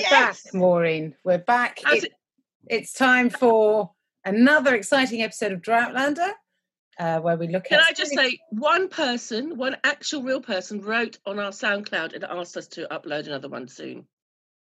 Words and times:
Yes. 0.00 0.42
back, 0.44 0.54
Maureen. 0.54 1.14
We're 1.24 1.38
back. 1.38 1.80
It- 1.86 2.12
it's 2.66 2.92
time 2.92 3.30
for 3.30 3.92
another 4.24 4.74
exciting 4.74 5.22
episode 5.22 5.52
of 5.52 5.60
Droughtlander, 5.62 6.32
uh, 6.98 7.18
where 7.20 7.36
we 7.36 7.48
look 7.48 7.64
Can 7.64 7.78
at. 7.80 7.86
Can 7.86 7.86
I 7.88 7.92
just 7.94 8.12
say, 8.14 8.38
one 8.50 8.88
person, 8.88 9.56
one 9.56 9.76
actual 9.82 10.22
real 10.22 10.40
person, 10.42 10.80
wrote 10.82 11.18
on 11.26 11.38
our 11.38 11.50
SoundCloud 11.50 12.12
and 12.14 12.22
asked 12.24 12.56
us 12.56 12.68
to 12.68 12.86
upload 12.88 13.26
another 13.26 13.48
one 13.48 13.66
soon. 13.68 14.06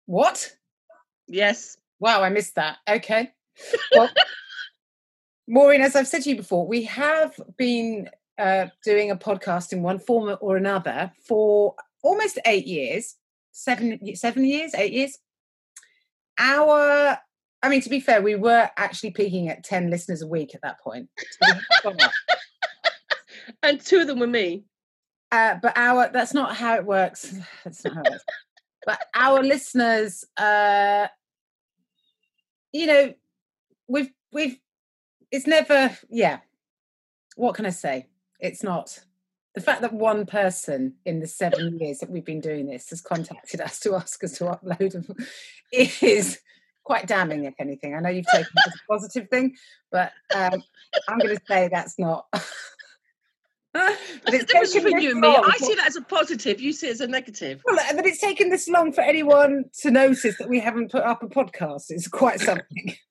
what? 0.05 0.55
Yes. 1.27 1.77
Wow, 1.99 2.21
I 2.21 2.29
missed 2.29 2.55
that. 2.55 2.77
Okay. 2.89 3.31
Well, 3.93 4.09
Maureen, 5.47 5.81
as 5.81 5.95
I've 5.95 6.07
said 6.07 6.23
to 6.23 6.29
you 6.29 6.35
before, 6.37 6.65
we 6.67 6.83
have 6.83 7.33
been 7.57 8.09
uh, 8.37 8.67
doing 8.83 9.11
a 9.11 9.15
podcast 9.15 9.73
in 9.73 9.83
one 9.83 9.99
form 9.99 10.35
or 10.41 10.57
another 10.57 11.11
for 11.27 11.75
almost 12.01 12.39
eight 12.45 12.65
years, 12.65 13.15
seven, 13.53 13.99
seven 14.15 14.43
years, 14.43 14.75
eight 14.75 14.91
years. 14.91 15.17
Our, 16.37 17.17
I 17.61 17.69
mean, 17.69 17.81
to 17.81 17.89
be 17.89 18.01
fair, 18.01 18.21
we 18.21 18.35
were 18.35 18.69
actually 18.75 19.11
peaking 19.11 19.47
at 19.47 19.63
10 19.63 19.89
listeners 19.89 20.21
a 20.21 20.27
week 20.27 20.53
at 20.53 20.61
that 20.63 20.81
point. 20.81 21.09
So 21.17 21.53
we've 21.53 21.83
gone 21.83 22.01
up. 22.01 22.11
And 23.61 23.79
two 23.79 23.99
of 23.99 24.07
them 24.07 24.19
were 24.19 24.27
me. 24.27 24.65
Uh, 25.31 25.55
but 25.61 25.75
our 25.75 26.09
that's 26.09 26.33
not 26.33 26.55
how 26.55 26.75
it 26.75 26.85
works. 26.85 27.33
That's 27.63 27.83
not 27.83 27.95
how 27.95 28.01
it 28.01 28.11
works. 28.11 28.23
but 28.85 28.99
our 29.15 29.41
listeners, 29.41 30.23
uh, 30.37 31.07
you 32.71 32.85
know, 32.85 33.13
we've 33.87 34.11
we've 34.31 34.59
it's 35.31 35.47
never 35.47 35.97
yeah. 36.09 36.39
What 37.35 37.55
can 37.55 37.65
I 37.65 37.71
say? 37.71 38.05
It's 38.39 38.61
not 38.61 38.99
the 39.55 39.61
fact 39.61 39.81
that 39.81 39.93
one 39.93 40.25
person 40.25 40.95
in 41.05 41.19
the 41.19 41.27
seven 41.27 41.77
years 41.79 41.99
that 41.99 42.09
we've 42.09 42.25
been 42.25 42.41
doing 42.41 42.65
this 42.65 42.89
has 42.89 43.01
contacted 43.01 43.61
us 43.61 43.79
to 43.81 43.95
ask 43.95 44.23
us 44.23 44.37
to 44.39 44.45
upload 44.45 44.93
them 44.93 45.05
is 45.71 46.39
quite 46.83 47.07
damning, 47.07 47.45
if 47.45 47.53
anything. 47.59 47.95
I 47.95 47.99
know 47.99 48.09
you've 48.09 48.25
taken 48.25 48.51
it 48.55 48.67
as 48.67 48.73
a 48.73 48.91
positive 48.91 49.29
thing, 49.29 49.55
but 49.91 50.11
um, 50.35 50.63
I'm 51.07 51.19
going 51.19 51.35
to 51.35 51.41
say 51.47 51.69
that's 51.71 51.97
not. 51.99 52.25
but 52.31 52.43
What's 54.25 54.37
the 54.39 54.45
difference 54.45 54.73
between 54.73 55.01
you 55.01 55.11
and 55.11 55.21
me? 55.21 55.27
long 55.27 55.45
I 55.45 55.57
see 55.57 55.75
that 55.75 55.87
as 55.87 55.95
a 55.95 56.01
positive. 56.01 56.59
You 56.59 56.73
see 56.73 56.87
it 56.87 56.91
as 56.91 57.01
a 57.01 57.07
negative. 57.07 57.61
well, 57.65 57.79
uh, 57.79 57.93
that 57.93 58.05
it's 58.05 58.19
taken 58.19 58.49
this 58.49 58.67
long 58.67 58.91
for 58.91 59.01
anyone 59.01 59.65
to 59.81 59.91
notice 59.91 60.37
that 60.37 60.49
we 60.49 60.59
haven't 60.59 60.91
put 60.91 61.03
up 61.03 61.23
a 61.23 61.27
podcast 61.27 61.85
is 61.89 62.07
quite 62.07 62.39
something. 62.39 62.95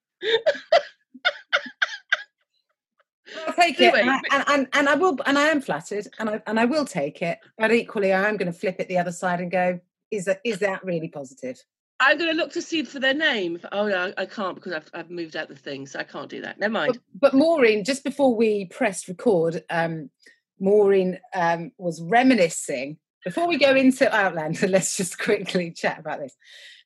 I'll 3.46 3.54
take 3.54 3.80
it, 3.80 3.94
and, 3.94 4.10
I, 4.10 4.20
and, 4.32 4.44
and, 4.48 4.68
and 4.72 4.88
I 4.88 4.94
will, 4.94 5.18
and 5.26 5.38
I 5.38 5.48
am 5.48 5.60
flattered, 5.60 6.08
and 6.18 6.28
I 6.28 6.42
and 6.46 6.58
I 6.58 6.64
will 6.64 6.84
take 6.84 7.22
it. 7.22 7.38
But 7.58 7.72
equally, 7.72 8.12
I 8.12 8.28
am 8.28 8.36
going 8.36 8.52
to 8.52 8.58
flip 8.58 8.76
it 8.78 8.88
the 8.88 8.98
other 8.98 9.12
side 9.12 9.40
and 9.40 9.50
go, 9.50 9.80
is 10.10 10.26
that 10.26 10.40
is 10.44 10.58
that 10.60 10.84
really 10.84 11.08
positive? 11.08 11.62
I'm 12.00 12.18
going 12.18 12.30
to 12.30 12.36
look 12.36 12.52
to 12.52 12.62
see 12.62 12.82
for 12.82 12.98
their 12.98 13.14
name. 13.14 13.60
Oh 13.70 13.86
no, 13.86 14.12
I 14.18 14.26
can't 14.26 14.56
because 14.56 14.72
I've, 14.72 14.90
I've 14.92 15.10
moved 15.10 15.36
out 15.36 15.48
the 15.48 15.54
thing, 15.54 15.86
so 15.86 16.00
I 16.00 16.04
can't 16.04 16.28
do 16.28 16.42
that. 16.42 16.58
Never 16.58 16.72
mind. 16.72 16.98
But, 17.14 17.32
but 17.32 17.34
Maureen, 17.34 17.84
just 17.84 18.02
before 18.02 18.34
we 18.34 18.64
pressed 18.66 19.06
record, 19.06 19.62
um, 19.70 20.10
Maureen 20.58 21.20
um, 21.34 21.70
was 21.78 22.02
reminiscing. 22.02 22.98
Before 23.24 23.46
we 23.46 23.56
go 23.56 23.74
into 23.76 24.12
Outlander, 24.12 24.66
let's 24.68 24.96
just 24.96 25.18
quickly 25.18 25.70
chat 25.70 26.00
about 26.00 26.18
this. 26.18 26.34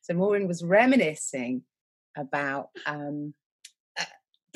So 0.03 0.13
Maureen 0.13 0.47
was 0.47 0.63
reminiscing 0.63 1.63
about 2.17 2.69
um, 2.85 3.33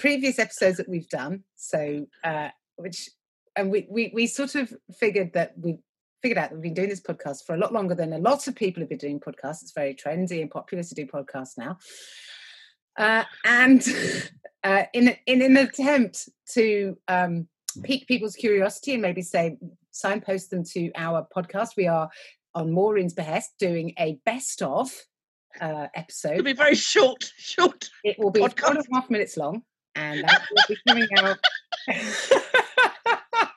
previous 0.00 0.38
episodes 0.38 0.78
that 0.78 0.88
we've 0.88 1.08
done. 1.08 1.44
So 1.56 2.06
uh, 2.24 2.48
which 2.76 3.10
and 3.56 3.70
we, 3.70 3.86
we 3.90 4.10
we 4.14 4.26
sort 4.26 4.54
of 4.54 4.72
figured 4.98 5.32
that 5.34 5.52
we 5.58 5.78
figured 6.22 6.38
out 6.38 6.50
that 6.50 6.56
we've 6.56 6.62
been 6.62 6.74
doing 6.74 6.88
this 6.88 7.00
podcast 7.00 7.44
for 7.46 7.54
a 7.54 7.58
lot 7.58 7.72
longer 7.72 7.94
than 7.94 8.12
a 8.12 8.18
lot 8.18 8.46
of 8.46 8.54
people 8.54 8.80
have 8.80 8.88
been 8.88 8.98
doing 8.98 9.20
podcasts. 9.20 9.62
It's 9.62 9.72
very 9.72 9.94
trendy 9.94 10.40
and 10.40 10.50
popular 10.50 10.84
to 10.84 10.94
do 10.94 11.06
podcasts 11.06 11.56
now. 11.56 11.78
Uh, 12.98 13.24
and 13.44 13.86
uh, 14.64 14.84
in 14.92 15.16
in 15.26 15.42
an 15.42 15.56
attempt 15.56 16.28
to 16.52 16.96
um, 17.08 17.48
pique 17.82 18.06
people's 18.08 18.34
curiosity 18.34 18.92
and 18.92 19.02
maybe 19.02 19.22
say 19.22 19.56
signpost 19.90 20.50
them 20.50 20.64
to 20.64 20.90
our 20.96 21.26
podcast, 21.34 21.76
we 21.76 21.86
are 21.86 22.08
on 22.54 22.72
Maureen's 22.72 23.14
behest 23.14 23.52
doing 23.58 23.92
a 23.98 24.18
best 24.24 24.62
of 24.62 24.90
uh, 25.60 25.86
episode. 25.94 26.32
It'll 26.32 26.44
be 26.44 26.52
very 26.52 26.74
short, 26.74 27.32
short. 27.36 27.88
It 28.04 28.18
will 28.18 28.30
be 28.30 28.40
four 28.40 28.70
and 28.70 28.78
a 28.78 28.84
half 28.94 29.10
minutes 29.10 29.36
long, 29.36 29.62
and 29.94 30.24
that 30.24 30.42
will 30.50 30.62
be 30.68 30.76
coming 30.86 31.08
out. 31.18 31.38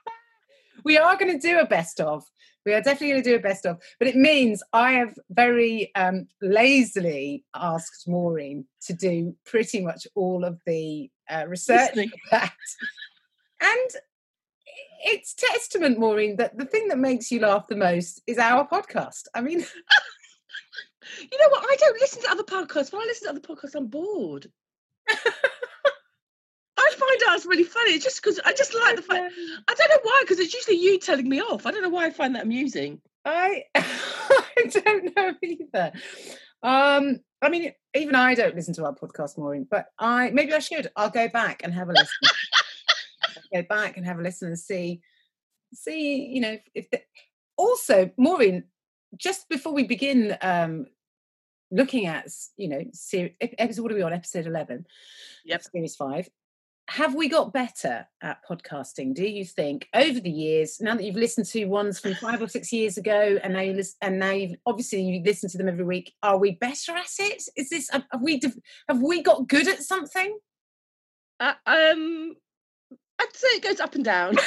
we 0.83 0.97
are 0.97 1.17
going 1.17 1.39
to 1.39 1.47
do 1.47 1.59
a 1.59 1.65
best 1.65 1.99
of. 1.99 2.23
We 2.65 2.73
are 2.73 2.81
definitely 2.81 3.09
going 3.09 3.23
to 3.23 3.29
do 3.29 3.35
a 3.35 3.39
best 3.39 3.65
of, 3.65 3.81
but 3.99 4.07
it 4.07 4.15
means 4.15 4.63
I 4.71 4.93
have 4.93 5.17
very 5.29 5.91
um, 5.95 6.27
lazily 6.41 7.43
asked 7.53 8.07
Maureen 8.07 8.65
to 8.85 8.93
do 8.93 9.35
pretty 9.45 9.81
much 9.81 10.07
all 10.15 10.45
of 10.45 10.59
the 10.65 11.09
uh, 11.29 11.45
research 11.47 11.93
for 11.93 12.05
that. 12.31 12.53
And 13.59 13.89
it's 15.05 15.33
testament, 15.33 15.99
Maureen, 15.99 16.37
that 16.37 16.57
the 16.57 16.65
thing 16.65 16.87
that 16.87 16.97
makes 16.99 17.31
you 17.31 17.41
laugh 17.41 17.67
the 17.67 17.75
most 17.75 18.21
is 18.27 18.37
our 18.37 18.65
podcast. 18.65 19.23
I 19.35 19.41
mean, 19.41 19.65
You 21.19 21.37
know 21.39 21.49
what? 21.49 21.65
I 21.69 21.75
don't 21.77 21.99
listen 21.99 22.21
to 22.23 22.31
other 22.31 22.43
podcasts. 22.43 22.91
When 22.91 23.01
I 23.01 23.05
listen 23.05 23.25
to 23.25 23.31
other 23.31 23.39
podcasts, 23.39 23.75
I'm 23.75 23.87
bored. 23.87 24.51
I 26.93 26.99
find 26.99 27.31
ours 27.31 27.45
really 27.45 27.63
funny. 27.63 27.91
It's 27.91 28.03
just 28.03 28.21
because 28.21 28.39
I 28.45 28.53
just 28.53 28.73
like 28.75 28.95
the 28.95 29.01
fact. 29.01 29.33
I 29.67 29.73
don't 29.73 29.89
know 29.89 29.99
why, 30.03 30.21
because 30.23 30.39
it's 30.39 30.53
usually 30.53 30.77
you 30.77 30.99
telling 30.99 31.27
me 31.27 31.41
off. 31.41 31.65
I 31.65 31.71
don't 31.71 31.81
know 31.81 31.89
why 31.89 32.05
I 32.05 32.09
find 32.11 32.35
that 32.35 32.43
amusing. 32.43 33.01
I 33.25 33.63
I 33.75 34.69
don't 34.69 35.15
know 35.15 35.33
either. 35.41 35.91
Um, 36.61 37.19
I 37.41 37.49
mean, 37.49 37.71
even 37.95 38.15
I 38.15 38.35
don't 38.35 38.55
listen 38.55 38.73
to 38.75 38.85
our 38.85 38.93
podcast, 38.95 39.37
Maureen, 39.37 39.67
but 39.69 39.87
I 39.99 40.29
maybe 40.31 40.53
I 40.53 40.59
should. 40.59 40.89
I'll 40.95 41.09
go 41.09 41.27
back 41.29 41.61
and 41.63 41.73
have 41.73 41.89
a 41.89 41.93
listen. 41.93 42.07
Go 43.53 43.63
back 43.63 43.97
and 43.97 44.05
have 44.05 44.19
a 44.19 44.21
listen 44.23 44.47
and 44.49 44.59
see, 44.59 45.01
see, 45.73 46.25
you 46.25 46.41
know, 46.41 46.57
if, 46.73 46.89
the, 46.89 47.01
also, 47.55 48.09
Maureen, 48.17 48.63
just 49.15 49.47
before 49.49 49.73
we 49.73 49.83
begin 49.83 50.37
um 50.41 50.87
looking 51.71 52.05
at, 52.05 52.27
you 52.57 52.67
know, 52.67 52.83
ser- 52.93 53.31
episode, 53.41 53.81
what 53.83 53.91
are 53.91 53.95
we 53.95 54.01
on? 54.03 54.13
Episode 54.13 54.45
11 54.47 54.85
Yep. 55.45 55.63
series 55.63 55.95
five. 55.95 56.29
Have 56.89 57.15
we 57.15 57.29
got 57.29 57.53
better 57.53 58.05
at 58.21 58.39
podcasting? 58.47 59.15
Do 59.15 59.25
you 59.25 59.45
think 59.45 59.87
over 59.93 60.19
the 60.19 60.29
years, 60.29 60.81
now 60.81 60.95
that 60.95 61.03
you've 61.03 61.15
listened 61.15 61.47
to 61.47 61.65
ones 61.65 61.97
from 61.97 62.13
five 62.15 62.41
or 62.41 62.47
six 62.47 62.73
years 62.73 62.97
ago, 62.97 63.39
and 63.41 63.53
now 63.53 63.61
you 63.61 63.73
listen, 63.73 63.95
and 64.01 64.19
now 64.19 64.31
you've 64.31 64.57
obviously 64.65 65.01
you 65.01 65.23
listen 65.23 65.49
to 65.49 65.57
them 65.57 65.69
every 65.69 65.85
week, 65.85 66.13
are 66.21 66.37
we 66.37 66.51
better 66.51 66.91
at 66.91 67.09
it? 67.19 67.43
Is 67.55 67.69
this 67.69 67.89
have 67.89 68.03
we 68.21 68.41
have 68.89 69.01
we 69.01 69.23
got 69.23 69.47
good 69.47 69.67
at 69.67 69.81
something? 69.81 70.37
Uh, 71.39 71.53
um, 71.65 72.35
I'd 73.19 73.35
say 73.35 73.47
it 73.47 73.63
goes 73.63 73.79
up 73.79 73.95
and 73.95 74.03
down. 74.03 74.29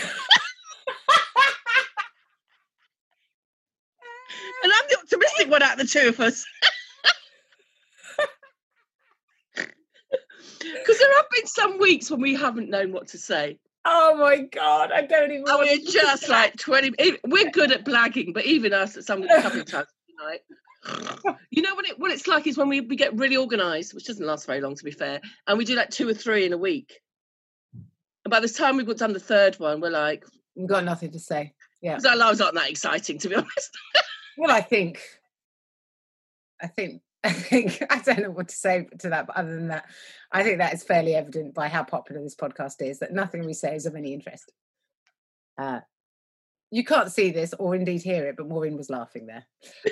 and 4.62 4.72
I'm 4.72 4.84
the 4.88 4.98
optimistic 5.02 5.50
one 5.50 5.62
out 5.62 5.80
of 5.80 5.86
the 5.86 5.86
two 5.86 6.08
of 6.08 6.20
us. 6.20 6.44
Because 10.74 10.98
there 10.98 11.14
have 11.16 11.26
been 11.30 11.46
some 11.46 11.78
weeks 11.78 12.10
when 12.10 12.20
we 12.20 12.34
haven't 12.34 12.70
known 12.70 12.92
what 12.92 13.08
to 13.08 13.18
say. 13.18 13.58
Oh 13.84 14.16
my 14.18 14.38
god, 14.38 14.90
I 14.92 15.02
don't 15.02 15.30
even. 15.30 15.44
And 15.48 15.58
we're 15.60 15.78
just 15.78 16.28
like 16.28 16.56
20. 16.56 16.92
e- 17.00 17.18
We're 17.26 17.50
good 17.50 17.70
at 17.72 17.84
blagging, 17.84 18.34
but 18.34 18.44
even 18.44 18.72
us 18.72 18.96
at 18.96 19.04
some 19.04 19.26
couple 19.28 19.60
of 19.60 19.66
times, 19.66 19.86
like, 20.24 20.42
you 21.50 21.62
know 21.62 21.74
what 21.74 21.86
it 21.88 21.98
what 21.98 22.10
it's 22.10 22.26
like 22.26 22.46
is 22.46 22.56
when 22.58 22.68
we, 22.68 22.80
we 22.80 22.96
get 22.96 23.16
really 23.16 23.36
organized, 23.36 23.94
which 23.94 24.06
doesn't 24.06 24.26
last 24.26 24.46
very 24.46 24.60
long 24.60 24.74
to 24.74 24.84
be 24.84 24.90
fair, 24.90 25.20
and 25.46 25.56
we 25.58 25.64
do 25.64 25.76
like 25.76 25.90
two 25.90 26.08
or 26.08 26.14
three 26.14 26.44
in 26.46 26.52
a 26.52 26.58
week. 26.58 27.00
And 28.24 28.30
by 28.30 28.40
the 28.40 28.48
time 28.48 28.76
we've 28.76 28.86
got 28.86 28.96
done 28.96 29.12
the 29.12 29.20
third 29.20 29.54
one, 29.60 29.80
we're 29.80 29.90
like, 29.90 30.24
We've 30.56 30.68
got 30.68 30.84
nothing 30.84 31.12
to 31.12 31.20
say. 31.20 31.52
Yeah. 31.82 31.92
because 31.96 32.06
our 32.06 32.16
lives 32.16 32.40
aren't 32.40 32.54
that 32.56 32.70
exciting, 32.70 33.18
to 33.18 33.28
be 33.28 33.34
honest. 33.36 33.70
Well, 34.36 34.50
I 34.50 34.62
think, 34.62 35.00
I 36.60 36.66
think, 36.66 37.02
I 37.30 37.32
think, 37.32 37.82
I 37.90 37.98
don't 38.00 38.22
know 38.22 38.30
what 38.30 38.48
to 38.48 38.54
say 38.54 38.86
to 39.00 39.08
that, 39.10 39.26
but 39.26 39.36
other 39.36 39.54
than 39.54 39.68
that, 39.68 39.86
I 40.32 40.42
think 40.42 40.58
that 40.58 40.74
is 40.74 40.82
fairly 40.84 41.14
evident 41.14 41.54
by 41.54 41.68
how 41.68 41.82
popular 41.82 42.22
this 42.22 42.34
podcast 42.36 42.80
is 42.80 43.00
that 43.00 43.12
nothing 43.12 43.44
we 43.44 43.52
say 43.54 43.74
is 43.74 43.86
of 43.86 43.94
any 43.96 44.12
interest. 44.14 44.52
Uh, 45.58 45.80
you 46.70 46.84
can't 46.84 47.10
see 47.12 47.30
this 47.30 47.54
or 47.58 47.74
indeed 47.74 48.02
hear 48.02 48.26
it, 48.26 48.36
but 48.36 48.48
Maureen 48.48 48.76
was 48.76 48.90
laughing 48.90 49.26
there. 49.26 49.44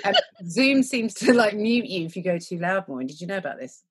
Um, 0.03 0.13
Zoom 0.47 0.83
seems 0.83 1.13
to 1.15 1.33
like 1.33 1.55
mute 1.55 1.85
you 1.85 2.05
if 2.05 2.15
you 2.15 2.23
go 2.23 2.37
too 2.37 2.59
loud, 2.59 2.87
Maureen. 2.87 3.07
Did 3.07 3.21
you 3.21 3.27
know 3.27 3.37
about 3.37 3.59
this? 3.59 3.83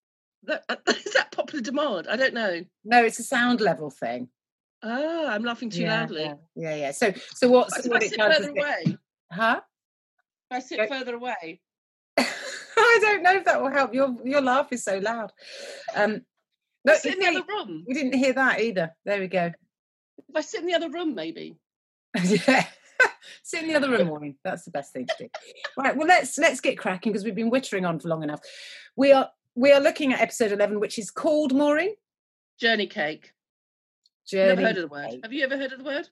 That, 0.45 0.65
uh, 0.69 0.77
is 0.89 1.13
that 1.15 1.33
popular 1.33 1.63
demand? 1.63 2.07
I 2.09 2.17
don't 2.17 2.35
know. 2.35 2.63
No, 2.85 3.05
it's 3.05 3.19
a 3.19 3.25
sound 3.25 3.61
level 3.61 3.91
thing. 3.91 4.29
Ah, 4.83 5.29
I'm 5.29 5.43
laughing 5.45 5.71
too 5.71 5.81
yeah, 5.83 6.01
loudly. 6.01 6.23
Yeah, 6.25 6.35
yeah, 6.57 6.75
yeah. 6.77 6.91
So, 6.93 7.13
so 7.35 7.49
what's 7.49 7.75
But 7.75 7.87
if 7.87 7.91
what 7.91 8.03
I 8.03 8.07
it 8.07 8.11
sit 8.11 8.19
does? 8.19 8.37
further 8.37 8.51
is 8.51 8.55
it- 8.55 8.59
away, 8.61 8.99
huh? 9.33 9.61
I 10.51 10.61
sit 10.61 10.77
Go- 10.79 10.87
further 10.87 11.15
away, 11.15 11.61
I 12.95 12.99
don't 13.01 13.23
know 13.23 13.35
if 13.35 13.45
that 13.45 13.61
will 13.61 13.71
help. 13.71 13.95
Your 13.95 14.15
your 14.25 14.41
laugh 14.41 14.73
is 14.73 14.85
so 14.85 14.99
loud. 14.99 15.33
Um, 15.95 16.23
no, 16.85 16.95
sit 16.97 17.15
in 17.15 17.21
the 17.21 17.27
other 17.27 17.47
room. 17.49 17.85
we 17.87 17.95
didn't 17.95 18.15
hear 18.15 18.33
that 18.35 18.61
either. 18.61 18.95
There 19.05 19.21
we 19.21 19.29
go. 19.29 19.53
If 20.29 20.37
I 20.37 20.41
sit 20.41 20.61
in 20.61 20.67
the 20.67 20.75
other 20.75 20.91
room, 20.91 21.15
maybe. 21.15 21.57
yeah. 22.23 22.67
Sit 23.43 23.63
in 23.63 23.69
the 23.69 23.75
other 23.75 23.91
room, 23.91 24.07
Maureen. 24.09 24.37
That's 24.45 24.65
the 24.65 24.71
best 24.71 24.93
thing 24.93 25.07
to 25.07 25.15
do. 25.19 25.29
Right. 25.77 25.97
Well, 25.97 26.07
let's 26.07 26.39
let's 26.39 26.61
get 26.61 26.79
cracking 26.79 27.13
because 27.13 27.25
we've 27.25 27.35
been 27.35 27.51
wittering 27.51 27.89
on 27.89 27.99
for 27.99 28.09
long 28.09 28.23
enough. 28.23 28.41
We 28.97 29.13
are 29.13 29.31
we 29.55 29.73
are 29.73 29.81
looking 29.81 30.13
at 30.13 30.21
episode 30.21 30.53
eleven, 30.53 30.79
which 30.79 30.99
is 30.99 31.11
called 31.11 31.53
Maureen. 31.55 31.95
Journey 32.61 32.87
cake. 32.87 33.33
Journey 34.27 34.49
Never 34.55 34.63
heard 34.63 34.77
of 34.77 34.83
the 34.83 34.89
word. 34.89 35.11
cake. 35.11 35.21
Have 35.23 35.33
you 35.33 35.45
ever 35.45 35.57
heard 35.57 35.73
of 35.73 35.79
the 35.79 35.85
word? 35.85 36.09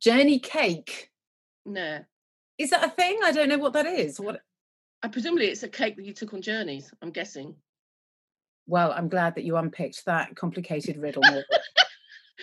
Journey 0.00 0.38
cake. 0.38 1.10
No. 1.66 2.04
Is 2.58 2.70
that 2.70 2.84
a 2.84 2.90
thing? 2.90 3.18
I 3.24 3.32
don't 3.32 3.48
know 3.48 3.58
what 3.58 3.72
that 3.74 3.86
is. 3.86 4.18
What? 4.18 4.40
I 5.02 5.08
presumably 5.08 5.46
it's 5.46 5.62
a 5.62 5.68
cake 5.68 5.96
that 5.96 6.04
you 6.04 6.12
took 6.12 6.32
on 6.34 6.42
journeys. 6.42 6.92
I'm 7.02 7.10
guessing. 7.10 7.56
Well, 8.66 8.92
I'm 8.92 9.08
glad 9.08 9.34
that 9.34 9.44
you 9.44 9.56
unpicked 9.56 10.04
that 10.06 10.36
complicated 10.36 10.96
riddle. 10.98 11.22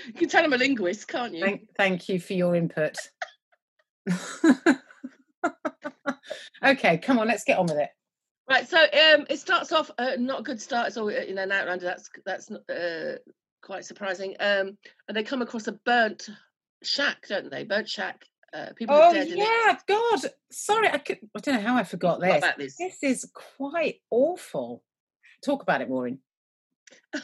You 0.05 0.13
can 0.13 0.29
tell 0.29 0.43
I'm 0.45 0.53
a 0.53 0.57
linguist, 0.57 1.07
can't 1.07 1.33
you? 1.33 1.43
thank, 1.43 1.75
thank 1.75 2.07
you 2.07 2.19
for 2.21 2.33
your 2.33 2.55
input. 2.55 2.95
okay, 6.63 6.97
come 6.99 7.19
on, 7.19 7.27
let's 7.27 7.43
get 7.43 7.57
on 7.57 7.65
with 7.65 7.77
it. 7.77 7.89
Right, 8.49 8.67
so 8.67 8.77
um, 8.77 9.25
it 9.29 9.39
starts 9.39 9.71
off 9.71 9.91
uh, 9.97 10.11
not 10.17 10.39
a 10.39 10.43
good 10.43 10.61
start. 10.61 10.87
It's 10.87 10.97
all 10.97 11.09
in 11.09 11.37
an 11.37 11.51
Outlander. 11.51 11.85
That's 11.85 12.09
that's 12.25 12.49
not, 12.49 12.61
uh, 12.69 13.17
quite 13.61 13.85
surprising. 13.85 14.35
Um, 14.39 14.77
and 15.07 15.15
they 15.15 15.23
come 15.23 15.41
across 15.41 15.67
a 15.67 15.73
burnt 15.73 16.29
shack, 16.81 17.27
don't 17.27 17.51
they? 17.51 17.63
Burnt 17.63 17.89
shack. 17.89 18.25
Uh, 18.53 18.67
people 18.75 18.95
Oh 18.95 19.11
in 19.11 19.17
it. 19.17 19.37
yeah, 19.37 19.77
God, 19.87 20.19
sorry, 20.51 20.89
I 20.89 20.97
could. 20.97 21.19
I 21.35 21.39
don't 21.39 21.55
know 21.55 21.61
how 21.69 21.77
I 21.77 21.83
forgot 21.83 22.19
this. 22.19 22.37
about 22.37 22.57
this? 22.57 22.75
This 22.77 23.03
is 23.03 23.31
quite 23.57 24.01
awful. 24.09 24.83
Talk 25.43 25.61
about 25.63 25.81
it, 25.81 25.89
Maureen. 25.89 26.19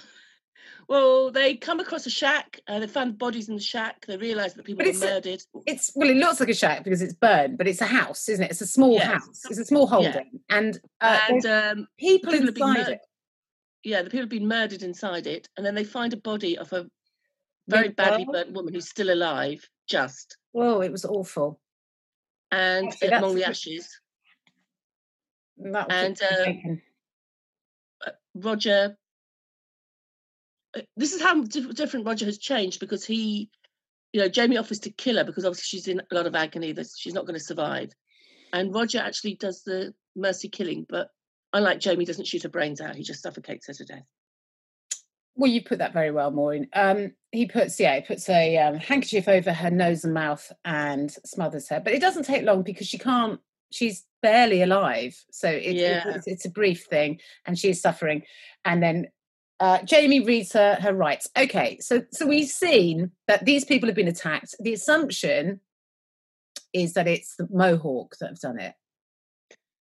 Well, 0.88 1.31
they 1.31 1.56
come 1.56 1.80
across 1.80 2.06
a 2.06 2.12
shack. 2.12 2.60
Uh, 2.68 2.77
they 2.80 2.86
find 2.86 3.18
bodies 3.18 3.50
in 3.50 3.56
the 3.56 3.62
shack. 3.62 4.06
They 4.06 4.18
realise 4.18 4.54
that 4.54 4.66
people 4.66 4.86
were 4.86 4.92
a- 4.92 4.94
murdered. 4.94 5.42
It's 5.66 5.92
well, 5.95 6.10
it 6.10 6.16
looks 6.18 6.39
like 6.39 6.50
a 6.50 6.54
shack 6.54 6.83
because 6.83 7.01
it's 7.01 7.13
burned, 7.16 7.57
but 7.57 7.68
it's 7.68 7.81
a 7.81 7.86
house, 7.86 8.30
isn't 8.30 8.45
it? 8.45 8.51
It's 8.51 8.62
a 8.62 8.68
small 8.68 8.94
Yeah, 8.94 9.13
house. 9.13 9.42
It's 9.50 9.57
a 9.57 9.66
small 9.66 9.86
yeah. 9.89 10.12
holding, 10.12 10.39
and, 10.50 10.80
uh, 11.01 11.19
and 11.27 11.45
um, 11.48 11.88
people, 11.98 12.31
people 12.33 12.50
inside 12.50 12.89
it. 12.89 13.00
yeah, 13.83 14.04
the 14.04 14.12
people 14.12 14.22
have 14.25 14.30
been 14.30 14.48
murdered 14.48 14.83
inside 14.83 15.25
it. 15.25 15.50
And 15.57 15.66
then 15.66 15.74
they 15.74 15.83
find 15.86 16.13
a 16.13 16.18
body 16.18 16.56
of 16.56 16.72
a 16.72 16.86
very 17.68 17.89
badly 17.89 18.27
burnt 18.31 18.51
woman 18.54 18.72
who's 18.75 18.88
still 18.88 19.12
alive, 19.12 19.68
just 19.89 20.38
Oh, 20.56 20.81
it 20.81 20.92
was 20.92 21.06
awful. 21.06 21.60
and 22.52 22.88
Actually, 22.88 23.10
uh, 23.10 23.18
among 23.18 23.36
the 23.36 23.46
ashes. 23.48 24.00
And, 25.57 26.19
a 26.22 26.50
um. 26.50 26.81
Roger. 28.36 28.98
uh, 30.75 30.81
This 30.96 31.13
is 31.13 31.22
how 31.22 31.44
different 31.44 32.06
Roger 32.06 32.25
has 32.25 32.38
changed 32.38 32.80
because 32.80 33.06
he, 33.06 33.50
you 34.13 34.22
know, 34.22 34.30
Jamie 34.30 34.57
offers 34.57 34.80
to 34.81 34.92
kill 34.92 35.18
her 35.18 35.24
because 35.24 35.46
obviously 35.46 35.66
she's 35.78 35.88
in 35.88 36.02
a 36.12 36.16
lot 36.16 36.28
of 36.28 36.36
agony 36.36 36.72
that 36.74 36.88
she's 36.96 37.13
not 37.13 37.25
going 37.25 37.40
to 37.40 37.46
survive, 37.46 37.92
and 38.54 38.74
Roger 38.74 39.00
actually 39.00 39.36
does 39.36 39.63
the 39.63 39.94
mercy 40.16 40.50
killing, 40.50 40.86
but 40.88 41.10
unlike 41.54 41.80
Jamie, 41.80 42.06
doesn't 42.06 42.28
shoot 42.28 42.44
her 42.44 42.50
brains 42.50 42.80
out; 42.81 42.96
he 42.96 43.04
just 43.04 43.22
suffocates 43.24 43.68
her 43.68 43.74
to 43.74 43.86
death. 43.86 44.06
Well, 45.36 45.52
you 45.52 45.62
put 45.64 45.80
that 45.80 45.94
very 45.94 46.12
well, 46.12 46.32
Maureen. 46.32 46.68
Um, 46.74 47.12
he 47.32 47.46
puts, 47.46 47.78
yeah, 47.80 47.96
he 47.96 48.02
puts 48.02 48.30
a 48.30 48.58
um, 48.58 48.76
handkerchief 48.76 49.28
over 49.28 49.52
her 49.52 49.70
nose 49.70 50.06
and 50.06 50.14
mouth 50.14 50.50
and 50.64 51.12
smothers 51.26 51.68
her. 51.70 51.82
But 51.82 51.94
it 51.94 52.00
doesn't 52.02 52.24
take 52.24 52.44
long 52.44 52.64
because 52.64 52.88
she 52.88 52.98
can't. 52.98 53.40
She's 53.72 54.06
barely 54.22 54.62
alive, 54.62 55.16
so 55.32 55.50
it, 55.50 55.76
it- 55.76 56.04
it's, 56.16 56.28
it's 56.28 56.46
a 56.46 56.50
brief 56.50 56.86
thing, 56.86 57.20
and 57.46 57.60
she 57.60 57.70
is 57.70 57.82
suffering. 57.82 58.24
And 58.64 58.82
then 58.82 59.08
uh, 59.60 59.82
Jamie 59.84 60.24
reads 60.24 60.54
her 60.54 60.76
her 60.76 60.94
rights. 60.94 61.28
Okay, 61.38 61.80
so 61.82 62.04
so 62.12 62.26
we've 62.26 62.48
seen 62.48 63.12
that 63.28 63.44
these 63.46 63.66
people 63.66 63.88
have 63.90 63.96
been 63.96 64.08
attacked. 64.08 64.56
The 64.60 64.74
assumption 64.74 65.60
is 66.74 66.94
that 66.94 67.08
it's 67.08 67.36
the 67.36 67.48
Mohawk 67.52 68.16
that 68.20 68.30
have 68.30 68.40
done 68.40 68.60
it. 68.60 68.74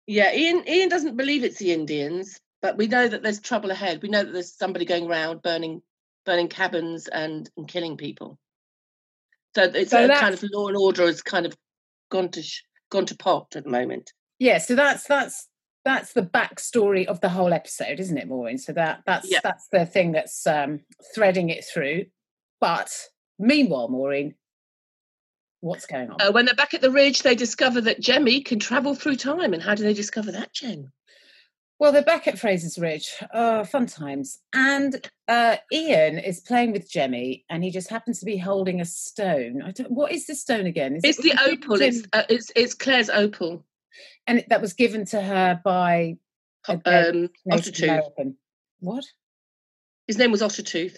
Yeah, 0.07 0.33
Ian. 0.33 0.63
Ian 0.67 0.89
doesn't 0.89 1.17
believe 1.17 1.43
it's 1.43 1.59
the 1.59 1.73
Indians, 1.73 2.39
but 2.61 2.77
we 2.77 2.87
know 2.87 3.07
that 3.07 3.23
there's 3.23 3.39
trouble 3.39 3.71
ahead. 3.71 4.01
We 4.01 4.09
know 4.09 4.23
that 4.23 4.31
there's 4.31 4.55
somebody 4.55 4.85
going 4.85 5.07
around 5.07 5.41
burning, 5.41 5.81
burning 6.25 6.47
cabins 6.47 7.07
and, 7.07 7.49
and 7.57 7.67
killing 7.67 7.97
people. 7.97 8.37
So 9.55 9.63
it's 9.63 9.91
So 9.91 10.05
a 10.05 10.07
kind 10.09 10.33
of 10.33 10.43
law 10.53 10.67
and 10.67 10.77
order 10.77 11.05
has 11.05 11.21
kind 11.21 11.45
of 11.45 11.55
gone 12.09 12.29
to 12.29 12.41
sh- 12.43 12.63
gone 12.89 13.05
to 13.07 13.15
pot 13.15 13.55
at 13.55 13.63
the 13.63 13.69
moment. 13.69 14.13
Yeah, 14.39 14.59
so 14.59 14.75
that's 14.75 15.05
that's 15.05 15.47
that's 15.83 16.13
the 16.13 16.21
backstory 16.21 17.05
of 17.05 17.19
the 17.21 17.29
whole 17.29 17.53
episode, 17.53 17.99
isn't 17.99 18.17
it, 18.17 18.27
Maureen? 18.27 18.57
So 18.57 18.73
that 18.73 19.01
that's 19.05 19.29
Yeah. 19.29 19.39
that's 19.43 19.67
the 19.71 19.85
thing 19.85 20.11
that's 20.11 20.45
um, 20.47 20.81
threading 21.15 21.49
it 21.49 21.65
through. 21.65 22.05
But 22.59 22.95
meanwhile, 23.39 23.89
Maureen, 23.89 24.35
what's 25.59 25.85
going 25.87 26.11
on? 26.11 26.21
Uh, 26.21 26.31
when 26.31 26.45
they're 26.45 26.55
back 26.55 26.73
at 26.73 26.81
the 26.81 26.91
ridge, 26.91 27.23
they 27.23 27.35
discover 27.35 27.81
that 27.81 27.99
Jemmy 27.99 28.41
can 28.41 28.59
travel 28.59 28.93
through 28.95 29.15
time. 29.15 29.53
And 29.53 29.61
how 29.63 29.75
do 29.75 29.83
they 29.83 29.93
discover 29.93 30.31
that, 30.33 30.53
Jen? 30.53 30.91
Well, 31.81 31.91
they're 31.91 32.03
back 32.03 32.27
at 32.27 32.37
Fraser's 32.37 32.77
Ridge. 32.77 33.11
Oh, 33.33 33.63
fun 33.63 33.87
times. 33.87 34.37
And 34.53 35.03
uh, 35.27 35.55
Ian 35.73 36.19
is 36.19 36.39
playing 36.39 36.73
with 36.73 36.87
Jemmy, 36.87 37.43
and 37.49 37.63
he 37.63 37.71
just 37.71 37.89
happens 37.89 38.19
to 38.19 38.25
be 38.25 38.37
holding 38.37 38.79
a 38.79 38.85
stone. 38.85 39.63
I 39.63 39.71
don't. 39.71 39.89
What 39.91 40.11
is 40.11 40.27
the 40.27 40.35
stone 40.35 40.67
again? 40.67 40.95
Is 40.97 41.03
It's 41.03 41.17
it- 41.17 41.23
the 41.23 41.29
was 41.29 41.47
it 41.47 41.49
given 41.61 41.63
opal. 41.63 41.81
It's 41.81 42.03
uh, 42.13 42.23
it's 42.29 42.51
it's 42.55 42.73
Claire's 42.75 43.09
opal. 43.09 43.65
and 44.27 44.37
it- 44.37 44.49
that 44.49 44.61
was 44.61 44.73
given 44.73 45.05
to 45.05 45.21
her 45.23 45.59
by 45.65 46.17
Um, 46.69 46.81
Ottertooth. 47.49 47.81
American. 47.83 48.37
What? 48.79 49.03
His 50.05 50.19
name 50.19 50.29
was 50.31 50.43
Ottertooth. 50.43 50.97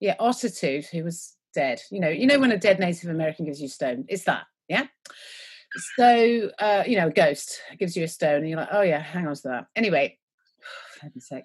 Yeah, 0.00 0.16
Ottertooth, 0.16 0.86
who 0.86 1.04
was 1.04 1.36
dead. 1.54 1.80
You 1.92 2.00
know, 2.00 2.08
you 2.08 2.26
know 2.26 2.40
when 2.40 2.50
a 2.50 2.58
dead 2.58 2.80
Native 2.80 3.08
American 3.08 3.44
gives 3.44 3.60
you 3.60 3.66
a 3.66 3.70
stone, 3.70 4.04
it's 4.08 4.24
that, 4.24 4.46
yeah. 4.68 4.88
So, 5.96 6.50
uh, 6.58 6.82
you 6.88 6.96
know, 6.98 7.06
a 7.06 7.12
ghost 7.12 7.60
gives 7.78 7.96
you 7.96 8.02
a 8.02 8.08
stone, 8.08 8.38
and 8.40 8.48
you're 8.48 8.58
like, 8.58 8.68
oh 8.72 8.82
yeah, 8.82 8.98
hang 9.00 9.28
on 9.28 9.36
to 9.36 9.42
that. 9.44 9.66
Anyway, 9.76 10.18
heaven's 11.04 11.28
sake, 11.28 11.44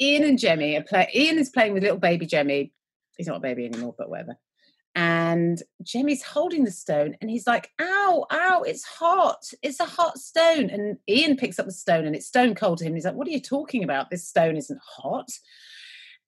Ian 0.00 0.24
and 0.24 0.38
Jemmy 0.38 0.76
are 0.76 0.82
play. 0.82 1.08
Ian 1.14 1.38
is 1.38 1.50
playing 1.50 1.72
with 1.72 1.82
little 1.82 1.98
baby 1.98 2.26
Jemmy. 2.26 2.72
He's 3.16 3.28
not 3.28 3.38
a 3.38 3.40
baby 3.40 3.66
anymore, 3.66 3.94
but 3.96 4.10
whatever. 4.10 4.36
And 4.94 5.62
Jemmy's 5.82 6.22
holding 6.22 6.64
the 6.64 6.70
stone, 6.70 7.16
and 7.20 7.30
he's 7.30 7.46
like, 7.46 7.70
"Ow, 7.80 8.26
ow! 8.32 8.62
It's 8.62 8.84
hot! 8.84 9.44
It's 9.62 9.80
a 9.80 9.84
hot 9.84 10.18
stone!" 10.18 10.70
And 10.70 10.96
Ian 11.08 11.36
picks 11.36 11.58
up 11.58 11.66
the 11.66 11.72
stone, 11.72 12.06
and 12.06 12.16
it's 12.16 12.26
stone 12.26 12.54
cold 12.54 12.78
to 12.78 12.84
him. 12.84 12.94
He's 12.94 13.04
like, 13.04 13.14
"What 13.14 13.28
are 13.28 13.32
you 13.32 13.40
talking 13.40 13.84
about? 13.84 14.10
This 14.10 14.26
stone 14.26 14.56
isn't 14.56 14.80
hot." 14.82 15.28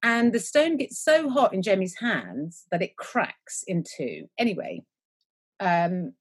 and 0.03 0.33
the 0.33 0.41
stone 0.41 0.77
gets 0.77 0.99
so 0.99 1.29
hot 1.29 1.53
in 1.53 1.63
Jemmy's 1.63 1.97
hands 1.99 2.67
that 2.71 2.83
it 2.83 2.97
cracks 2.97 3.65
in 3.67 3.85
two. 3.85 4.29
Anyway, 4.39 4.83
um, 5.61 6.13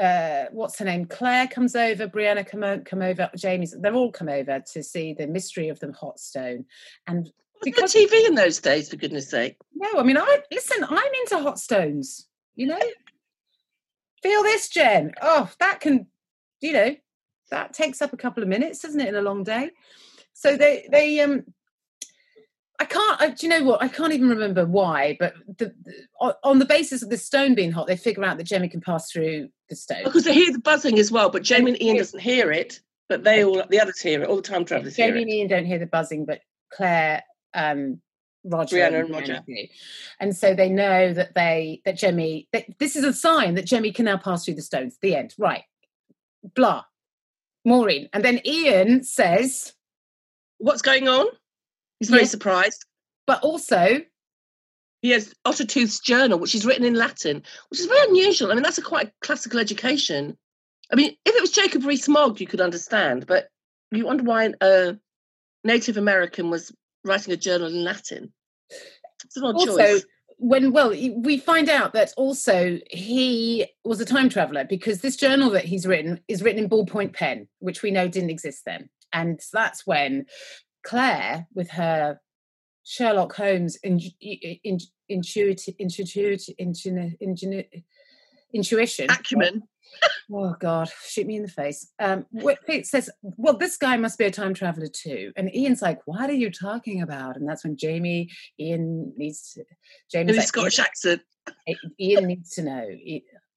uh, 0.00 0.46
what's 0.52 0.78
her 0.78 0.84
name? 0.84 1.04
Claire 1.04 1.46
comes 1.46 1.76
over, 1.76 2.08
Brianna 2.08 2.46
come, 2.46 2.82
come 2.84 3.02
over, 3.02 3.30
Jamie's, 3.36 3.76
they're 3.78 3.94
all 3.94 4.10
come 4.10 4.28
over 4.28 4.62
to 4.72 4.82
see 4.82 5.12
the 5.12 5.26
mystery 5.26 5.68
of 5.68 5.78
the 5.80 5.92
hot 5.92 6.18
stone. 6.18 6.64
And 7.06 7.30
Because 7.62 7.92
because, 7.92 8.10
TV 8.10 8.26
in 8.26 8.34
those 8.34 8.60
days, 8.60 8.88
for 8.88 8.96
goodness 8.96 9.28
sake. 9.28 9.56
no, 9.74 9.88
I 9.98 10.02
mean, 10.02 10.16
I 10.16 10.38
listen, 10.50 10.84
I'm 10.88 11.12
into 11.20 11.38
hot 11.38 11.58
stones, 11.58 12.26
you 12.54 12.66
know? 12.66 12.80
Feel 14.22 14.42
this, 14.42 14.68
Jen. 14.68 15.12
Oh, 15.20 15.50
that 15.60 15.80
can, 15.80 16.06
you 16.60 16.72
know, 16.72 16.96
that 17.50 17.72
takes 17.72 18.00
up 18.00 18.12
a 18.12 18.18
couple 18.18 18.42
of 18.42 18.48
minutes, 18.48 18.80
doesn't 18.80 19.00
it, 19.00 19.08
in 19.08 19.16
a 19.16 19.22
long 19.22 19.42
day? 19.44 19.70
So 20.32 20.56
they, 20.56 20.88
they, 20.90 21.20
um, 21.20 21.44
I 22.80 22.86
can't. 22.86 23.20
I, 23.20 23.28
do 23.30 23.46
you 23.46 23.50
know 23.50 23.62
what? 23.62 23.82
I 23.82 23.88
can't 23.88 24.12
even 24.14 24.30
remember 24.30 24.64
why. 24.64 25.16
But 25.20 25.34
the, 25.58 25.74
the, 25.84 26.36
on- 26.42 26.58
the 26.58 26.64
basis 26.64 27.02
of 27.02 27.10
the 27.10 27.18
stone 27.18 27.54
being 27.54 27.70
hot, 27.70 27.86
they 27.86 27.96
figure 27.96 28.24
out 28.24 28.38
that 28.38 28.44
Jemmy 28.44 28.68
can 28.70 28.80
pass 28.80 29.12
through 29.12 29.50
the 29.68 29.76
stone. 29.76 30.02
Because 30.04 30.24
they 30.24 30.32
hear 30.32 30.50
the 30.50 30.58
buzzing 30.58 30.98
as 30.98 31.12
well, 31.12 31.28
but 31.28 31.42
Jamie 31.42 31.72
and 31.72 31.82
Ian 31.82 31.98
doesn't 31.98 32.20
hear 32.20 32.50
it, 32.50 32.80
but 33.10 33.22
they 33.22 33.44
all 33.44 33.62
the 33.68 33.78
others 33.80 34.00
hear 34.00 34.22
it. 34.22 34.28
All 34.28 34.36
the 34.36 34.42
time 34.42 34.64
travelers 34.64 34.96
Jamie 34.96 35.18
it. 35.18 35.22
and 35.22 35.30
Ian 35.30 35.48
don't 35.48 35.66
hear 35.66 35.78
the 35.78 35.86
buzzing, 35.86 36.24
but 36.24 36.40
Claire, 36.72 37.22
um, 37.52 38.00
Roger, 38.44 38.76
Brianna 38.78 39.00
and 39.00 39.10
Roger. 39.10 39.42
do. 39.46 39.54
and 40.18 40.34
so 40.34 40.54
they 40.54 40.70
know 40.70 41.12
that 41.12 41.34
they 41.34 41.82
that 41.84 41.98
Jemmy. 41.98 42.48
That 42.54 42.64
this 42.78 42.96
is 42.96 43.04
a 43.04 43.12
sign 43.12 43.56
that 43.56 43.66
Jemmy 43.66 43.92
can 43.92 44.06
now 44.06 44.16
pass 44.16 44.46
through 44.46 44.54
the 44.54 44.62
stones. 44.62 44.96
The 45.02 45.14
end. 45.16 45.34
Right. 45.38 45.64
Blah. 46.54 46.84
Maureen, 47.66 48.08
and 48.14 48.24
then 48.24 48.40
Ian 48.46 49.04
says, 49.04 49.74
What's 50.56 50.80
going 50.80 51.08
on? 51.08 51.26
He's 52.00 52.10
very 52.10 52.22
Yeah. 52.22 52.28
surprised. 52.28 52.84
but 53.26 53.40
also 53.44 54.00
He 55.02 55.10
has 55.10 55.32
Ottertooth's 55.46 56.00
journal, 56.00 56.38
which 56.38 56.54
is 56.54 56.66
written 56.66 56.84
in 56.84 56.92
Latin, 56.94 57.42
which 57.70 57.80
is 57.80 57.86
very 57.86 58.06
unusual. 58.08 58.50
I 58.50 58.54
mean, 58.54 58.62
that's 58.62 58.76
a 58.76 58.82
quite 58.82 59.12
classical 59.22 59.58
education. 59.58 60.36
I 60.92 60.96
mean, 60.96 61.16
if 61.24 61.34
it 61.34 61.40
was 61.40 61.50
Jacob 61.52 61.84
Rees-Mogg, 61.86 62.38
you 62.38 62.46
could 62.46 62.60
understand, 62.60 63.26
but 63.26 63.48
you 63.92 64.04
wonder 64.04 64.24
why 64.24 64.52
a 64.60 64.96
Native 65.64 65.96
American 65.96 66.50
was 66.50 66.70
writing 67.04 67.32
a 67.32 67.36
journal 67.38 67.68
in 67.68 67.82
Latin. 67.82 68.30
It's 69.24 69.36
an 69.38 69.44
odd 69.44 69.54
also 69.54 69.76
choice. 69.78 70.04
when 70.36 70.70
well 70.72 70.90
we 70.90 71.38
find 71.38 71.68
out 71.70 71.92
that 71.94 72.12
also 72.18 72.78
he 72.90 73.66
was 73.84 74.00
a 74.00 74.04
time 74.04 74.28
traveler 74.28 74.64
because 74.64 75.00
this 75.00 75.16
journal 75.16 75.48
that 75.50 75.64
he's 75.64 75.86
written 75.86 76.20
is 76.28 76.42
written 76.42 76.62
in 76.64 76.68
ballpoint 76.70 77.12
pen 77.14 77.48
which 77.60 77.82
we 77.82 77.90
know 77.90 78.06
didn't 78.08 78.30
exist 78.30 78.64
then 78.66 78.88
and 79.12 79.40
that's 79.52 79.86
when 79.86 80.24
claire 80.82 81.46
with 81.54 81.70
her 81.70 82.20
sherlock 82.84 83.34
holmes 83.34 83.76
in, 83.82 84.00
in, 84.20 84.78
intuitive 85.08 85.74
intuitive 85.78 86.40
ingenu, 86.60 87.16
ingenu, 87.22 87.64
intuition. 88.54 89.10
Acumen. 89.10 89.62
Oh 90.32 90.54
God, 90.60 90.88
shoot 91.04 91.26
me 91.26 91.36
in 91.36 91.42
the 91.42 91.48
face. 91.48 91.90
Um, 91.98 92.26
it 92.32 92.86
says, 92.86 93.10
"Well, 93.22 93.56
this 93.56 93.76
guy 93.76 93.96
must 93.96 94.18
be 94.18 94.24
a 94.24 94.30
time 94.30 94.54
traveler 94.54 94.86
too." 94.86 95.32
And 95.36 95.54
Ian's 95.54 95.82
like, 95.82 95.98
"What 96.04 96.30
are 96.30 96.34
you 96.34 96.50
talking 96.50 97.02
about?" 97.02 97.36
And 97.36 97.48
that's 97.48 97.64
when 97.64 97.76
Jamie, 97.76 98.30
Ian 98.58 99.12
needs 99.16 99.52
to. 99.54 99.64
Jamie's 100.10 100.36
like, 100.36 100.46
Scottish 100.46 100.78
accent. 100.78 101.22
Ian 102.00 102.26
needs 102.26 102.50
to 102.54 102.62
know. 102.62 102.86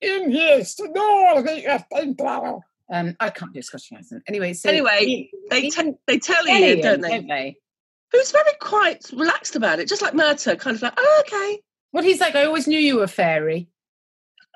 Ian 0.03 0.29
needs 0.29 0.75
to 0.75 0.89
know 0.91 1.45
you're 1.47 1.85
time 1.93 2.15
travel. 2.15 2.63
Um, 2.91 3.15
I 3.19 3.29
can't 3.29 3.53
do 3.53 3.59
a 3.59 3.63
Scottish 3.63 3.91
accent. 3.93 4.23
Anyway, 4.27 4.53
so 4.53 4.69
Anyway, 4.69 4.99
Ian- 5.01 5.27
They 5.49 5.61
Ian- 5.63 5.71
te- 5.71 5.97
they 6.07 6.19
tell 6.19 6.47
you, 6.47 6.81
don't 6.81 7.01
they? 7.01 7.09
don't 7.09 7.27
they? 7.27 7.55
Who's 8.11 8.31
very 8.31 8.51
quite 8.59 9.09
relaxed 9.13 9.55
about 9.55 9.79
it, 9.79 9.87
just 9.87 10.01
like 10.01 10.13
Murtagh, 10.13 10.59
kind 10.59 10.75
of 10.75 10.81
like, 10.81 10.93
oh, 10.97 11.23
okay. 11.25 11.59
Well, 11.93 12.03
he's 12.03 12.19
like, 12.19 12.35
I 12.35 12.45
always 12.45 12.67
knew 12.67 12.79
you 12.79 12.97
were 12.97 13.07
fairy. 13.07 13.69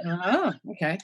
Oh, 0.05 0.53
okay. 0.71 0.97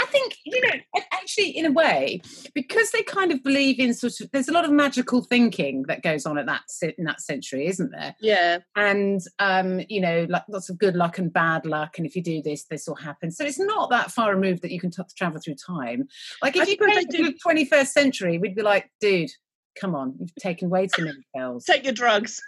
I 0.00 0.06
think, 0.06 0.36
you 0.44 0.60
know, 0.62 1.02
actually, 1.12 1.50
in 1.50 1.66
a 1.66 1.70
way, 1.70 2.20
because 2.54 2.90
they 2.90 3.02
kind 3.02 3.32
of 3.32 3.42
believe 3.42 3.78
in 3.78 3.92
sort 3.92 4.20
of, 4.20 4.30
there's 4.32 4.48
a 4.48 4.52
lot 4.52 4.64
of 4.64 4.70
magical 4.70 5.22
thinking 5.22 5.84
that 5.88 6.02
goes 6.02 6.24
on 6.24 6.38
at 6.38 6.46
that 6.46 6.62
in 6.96 7.04
that 7.04 7.20
century, 7.20 7.66
isn't 7.66 7.90
there? 7.90 8.14
Yeah. 8.20 8.58
And, 8.76 9.20
um, 9.38 9.80
you 9.88 10.00
know, 10.00 10.26
like 10.28 10.44
lots 10.48 10.70
of 10.70 10.78
good 10.78 10.96
luck 10.96 11.18
and 11.18 11.32
bad 11.32 11.66
luck. 11.66 11.98
And 11.98 12.06
if 12.06 12.16
you 12.16 12.22
do 12.22 12.42
this, 12.42 12.64
this 12.64 12.86
will 12.86 12.94
happen. 12.94 13.30
So 13.30 13.44
it's 13.44 13.60
not 13.60 13.90
that 13.90 14.10
far 14.10 14.34
removed 14.34 14.62
that 14.62 14.72
you 14.72 14.80
can 14.80 14.90
t- 14.90 15.02
travel 15.16 15.40
through 15.40 15.56
time. 15.56 16.08
Like 16.42 16.56
I 16.56 16.62
if 16.62 16.68
you 16.68 16.76
go 16.76 16.86
to 16.86 17.04
the 17.04 17.38
21st 17.46 17.88
century, 17.88 18.38
we'd 18.38 18.56
be 18.56 18.62
like, 18.62 18.90
dude, 19.00 19.30
come 19.78 19.94
on, 19.94 20.14
you've 20.18 20.34
taken 20.36 20.70
way 20.70 20.86
too 20.86 21.04
many 21.04 21.18
pills. 21.36 21.64
Take 21.64 21.84
your 21.84 21.92
drugs. 21.92 22.40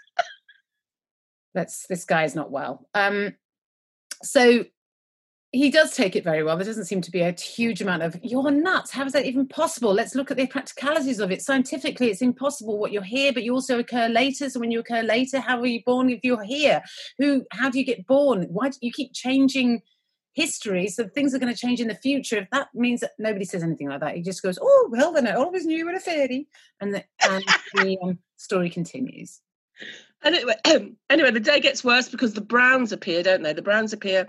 That's 1.54 1.86
this 1.86 2.04
guy's 2.04 2.34
not 2.34 2.50
well. 2.50 2.86
Um, 2.94 3.34
so 4.22 4.64
he 5.56 5.70
does 5.70 5.94
take 5.94 6.14
it 6.14 6.22
very 6.22 6.42
well. 6.42 6.56
There 6.56 6.66
doesn't 6.66 6.84
seem 6.84 7.00
to 7.00 7.10
be 7.10 7.22
a 7.22 7.32
huge 7.32 7.80
amount 7.80 8.02
of 8.02 8.18
you're 8.22 8.50
nuts. 8.50 8.90
How 8.90 9.06
is 9.06 9.14
that 9.14 9.24
even 9.24 9.48
possible? 9.48 9.92
Let's 9.94 10.14
look 10.14 10.30
at 10.30 10.36
the 10.36 10.46
practicalities 10.46 11.18
of 11.18 11.30
it. 11.30 11.40
Scientifically, 11.40 12.10
it's 12.10 12.20
impossible. 12.20 12.78
What 12.78 12.92
you're 12.92 13.02
here, 13.02 13.32
but 13.32 13.42
you 13.42 13.54
also 13.54 13.78
occur 13.78 14.08
later. 14.08 14.50
So 14.50 14.60
when 14.60 14.70
you 14.70 14.80
occur 14.80 15.02
later, 15.02 15.40
how 15.40 15.58
are 15.58 15.66
you 15.66 15.82
born 15.84 16.10
if 16.10 16.20
you're 16.22 16.42
here? 16.42 16.82
Who? 17.18 17.46
How 17.52 17.70
do 17.70 17.78
you 17.78 17.86
get 17.86 18.06
born? 18.06 18.48
Why 18.50 18.68
do 18.68 18.76
you 18.80 18.92
keep 18.92 19.12
changing? 19.14 19.82
History, 20.34 20.88
so 20.88 21.08
things 21.08 21.34
are 21.34 21.38
going 21.38 21.50
to 21.50 21.58
change 21.58 21.80
in 21.80 21.88
the 21.88 21.94
future. 21.94 22.36
If 22.36 22.50
that 22.50 22.68
means 22.74 23.00
that 23.00 23.12
nobody 23.18 23.46
says 23.46 23.62
anything 23.62 23.88
like 23.88 24.00
that, 24.00 24.16
he 24.16 24.20
just 24.20 24.42
goes, 24.42 24.58
"Oh 24.60 24.88
well, 24.92 25.10
then 25.10 25.26
I 25.26 25.32
always 25.32 25.64
knew 25.64 25.78
you 25.78 25.86
were 25.86 25.94
a 25.94 25.98
fairy," 25.98 26.46
and 26.78 26.92
the, 26.92 27.04
and 27.26 27.42
the 27.72 27.96
um, 28.02 28.18
story 28.36 28.68
continues. 28.68 29.40
Anyway, 30.22 30.54
anyway, 31.10 31.30
the 31.30 31.40
day 31.40 31.60
gets 31.60 31.82
worse 31.82 32.10
because 32.10 32.34
the 32.34 32.42
Browns 32.42 32.92
appear, 32.92 33.22
don't 33.22 33.42
they? 33.42 33.54
The 33.54 33.62
Browns 33.62 33.94
appear, 33.94 34.28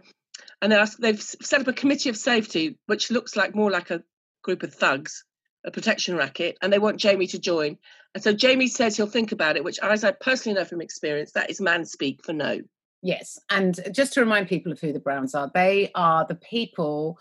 and 0.61 0.71
they 0.71 0.75
ask, 0.75 0.97
they've 0.97 1.21
set 1.21 1.61
up 1.61 1.67
a 1.67 1.73
committee 1.73 2.09
of 2.09 2.17
safety, 2.17 2.77
which 2.85 3.11
looks 3.11 3.35
like 3.35 3.55
more 3.55 3.71
like 3.71 3.91
a 3.91 4.03
group 4.43 4.63
of 4.63 4.73
thugs, 4.73 5.23
a 5.65 5.71
protection 5.71 6.15
racket, 6.15 6.57
and 6.61 6.71
they 6.71 6.79
want 6.79 6.97
Jamie 6.97 7.27
to 7.27 7.39
join. 7.39 7.77
And 8.13 8.23
so 8.23 8.33
Jamie 8.33 8.67
says 8.67 8.97
he'll 8.97 9.07
think 9.07 9.31
about 9.31 9.57
it, 9.57 9.63
which, 9.63 9.79
as 9.79 10.03
I 10.03 10.11
personally 10.11 10.57
know 10.57 10.65
from 10.65 10.81
experience, 10.81 11.31
that 11.33 11.49
is 11.49 11.61
man 11.61 11.85
speak 11.85 12.23
for 12.23 12.33
no. 12.33 12.61
Yes, 13.03 13.39
and 13.49 13.79
just 13.91 14.13
to 14.13 14.21
remind 14.21 14.47
people 14.47 14.71
of 14.71 14.79
who 14.79 14.91
the 14.91 14.99
Browns 14.99 15.35
are, 15.35 15.51
they 15.53 15.91
are 15.93 16.25
the 16.25 16.35
people 16.35 17.19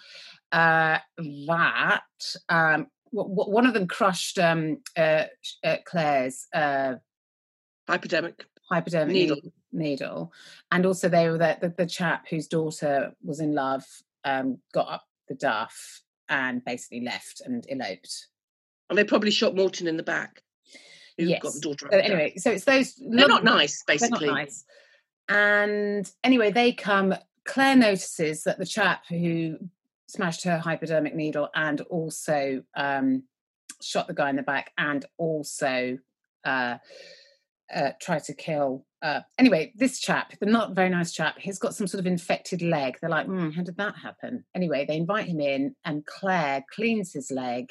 uh, 0.53 0.99
that 1.19 2.01
um, 2.49 2.87
w- 3.13 3.35
w- 3.37 3.53
one 3.53 3.67
of 3.67 3.75
them 3.75 3.87
crushed 3.87 4.39
um, 4.39 4.79
uh, 4.97 5.25
uh, 5.63 5.77
Claire's 5.85 6.47
uh, 6.55 6.95
Hypodermic 7.89 8.47
hypodermic 8.71 9.15
needle. 9.15 9.37
needle. 9.37 9.53
Needle, 9.77 10.33
and 10.73 10.87
also 10.87 11.09
they 11.09 11.29
were 11.29 11.39
the, 11.39 11.57
the, 11.61 11.69
the 11.77 11.87
chap 11.87 12.27
whose 12.29 12.47
daughter 12.47 13.15
was 13.23 13.41
in 13.41 13.55
love, 13.55 13.85
um, 14.25 14.59
got 14.73 14.89
up 14.89 15.05
the 15.29 15.35
duff 15.35 16.03
and 16.29 16.65
basically 16.65 17.01
left 17.01 17.41
and 17.45 17.67
eloped. 17.71 18.29
And 18.89 18.99
they 18.99 19.05
probably 19.05 19.31
shot 19.31 19.55
Morton 19.55 19.89
in 19.89 19.97
the 19.97 20.03
back. 20.03 20.43
Who 21.19 21.29
got 21.39 21.55
the 21.55 21.61
daughter 21.61 21.89
So 21.91 21.99
anyway, 21.99 22.35
so 22.37 22.51
it's 22.51 22.65
those. 22.65 22.95
They're 22.97 23.27
not 23.27 23.43
nice, 23.43 23.83
basically. 23.87 24.27
not 24.27 24.35
nice. 24.35 24.65
And 25.29 26.11
anyway, 26.23 26.51
they 26.51 26.73
come. 26.73 27.15
Claire 27.45 27.77
notices 27.77 28.43
that 28.45 28.59
the 28.59 28.67
chap 28.67 29.05
who 29.09 29.57
smashed 30.09 30.45
her 30.45 30.59
hypodermic 30.59 31.15
needle 31.15 31.49
and 31.55 31.81
also 31.83 32.63
um, 32.77 33.23
shot 33.81 34.09
the 34.09 34.15
guy 34.15 34.31
in 34.31 34.37
the 34.37 34.43
back 34.43 34.73
and 34.77 35.05
also 35.17 35.99
uh, 36.45 36.77
uh, 37.75 37.91
tried 38.01 38.25
to 38.25 38.35
kill. 38.35 38.85
Uh, 39.03 39.21
anyway, 39.39 39.73
this 39.77 40.01
chap, 40.01 40.33
the 40.41 40.47
not 40.47 40.75
very 40.75 40.89
nice 40.89 41.13
chap, 41.13 41.37
he's 41.39 41.59
got 41.59 41.75
some 41.75 41.87
sort 41.87 42.01
of 42.01 42.07
infected 42.07 42.63
leg. 42.63 42.97
They're 43.01 43.11
like, 43.11 43.27
hmm, 43.27 43.51
how 43.51 43.63
did 43.63 43.77
that 43.77 43.95
happen? 44.03 44.45
Anyway, 44.55 44.85
they 44.87 44.97
invite 44.97 45.27
him 45.27 45.41
in, 45.41 45.75
and 45.85 46.05
Claire 46.07 46.65
cleans 46.75 47.13
his 47.13 47.31
leg. 47.31 47.67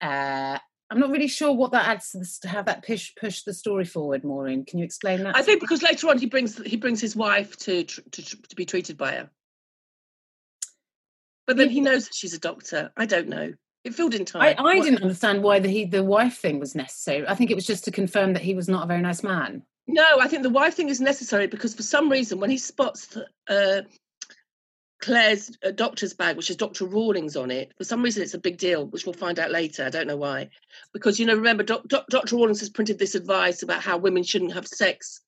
Uh, 0.00 0.58
I'm 0.90 1.00
not 1.00 1.10
really 1.10 1.28
sure 1.28 1.52
what 1.52 1.72
that 1.72 1.88
adds 1.88 2.10
to 2.10 2.18
the, 2.18 2.24
st- 2.24 2.52
how 2.52 2.62
that 2.62 2.86
push 2.86 3.12
push 3.18 3.42
the 3.42 3.54
story 3.54 3.84
forward, 3.84 4.22
Maureen. 4.22 4.64
Can 4.64 4.78
you 4.78 4.84
explain 4.84 5.24
that? 5.24 5.36
I 5.36 5.42
think 5.42 5.60
because 5.60 5.82
later 5.82 6.08
on 6.08 6.18
he 6.18 6.26
brings 6.26 6.56
he 6.62 6.76
brings 6.76 7.00
his 7.00 7.16
wife 7.16 7.56
to 7.58 7.84
to, 7.84 8.22
to 8.22 8.56
be 8.56 8.66
treated 8.66 8.96
by 8.98 9.12
her. 9.12 9.30
But 11.46 11.56
then 11.56 11.70
he 11.70 11.80
knows 11.80 12.04
that 12.04 12.14
she's 12.14 12.34
a 12.34 12.38
doctor. 12.38 12.90
I 12.96 13.06
don't 13.06 13.28
know. 13.28 13.52
It 13.84 13.94
filled 13.94 14.14
in 14.14 14.24
time. 14.24 14.42
I, 14.42 14.62
I 14.62 14.80
didn't 14.80 15.02
understand 15.02 15.42
why 15.42 15.58
the 15.58 15.68
he 15.68 15.84
the 15.84 16.02
wife 16.02 16.38
thing 16.38 16.58
was 16.58 16.74
necessary. 16.74 17.26
I 17.28 17.34
think 17.34 17.50
it 17.50 17.54
was 17.54 17.66
just 17.66 17.84
to 17.84 17.90
confirm 17.90 18.32
that 18.32 18.42
he 18.42 18.54
was 18.54 18.68
not 18.68 18.84
a 18.84 18.86
very 18.86 19.02
nice 19.02 19.22
man. 19.22 19.62
No, 19.86 20.06
I 20.20 20.28
think 20.28 20.42
the 20.42 20.50
wife 20.50 20.74
thing 20.74 20.88
is 20.88 21.00
necessary 21.00 21.46
because 21.46 21.74
for 21.74 21.82
some 21.82 22.08
reason, 22.10 22.40
when 22.40 22.48
he 22.48 22.56
spots 22.56 23.08
the, 23.08 23.26
uh, 23.48 23.82
Claire's 25.02 25.50
uh, 25.62 25.70
doctor's 25.70 26.14
bag, 26.14 26.36
which 26.36 26.48
has 26.48 26.56
Dr. 26.56 26.86
Rawlings 26.86 27.36
on 27.36 27.50
it, 27.50 27.72
for 27.76 27.84
some 27.84 28.02
reason 28.02 28.22
it's 28.22 28.32
a 28.32 28.38
big 28.38 28.56
deal, 28.56 28.86
which 28.86 29.04
we'll 29.04 29.12
find 29.12 29.38
out 29.38 29.50
later. 29.50 29.84
I 29.84 29.90
don't 29.90 30.06
know 30.06 30.16
why. 30.16 30.48
Because, 30.94 31.20
you 31.20 31.26
know, 31.26 31.34
remember, 31.34 31.62
doc, 31.62 31.86
doc, 31.86 32.06
Dr. 32.08 32.36
Rawlings 32.36 32.60
has 32.60 32.70
printed 32.70 32.98
this 32.98 33.14
advice 33.14 33.62
about 33.62 33.82
how 33.82 33.98
women 33.98 34.22
shouldn't 34.22 34.54
have 34.54 34.66
sex 34.66 35.20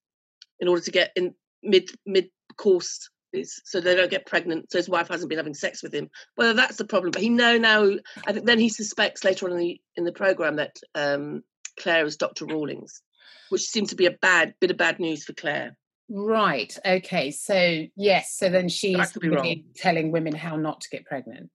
in 0.60 0.68
order 0.68 0.80
to 0.80 0.90
get 0.90 1.12
in 1.14 1.34
mid 1.62 1.90
mid 2.06 2.30
course. 2.56 3.10
Is- 3.36 3.60
So 3.64 3.80
they 3.80 3.94
don't 3.94 4.10
get 4.10 4.26
pregnant. 4.26 4.70
So 4.70 4.78
his 4.78 4.88
wife 4.88 5.08
hasn't 5.08 5.28
been 5.28 5.38
having 5.38 5.54
sex 5.54 5.82
with 5.82 5.94
him. 5.94 6.08
Whether 6.34 6.54
that's 6.54 6.76
the 6.76 6.84
problem, 6.84 7.10
but 7.10 7.22
he 7.22 7.28
know 7.28 7.58
now. 7.58 7.90
I 8.26 8.32
think 8.32 8.46
then 8.46 8.58
he 8.58 8.68
suspects 8.68 9.24
later 9.24 9.46
on 9.46 9.52
in 9.52 9.58
the 9.58 9.80
in 9.96 10.04
the 10.04 10.12
program 10.12 10.56
that 10.56 10.76
um, 10.94 11.42
Claire 11.78 12.06
is 12.06 12.16
Dr. 12.16 12.46
Rawlings, 12.46 13.02
which 13.50 13.62
seemed 13.62 13.90
to 13.90 13.96
be 13.96 14.06
a 14.06 14.10
bad 14.10 14.54
bit 14.60 14.70
of 14.70 14.76
bad 14.76 14.98
news 14.98 15.24
for 15.24 15.32
Claire. 15.34 15.76
Right. 16.08 16.76
Okay. 16.86 17.30
So 17.32 17.84
yes. 17.96 18.34
So 18.36 18.48
then 18.48 18.68
she's 18.68 19.10
could 19.12 19.22
be 19.22 19.28
really 19.28 19.66
telling 19.74 20.12
women 20.12 20.34
how 20.34 20.56
not 20.56 20.80
to 20.82 20.88
get 20.90 21.04
pregnant. 21.04 21.50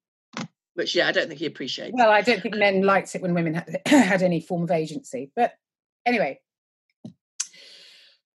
Which 0.73 0.95
yeah, 0.95 1.07
I 1.07 1.11
don't 1.11 1.27
think 1.27 1.39
he 1.39 1.45
appreciates. 1.45 1.93
Well, 1.93 2.09
I 2.09 2.21
don't 2.21 2.41
think 2.41 2.55
men 2.55 2.81
liked 2.81 3.13
it 3.15 3.21
when 3.21 3.33
women 3.33 3.53
had, 3.55 3.81
had 3.85 4.21
any 4.23 4.39
form 4.41 4.63
of 4.63 4.71
agency. 4.71 5.31
But 5.35 5.53
anyway, 6.05 6.39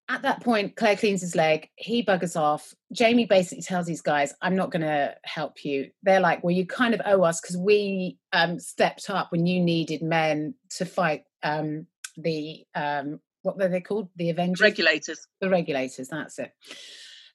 at 0.09 0.23
that 0.23 0.43
point, 0.43 0.77
Claire 0.77 0.97
cleans 0.97 1.21
his 1.21 1.35
leg. 1.35 1.69
He 1.77 2.05
buggers 2.05 2.39
off. 2.41 2.75
Jamie 2.93 3.27
basically 3.27 3.63
tells 3.63 3.87
these 3.87 4.03
guys, 4.03 4.35
"I'm 4.41 4.55
not 4.57 4.71
going 4.71 4.83
to 4.83 5.15
help 5.25 5.65
you." 5.65 5.91
They're 6.03 6.21
like, 6.21 6.45
"Well, 6.45 6.55
you 6.55 6.67
kind 6.67 6.95
of 6.95 7.03
owe 7.05 7.23
us 7.23 7.41
because 7.41 7.57
we 7.57 8.19
um, 8.33 8.61
stepped 8.61 9.11
up 9.11 9.33
when 9.33 9.47
you 9.47 9.61
needed 9.61 10.03
men 10.03 10.55
to 10.77 10.85
fight 10.85 11.25
um, 11.43 11.87
the 12.17 12.65
um, 12.75 13.21
what 13.43 13.57
were 13.57 13.69
they 13.69 13.81
called? 13.81 14.09
The 14.17 14.31
Avengers." 14.31 14.61
Regulators. 14.61 15.27
the 15.41 15.49
regulators 15.49 16.09
that's 16.09 16.39
it 16.39 16.53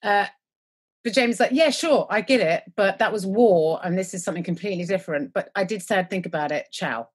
uh, 0.03 0.25
but 1.03 1.13
James 1.13 1.39
like 1.39 1.51
yeah 1.53 1.69
sure 1.69 2.07
I 2.09 2.21
get 2.21 2.41
it 2.41 2.63
but 2.75 2.99
that 2.99 3.11
was 3.11 3.25
war 3.25 3.79
and 3.83 3.97
this 3.97 4.13
is 4.13 4.23
something 4.23 4.43
completely 4.43 4.85
different 4.85 5.33
but 5.33 5.49
I 5.55 5.63
did 5.63 5.81
say 5.81 5.97
I'd 5.97 6.09
think 6.09 6.25
about 6.25 6.51
it 6.51 6.67
ciao 6.71 7.09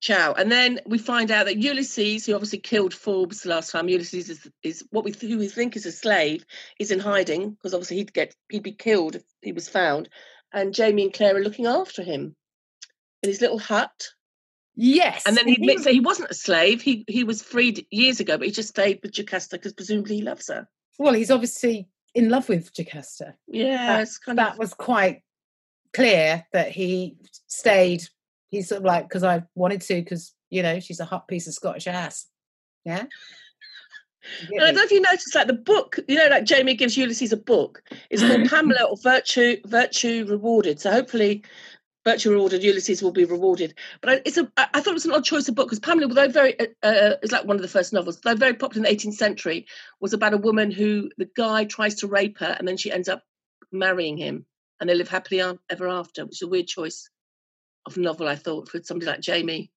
Ciao. 0.00 0.32
And 0.32 0.50
then 0.52 0.80
we 0.86 0.98
find 0.98 1.30
out 1.30 1.46
that 1.46 1.56
Ulysses, 1.58 2.24
who 2.26 2.34
obviously 2.34 2.60
killed 2.60 2.94
Forbes 2.94 3.44
last 3.44 3.72
time, 3.72 3.88
Ulysses 3.88 4.30
is, 4.30 4.50
is 4.62 4.84
what 4.90 5.04
we 5.04 5.12
who 5.12 5.38
we 5.38 5.48
think 5.48 5.74
is 5.76 5.86
a 5.86 5.92
slave, 5.92 6.44
is 6.78 6.90
in 6.90 7.00
hiding 7.00 7.50
because 7.50 7.74
obviously 7.74 7.96
he'd 7.96 8.12
get 8.12 8.34
he'd 8.48 8.62
be 8.62 8.72
killed 8.72 9.16
if 9.16 9.22
he 9.42 9.52
was 9.52 9.68
found. 9.68 10.08
And 10.52 10.72
Jamie 10.72 11.02
and 11.04 11.12
Claire 11.12 11.36
are 11.36 11.42
looking 11.42 11.66
after 11.66 12.02
him 12.02 12.36
in 13.22 13.28
his 13.28 13.40
little 13.40 13.58
hut. 13.58 14.08
yes 14.76 15.24
And 15.26 15.36
then 15.36 15.48
he 15.48 15.54
admits 15.54 15.82
that 15.84 15.92
he 15.92 16.00
wasn't 16.00 16.30
a 16.30 16.34
slave. 16.34 16.80
He 16.80 17.04
he 17.08 17.24
was 17.24 17.42
freed 17.42 17.84
years 17.90 18.20
ago, 18.20 18.38
but 18.38 18.46
he 18.46 18.52
just 18.52 18.68
stayed 18.68 19.00
with 19.02 19.12
Jocasta 19.12 19.56
because 19.56 19.72
presumably 19.72 20.16
he 20.16 20.22
loves 20.22 20.46
her. 20.48 20.68
well 20.98 21.12
he's 21.14 21.30
obviously 21.32 21.88
in 22.14 22.28
love 22.30 22.48
with 22.48 22.72
Jocasta 22.72 23.34
Yeah, 23.48 23.86
That- 23.96 24.02
it's 24.02 24.18
kind 24.18 24.38
that 24.38 24.52
of 24.52 24.58
was 24.58 24.74
quite 24.74 25.22
clear 25.92 26.46
that 26.52 26.70
he 26.70 27.16
stayed 27.48 28.04
he's 28.50 28.68
sort 28.68 28.80
of 28.80 28.84
like 28.84 29.08
because 29.08 29.24
I 29.24 29.44
wanted 29.54 29.80
to 29.82 29.94
because 29.94 30.34
you 30.50 30.62
know 30.62 30.80
she's 30.80 31.00
a 31.00 31.04
hot 31.04 31.28
piece 31.28 31.46
of 31.46 31.54
Scottish 31.54 31.86
ass 31.86 32.26
yeah 32.84 33.04
And 34.52 34.62
I 34.62 34.66
don't 34.66 34.76
know 34.76 34.82
if 34.82 34.90
you 34.90 35.00
noticed, 35.00 35.34
like 35.34 35.46
the 35.46 35.52
book, 35.52 35.98
you 36.08 36.16
know, 36.16 36.26
like 36.26 36.44
Jamie 36.44 36.74
gives 36.74 36.96
Ulysses 36.96 37.32
a 37.32 37.36
book. 37.36 37.82
It's 38.10 38.22
called 38.22 38.48
Pamela 38.50 38.84
or 38.84 38.96
Virtue 38.96 39.56
Virtue 39.66 40.26
Rewarded. 40.28 40.80
So 40.80 40.90
hopefully, 40.90 41.44
Virtue 42.04 42.30
Rewarded 42.30 42.62
Ulysses 42.62 43.02
will 43.02 43.12
be 43.12 43.24
rewarded. 43.24 43.74
But 44.02 44.22
it's 44.24 44.36
a, 44.36 44.50
I 44.56 44.80
thought 44.80 44.90
it 44.90 44.94
was 44.94 45.06
an 45.06 45.12
odd 45.12 45.24
choice 45.24 45.48
of 45.48 45.54
book 45.54 45.68
because 45.68 45.80
Pamela, 45.80 46.08
although 46.08 46.28
very, 46.28 46.58
uh, 46.58 46.66
uh, 46.82 47.16
it's 47.22 47.32
like 47.32 47.44
one 47.44 47.56
of 47.56 47.62
the 47.62 47.68
first 47.68 47.92
novels, 47.92 48.20
though 48.20 48.34
very 48.34 48.54
popular 48.54 48.86
in 48.86 48.92
the 48.92 48.98
18th 48.98 49.14
century, 49.14 49.66
was 50.00 50.12
about 50.12 50.34
a 50.34 50.38
woman 50.38 50.70
who 50.70 51.10
the 51.16 51.28
guy 51.36 51.64
tries 51.64 51.96
to 51.96 52.06
rape 52.06 52.38
her 52.38 52.56
and 52.58 52.66
then 52.66 52.76
she 52.76 52.92
ends 52.92 53.08
up 53.08 53.22
marrying 53.72 54.16
him. 54.16 54.46
and 54.80 54.88
they 54.88 54.94
live 54.94 55.08
happily 55.08 55.42
ever 55.70 55.88
after, 55.88 56.24
which 56.24 56.38
is 56.38 56.42
a 56.42 56.48
weird 56.48 56.66
choice 56.66 57.10
of 57.86 57.96
novel, 57.96 58.28
I 58.28 58.36
thought, 58.36 58.68
for 58.68 58.82
somebody 58.82 59.10
like 59.10 59.20
Jamie. 59.20 59.70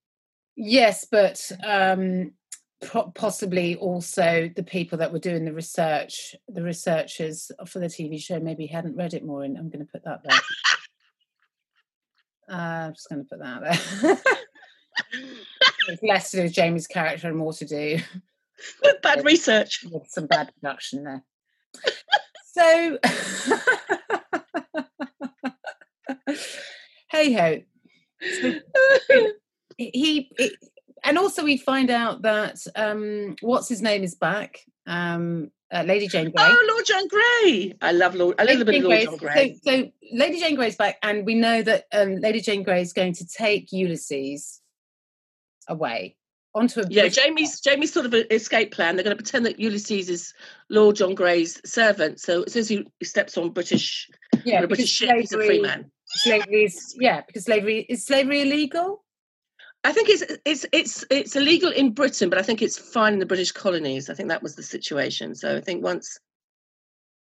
Yes, 0.56 1.06
but 1.10 1.52
um, 1.64 2.32
possibly 3.16 3.76
also 3.76 4.50
the 4.56 4.64
people 4.64 4.98
that 4.98 5.14
were 5.14 5.20
doing 5.20 5.46
the 5.46 5.54
research, 5.54 6.36
the 6.48 6.64
researchers 6.64 7.52
for 7.68 7.80
the 7.80 7.88
TV 7.88 8.22
show, 8.22 8.40
maybe 8.40 8.66
hadn't 8.66 8.96
read 8.98 9.14
it 9.14 9.26
more. 9.26 9.44
And 9.44 9.58
I'm 9.58 9.70
going 9.70 9.86
to 9.86 9.92
put 9.92 10.04
that 10.04 10.22
there. 10.24 10.40
uh, 12.52 12.86
I'm 12.88 12.94
just 12.94 13.10
going 13.10 13.24
to 13.24 13.30
put 13.30 13.40
that 13.40 13.62
there. 14.04 14.18
it's 15.88 16.04
less 16.04 16.32
to 16.32 16.38
do 16.38 16.44
with 16.44 16.54
Jamie's 16.54 16.88
character 16.88 17.28
and 17.28 17.38
more 17.38 17.54
to 17.54 17.66
do 17.66 18.00
with 18.84 19.02
bad 19.02 19.24
research, 19.26 19.86
with 19.92 20.08
some 20.10 20.28
bad 20.28 20.52
production 20.60 21.04
there. 21.04 21.24
so, 22.54 22.98
hey 27.10 27.34
ho. 27.34 27.62
So, 28.22 28.54
he, 29.78 30.30
he 30.38 30.52
and 31.04 31.18
also 31.18 31.44
we 31.44 31.58
find 31.58 31.90
out 31.90 32.22
that 32.24 32.58
um, 32.76 33.36
what's 33.42 33.68
his 33.68 33.82
name 33.82 34.04
is 34.04 34.16
back. 34.16 34.60
Um, 34.86 35.52
uh, 35.74 35.84
Lady 35.84 36.08
Jane 36.08 36.32
Grey. 36.32 36.46
Oh, 36.46 36.68
Lord 36.70 36.86
John 36.86 37.08
Grey! 37.08 37.74
I 37.82 37.94
love 37.94 38.14
Lord. 38.14 38.36
A 38.40 38.44
little 38.44 38.66
bit 38.66 38.84
of 38.84 38.84
Lord 38.84 39.04
John 39.04 39.18
Grey. 39.18 39.58
So, 39.64 39.72
so, 39.72 39.92
Lady 40.12 40.40
Jane 40.40 40.56
Grey's 40.56 40.76
back, 40.76 40.98
and 41.02 41.26
we 41.26 41.36
know 41.36 41.62
that 41.62 41.86
um, 41.94 42.18
Lady 42.18 42.42
Jane 42.42 42.64
Grey 42.64 42.82
is 42.82 42.92
going 42.92 43.14
to 43.14 43.26
take 43.26 43.72
Ulysses 43.72 44.60
away 45.68 46.18
onto 46.54 46.82
a. 46.82 46.84
Yeah, 46.90 47.08
Jamie's 47.08 47.62
Jamie's 47.62 47.94
sort 47.94 48.06
of 48.06 48.14
an 48.14 48.26
escape 48.32 48.74
plan. 48.74 48.96
They're 48.96 49.04
going 49.04 49.16
to 49.16 49.24
pretend 49.24 49.46
that 49.46 49.60
Ulysses 49.60 50.10
is 50.10 50.34
Lord 50.70 50.98
John 50.98 51.16
Grey's 51.16 51.62
servant. 51.70 52.20
So 52.20 52.44
as 52.44 52.54
soon 52.54 52.60
as 52.62 52.70
he 52.70 52.88
steps 53.04 53.38
on 53.38 53.52
British, 53.52 54.10
yeah, 54.44 54.58
on 54.58 54.66
a 54.66 54.68
British 54.68 54.90
ship, 54.90 55.16
he's 55.16 55.32
a 55.32 55.38
free 55.38 55.62
man. 55.62 55.90
Slavery 56.14 56.66
is 56.66 56.96
yeah, 57.00 57.22
because 57.26 57.46
slavery 57.46 57.86
is 57.88 58.06
slavery 58.06 58.42
illegal. 58.42 59.04
I 59.84 59.94
think 59.94 60.10
it's 60.10 60.24
it's 60.46 60.66
it's 60.72 61.06
it's 61.10 61.36
illegal 61.36 61.72
in 61.72 61.94
Britain, 61.94 62.30
but 62.30 62.38
I 62.38 62.44
think 62.44 62.62
it's 62.62 62.78
fine 62.78 63.14
in 63.14 63.20
the 63.20 63.26
British 63.26 63.52
colonies. 63.52 64.10
I 64.10 64.14
think 64.14 64.30
that 64.30 64.44
was 64.44 64.56
the 64.56 64.64
situation. 64.64 65.34
So 65.34 65.58
I 65.58 65.62
think 65.62 65.84
once 65.84 66.20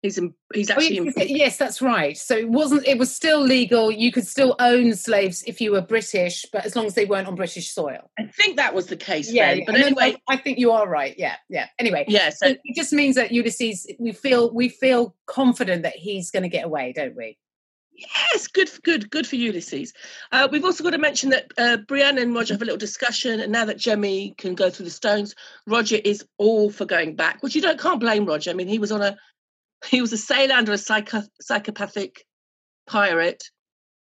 he's 0.02 0.18
in, 0.18 0.34
he's 0.54 0.70
oh, 0.70 0.74
actually 0.74 1.00
oh, 1.00 1.14
yes, 1.16 1.30
yes, 1.30 1.58
that's 1.58 1.82
right. 1.82 2.18
So 2.18 2.36
it 2.36 2.50
wasn't. 2.50 2.86
It 2.86 2.98
was 2.98 3.14
still 3.14 3.40
legal. 3.40 3.90
You 3.90 4.12
could 4.12 4.28
still 4.28 4.56
own 4.60 4.96
slaves 4.96 5.44
if 5.48 5.62
you 5.62 5.72
were 5.72 5.82
British, 5.82 6.46
but 6.52 6.66
as 6.66 6.76
long 6.76 6.86
as 6.86 6.96
they 6.96 7.06
weren't 7.06 7.28
on 7.28 7.36
British 7.36 7.72
soil. 7.72 8.10
I 8.20 8.26
think 8.26 8.58
that 8.58 8.74
was 8.74 8.88
the 8.88 8.98
case. 8.98 9.32
Yeah, 9.32 9.56
then. 9.56 9.64
but 9.66 9.76
anyway, 9.76 10.18
I, 10.28 10.34
I 10.34 10.38
think 10.38 10.58
you 10.58 10.72
are 10.72 10.88
right. 10.88 11.16
Yeah, 11.18 11.36
yeah. 11.50 11.68
Anyway, 11.80 12.04
yeah. 12.10 12.32
So 12.32 12.48
it 12.48 12.76
just 12.76 12.92
means 12.92 13.16
that 13.16 13.32
Ulysses, 13.32 13.88
we 13.98 14.12
feel 14.12 14.54
we 14.54 14.68
feel 14.68 15.16
confident 15.26 15.84
that 15.84 15.96
he's 15.96 16.32
going 16.32 16.44
to 16.44 16.50
get 16.50 16.66
away, 16.66 16.92
don't 16.94 17.16
we? 17.16 17.38
Yes, 18.02 18.48
good, 18.48 18.70
good, 18.84 19.10
good 19.10 19.28
for 19.28 19.36
Ulysses. 19.36 19.94
Uh, 20.32 20.48
we've 20.52 20.66
also 20.66 20.84
got 20.84 20.92
to 20.92 20.98
mention 20.98 21.30
that 21.30 21.52
uh, 21.58 21.78
Brianna 21.88 22.22
and 22.22 22.34
Roger 22.34 22.54
have 22.54 22.62
a 22.62 22.66
little 22.66 22.78
discussion, 22.78 23.40
and 23.40 23.52
now 23.52 23.66
that 23.66 23.78
Jemmy 23.78 24.34
can 24.38 24.56
go 24.56 24.70
through 24.70 24.86
the 24.86 24.92
stones, 24.92 25.36
Roger 25.68 25.98
is 26.04 26.26
all 26.38 26.72
for 26.72 26.86
going 26.86 27.16
back, 27.16 27.44
which 27.44 27.56
you 27.56 27.62
don't 27.62 27.80
can't 27.80 28.00
blame 28.00 28.26
Roger. 28.26 28.50
I 28.50 28.54
mean, 28.54 28.68
he 28.68 28.80
was 28.80 28.92
on 28.92 29.02
a 29.02 29.18
he 29.88 30.02
was 30.02 30.14
a 30.14 30.18
sailor 30.18 30.56
under 30.56 30.72
a 30.72 30.78
psycho, 30.78 31.24
psychopathic 31.42 32.26
pirate. 32.88 33.44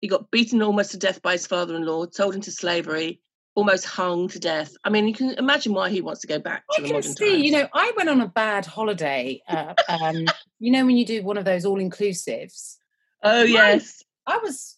He 0.00 0.08
got 0.08 0.30
beaten 0.30 0.62
almost 0.62 0.92
to 0.92 0.96
death 0.96 1.20
by 1.22 1.32
his 1.32 1.46
father-in-law, 1.46 2.06
sold 2.12 2.34
into 2.34 2.50
slavery, 2.50 3.20
almost 3.54 3.84
hung 3.84 4.28
to 4.28 4.38
death. 4.38 4.72
I 4.84 4.90
mean, 4.90 5.06
you 5.06 5.14
can 5.14 5.30
imagine 5.32 5.74
why 5.74 5.90
he 5.90 6.00
wants 6.00 6.22
to 6.22 6.26
go 6.26 6.38
back 6.38 6.64
to 6.72 6.82
I 6.82 6.86
the 6.86 6.92
modern 6.94 7.14
see, 7.14 7.30
times. 7.30 7.44
You 7.44 7.52
know, 7.52 7.68
I 7.74 7.92
went 7.96 8.08
on 8.08 8.20
a 8.20 8.28
bad 8.28 8.66
holiday. 8.66 9.42
Uh, 9.46 9.74
um, 9.88 10.24
you 10.58 10.72
know, 10.72 10.84
when 10.84 10.96
you 10.96 11.04
do 11.04 11.22
one 11.22 11.36
of 11.36 11.44
those 11.44 11.64
all-inclusives 11.64 12.76
Oh 13.22 13.42
yes. 13.42 14.02
I, 14.26 14.34
I 14.34 14.38
was 14.38 14.76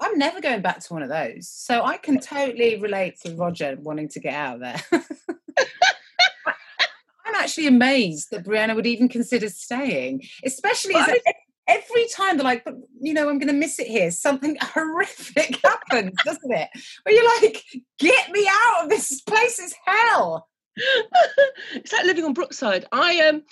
I'm 0.00 0.18
never 0.18 0.40
going 0.40 0.62
back 0.62 0.80
to 0.80 0.92
one 0.92 1.02
of 1.02 1.10
those. 1.10 1.48
So 1.48 1.82
I 1.84 1.98
can 1.98 2.18
totally 2.20 2.80
relate 2.80 3.20
to 3.24 3.34
Roger 3.34 3.76
wanting 3.80 4.08
to 4.10 4.20
get 4.20 4.34
out 4.34 4.54
of 4.56 4.60
there. 4.60 4.82
I'm 7.26 7.34
actually 7.34 7.66
amazed 7.66 8.30
that 8.30 8.44
Brianna 8.44 8.74
would 8.74 8.86
even 8.86 9.08
consider 9.08 9.48
staying, 9.50 10.22
especially 10.44 10.94
as 10.96 11.10
every 11.68 12.08
time 12.08 12.36
they're 12.36 12.44
like, 12.44 12.64
but 12.64 12.74
you 13.00 13.14
know, 13.14 13.28
I'm 13.28 13.38
going 13.38 13.48
to 13.48 13.54
miss 13.54 13.78
it 13.78 13.86
here. 13.86 14.10
Something 14.10 14.56
horrific 14.60 15.60
happens, 15.62 16.14
doesn't 16.24 16.52
it? 16.52 16.68
Where 17.04 17.14
you're 17.14 17.40
like, 17.40 17.64
get 17.98 18.30
me 18.30 18.48
out 18.48 18.84
of 18.84 18.90
this 18.90 19.20
place 19.20 19.58
is 19.58 19.74
hell. 19.84 20.48
it's 21.74 21.92
like 21.92 22.04
living 22.04 22.24
on 22.24 22.32
Brookside. 22.32 22.86
I 22.92 23.28
um, 23.28 23.42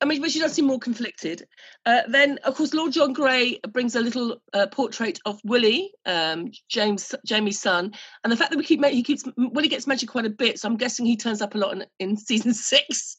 I 0.00 0.04
mean, 0.04 0.20
but 0.20 0.30
she 0.30 0.38
does 0.38 0.52
seem 0.52 0.66
more 0.66 0.78
conflicted. 0.78 1.46
Uh, 1.86 2.02
then, 2.08 2.38
of 2.44 2.54
course, 2.54 2.74
Lord 2.74 2.92
John 2.92 3.12
Grey 3.12 3.58
brings 3.72 3.96
a 3.96 4.00
little 4.00 4.40
uh, 4.52 4.66
portrait 4.68 5.18
of 5.24 5.40
Willie, 5.44 5.92
um, 6.06 6.50
James 6.68 7.14
Jamie's 7.26 7.60
son, 7.60 7.92
and 8.22 8.32
the 8.32 8.36
fact 8.36 8.50
that 8.50 8.58
we 8.58 8.64
keep 8.64 8.84
he 8.84 9.02
keeps 9.02 9.24
Willie 9.36 9.68
gets 9.68 9.86
mentioned 9.86 10.10
quite 10.10 10.26
a 10.26 10.30
bit. 10.30 10.58
So 10.58 10.68
I'm 10.68 10.76
guessing 10.76 11.06
he 11.06 11.16
turns 11.16 11.42
up 11.42 11.54
a 11.54 11.58
lot 11.58 11.72
in, 11.72 11.86
in 11.98 12.16
season 12.16 12.54
six. 12.54 13.18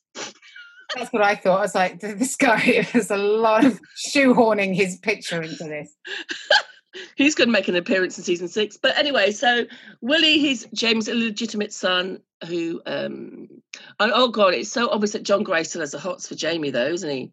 That's 0.95 1.13
what 1.13 1.22
I 1.22 1.36
thought. 1.36 1.60
I 1.60 1.62
was 1.62 1.76
like, 1.76 2.00
this 2.00 2.36
guy 2.36 2.58
has 2.93 3.12
a 3.12 3.17
lot 3.17 3.65
of 3.65 3.80
shoehorning 4.08 4.76
his 4.76 4.98
picture 4.98 5.41
into 5.41 5.63
this. 5.65 5.95
He's 7.15 7.35
going 7.35 7.47
to 7.47 7.51
make 7.51 7.67
an 7.67 7.75
appearance 7.75 8.17
in 8.17 8.23
season 8.23 8.47
six. 8.47 8.77
But 8.77 8.97
anyway, 8.97 9.31
so 9.31 9.65
Willie, 10.01 10.39
he's 10.39 10.65
James' 10.73 11.07
illegitimate 11.07 11.73
son, 11.73 12.21
who, 12.47 12.81
um, 12.85 13.47
and, 13.99 14.12
oh 14.13 14.29
God, 14.29 14.53
it's 14.53 14.71
so 14.71 14.89
obvious 14.89 15.12
that 15.13 15.23
John 15.23 15.43
Grey 15.43 15.63
still 15.63 15.81
has 15.81 15.91
the 15.91 15.99
hots 15.99 16.27
for 16.27 16.35
Jamie, 16.35 16.71
though, 16.71 16.88
isn't 16.88 17.09
he? 17.09 17.31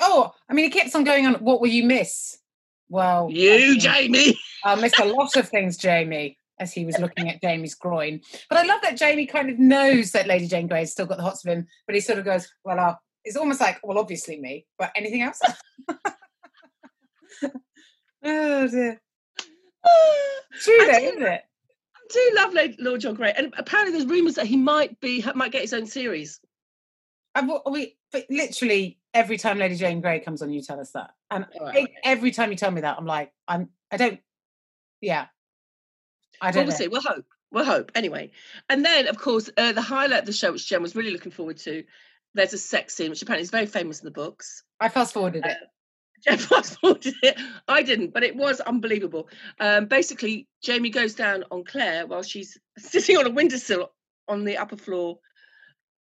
Oh, 0.00 0.32
I 0.48 0.54
mean, 0.54 0.64
he 0.64 0.70
keeps 0.70 0.94
on 0.94 1.04
going 1.04 1.26
on. 1.26 1.34
What 1.34 1.60
will 1.60 1.68
you 1.68 1.84
miss? 1.84 2.38
Well, 2.88 3.28
you, 3.30 3.78
Jamie. 3.78 4.38
I 4.64 4.74
missed 4.76 4.98
a 4.98 5.04
lot 5.04 5.36
of 5.36 5.48
things, 5.48 5.76
Jamie, 5.76 6.38
as 6.58 6.72
he 6.72 6.84
was 6.84 6.98
looking 6.98 7.28
at 7.28 7.40
Jamie's 7.40 7.74
groin. 7.74 8.20
But 8.48 8.58
I 8.58 8.62
love 8.64 8.82
that 8.82 8.96
Jamie 8.96 9.26
kind 9.26 9.50
of 9.50 9.58
knows 9.58 10.12
that 10.12 10.26
Lady 10.26 10.48
Jane 10.48 10.66
Grey's 10.66 10.92
still 10.92 11.06
got 11.06 11.16
the 11.18 11.22
hots 11.22 11.42
for 11.42 11.50
him, 11.50 11.66
but 11.86 11.94
he 11.94 12.00
sort 12.00 12.18
of 12.18 12.24
goes, 12.24 12.48
"Well, 12.64 12.78
uh, 12.78 12.94
it's 13.24 13.36
almost 13.36 13.60
like, 13.60 13.80
well, 13.82 13.98
obviously 13.98 14.40
me, 14.40 14.66
but 14.78 14.92
anything 14.96 15.22
else." 15.22 15.40
oh 18.24 18.68
dear. 18.68 19.00
True, 20.60 20.78
though, 20.78 20.98
isn't 20.98 21.22
it? 21.22 21.42
I 21.96 22.12
do 22.12 22.32
love 22.34 22.74
Lord 22.78 23.00
John 23.00 23.14
Grey, 23.14 23.32
and 23.36 23.52
apparently 23.56 23.92
there's 23.92 24.10
rumours 24.10 24.36
that 24.36 24.46
he 24.46 24.56
might 24.56 25.00
be 25.00 25.24
might 25.34 25.52
get 25.52 25.62
his 25.62 25.74
own 25.74 25.86
series. 25.86 26.40
I've, 27.34 27.50
we 27.70 27.96
literally 28.30 28.98
every 29.12 29.36
time 29.36 29.58
Lady 29.58 29.76
Jane 29.76 30.00
Grey 30.00 30.20
comes 30.20 30.42
on, 30.42 30.52
you 30.52 30.62
tell 30.62 30.80
us 30.80 30.92
that, 30.92 31.10
and 31.30 31.46
right. 31.60 31.88
every 32.04 32.30
time 32.30 32.50
you 32.50 32.56
tell 32.56 32.70
me 32.70 32.82
that, 32.82 32.96
I'm 32.98 33.06
like, 33.06 33.32
I'm, 33.48 33.70
I 33.90 33.96
don't, 33.96 34.20
yeah, 35.00 35.26
I 36.40 36.50
don't. 36.50 36.60
Well, 36.60 36.66
we'll 36.66 36.76
see. 36.76 36.88
We'll 36.88 37.02
hope. 37.02 37.26
We'll 37.50 37.64
hope. 37.64 37.92
Anyway, 37.94 38.30
and 38.68 38.84
then 38.84 39.08
of 39.08 39.18
course 39.18 39.50
uh, 39.56 39.72
the 39.72 39.82
highlight 39.82 40.20
of 40.20 40.26
the 40.26 40.32
show, 40.32 40.52
which 40.52 40.68
Jen 40.68 40.82
was 40.82 40.96
really 40.96 41.10
looking 41.10 41.32
forward 41.32 41.58
to, 41.58 41.84
there's 42.34 42.52
a 42.52 42.58
sex 42.58 42.94
scene, 42.94 43.10
which 43.10 43.22
apparently 43.22 43.42
is 43.44 43.50
very 43.50 43.66
famous 43.66 44.00
in 44.00 44.04
the 44.04 44.10
books. 44.10 44.62
I 44.80 44.88
fast 44.88 45.14
forwarded 45.14 45.44
uh, 45.44 45.50
it. 45.50 45.56
Jeff 46.24 46.50
it. 46.82 47.40
I 47.68 47.82
didn't, 47.82 48.12
but 48.12 48.22
it 48.22 48.36
was 48.36 48.60
unbelievable. 48.60 49.28
Um, 49.60 49.86
basically, 49.86 50.48
Jamie 50.62 50.90
goes 50.90 51.14
down 51.14 51.44
on 51.50 51.64
Claire 51.64 52.06
while 52.06 52.22
she's 52.22 52.58
sitting 52.78 53.16
on 53.16 53.26
a 53.26 53.30
windowsill 53.30 53.92
on 54.28 54.44
the 54.44 54.56
upper 54.56 54.76
floor 54.76 55.18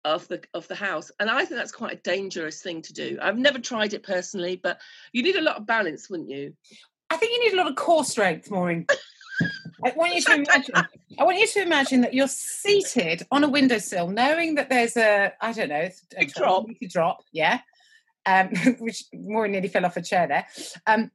of 0.05 0.27
the 0.29 0.43
of 0.55 0.67
the 0.69 0.75
house, 0.75 1.11
and 1.21 1.31
I 1.31 1.45
think 1.45 1.59
that's 1.59 1.73
quite 1.73 1.93
a 1.93 2.01
dangerous 2.03 2.63
thing 2.63 2.83
to 2.83 2.93
do. 2.93 3.19
I've 3.21 3.39
never 3.39 3.59
tried 3.59 3.95
it 3.95 4.03
personally, 4.03 4.61
but 4.63 4.81
you 5.13 5.23
need 5.23 5.37
a 5.37 5.43
lot 5.43 5.57
of 5.57 5.67
balance, 5.67 6.11
wouldn't 6.11 6.31
you? 6.31 6.55
I 7.11 7.17
think 7.17 7.33
you 7.33 7.45
need 7.45 7.55
a 7.55 7.63
lot 7.63 7.71
of 7.71 7.77
core 7.77 8.05
strength, 8.05 8.51
Maureen. 8.51 8.87
I 9.85 9.93
want 9.97 10.15
you 10.15 10.23
to 10.23 10.35
imagine. 10.35 10.75
I 11.19 11.25
want 11.25 11.39
you 11.39 11.47
to 11.47 11.63
imagine 11.63 12.01
that 12.03 12.15
you're 12.15 12.29
seated 12.29 13.27
on 13.31 13.45
a 13.45 13.49
windowsill, 13.49 14.09
knowing 14.09 14.55
that 14.55 14.69
there's 14.69 14.97
a 14.97 15.33
I 15.41 15.53
don't 15.53 15.69
know 15.69 15.89
a 16.17 16.25
drop, 16.27 16.67
drop, 16.89 17.25
yeah, 17.33 17.61
um, 18.27 18.49
which 18.79 19.05
more 19.13 19.49
nearly 19.49 19.69
fell 19.69 19.87
off 19.87 19.97
a 19.97 20.03
chair 20.03 20.27
there. 20.27 20.47
Um, 20.87 21.11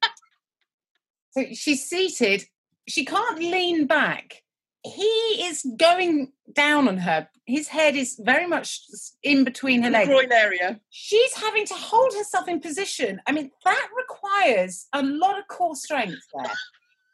so 1.31 1.45
she's 1.53 1.87
seated. 1.87 2.45
She 2.87 3.05
can't 3.05 3.39
lean 3.39 3.85
back. 3.85 4.43
He 4.83 5.03
is 5.43 5.65
going 5.77 6.31
down 6.53 6.87
on 6.87 6.97
her. 6.97 7.27
His 7.45 7.67
head 7.67 7.95
is 7.95 8.19
very 8.23 8.47
much 8.47 8.81
in 9.23 9.43
between 9.43 9.83
her 9.83 9.89
legs. 9.89 10.07
Groin 10.07 10.31
area. 10.31 10.79
She's 10.89 11.33
having 11.33 11.65
to 11.65 11.73
hold 11.73 12.13
herself 12.13 12.47
in 12.47 12.61
position. 12.61 13.21
I 13.27 13.33
mean, 13.33 13.51
that 13.65 13.89
requires 13.97 14.87
a 14.93 15.03
lot 15.03 15.37
of 15.37 15.47
core 15.47 15.75
strength 15.75 16.21
there. 16.33 16.53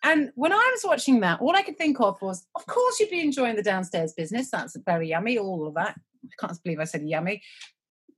And 0.04 0.32
when 0.36 0.52
I 0.52 0.70
was 0.72 0.82
watching 0.84 1.22
that, 1.22 1.40
all 1.40 1.56
I 1.56 1.62
could 1.62 1.78
think 1.78 2.00
of 2.00 2.22
was, 2.22 2.46
of 2.56 2.66
course, 2.66 3.00
you'd 3.00 3.10
be 3.10 3.22
enjoying 3.22 3.56
the 3.56 3.64
downstairs 3.64 4.14
business. 4.14 4.52
That's 4.52 4.76
very 4.86 5.10
yummy, 5.10 5.38
all 5.40 5.66
of 5.66 5.76
that. 5.76 5.98
I 6.26 6.48
can't 6.48 6.64
believe 6.64 6.80
I 6.80 6.86
said 6.86 7.08
yummy 7.08 7.42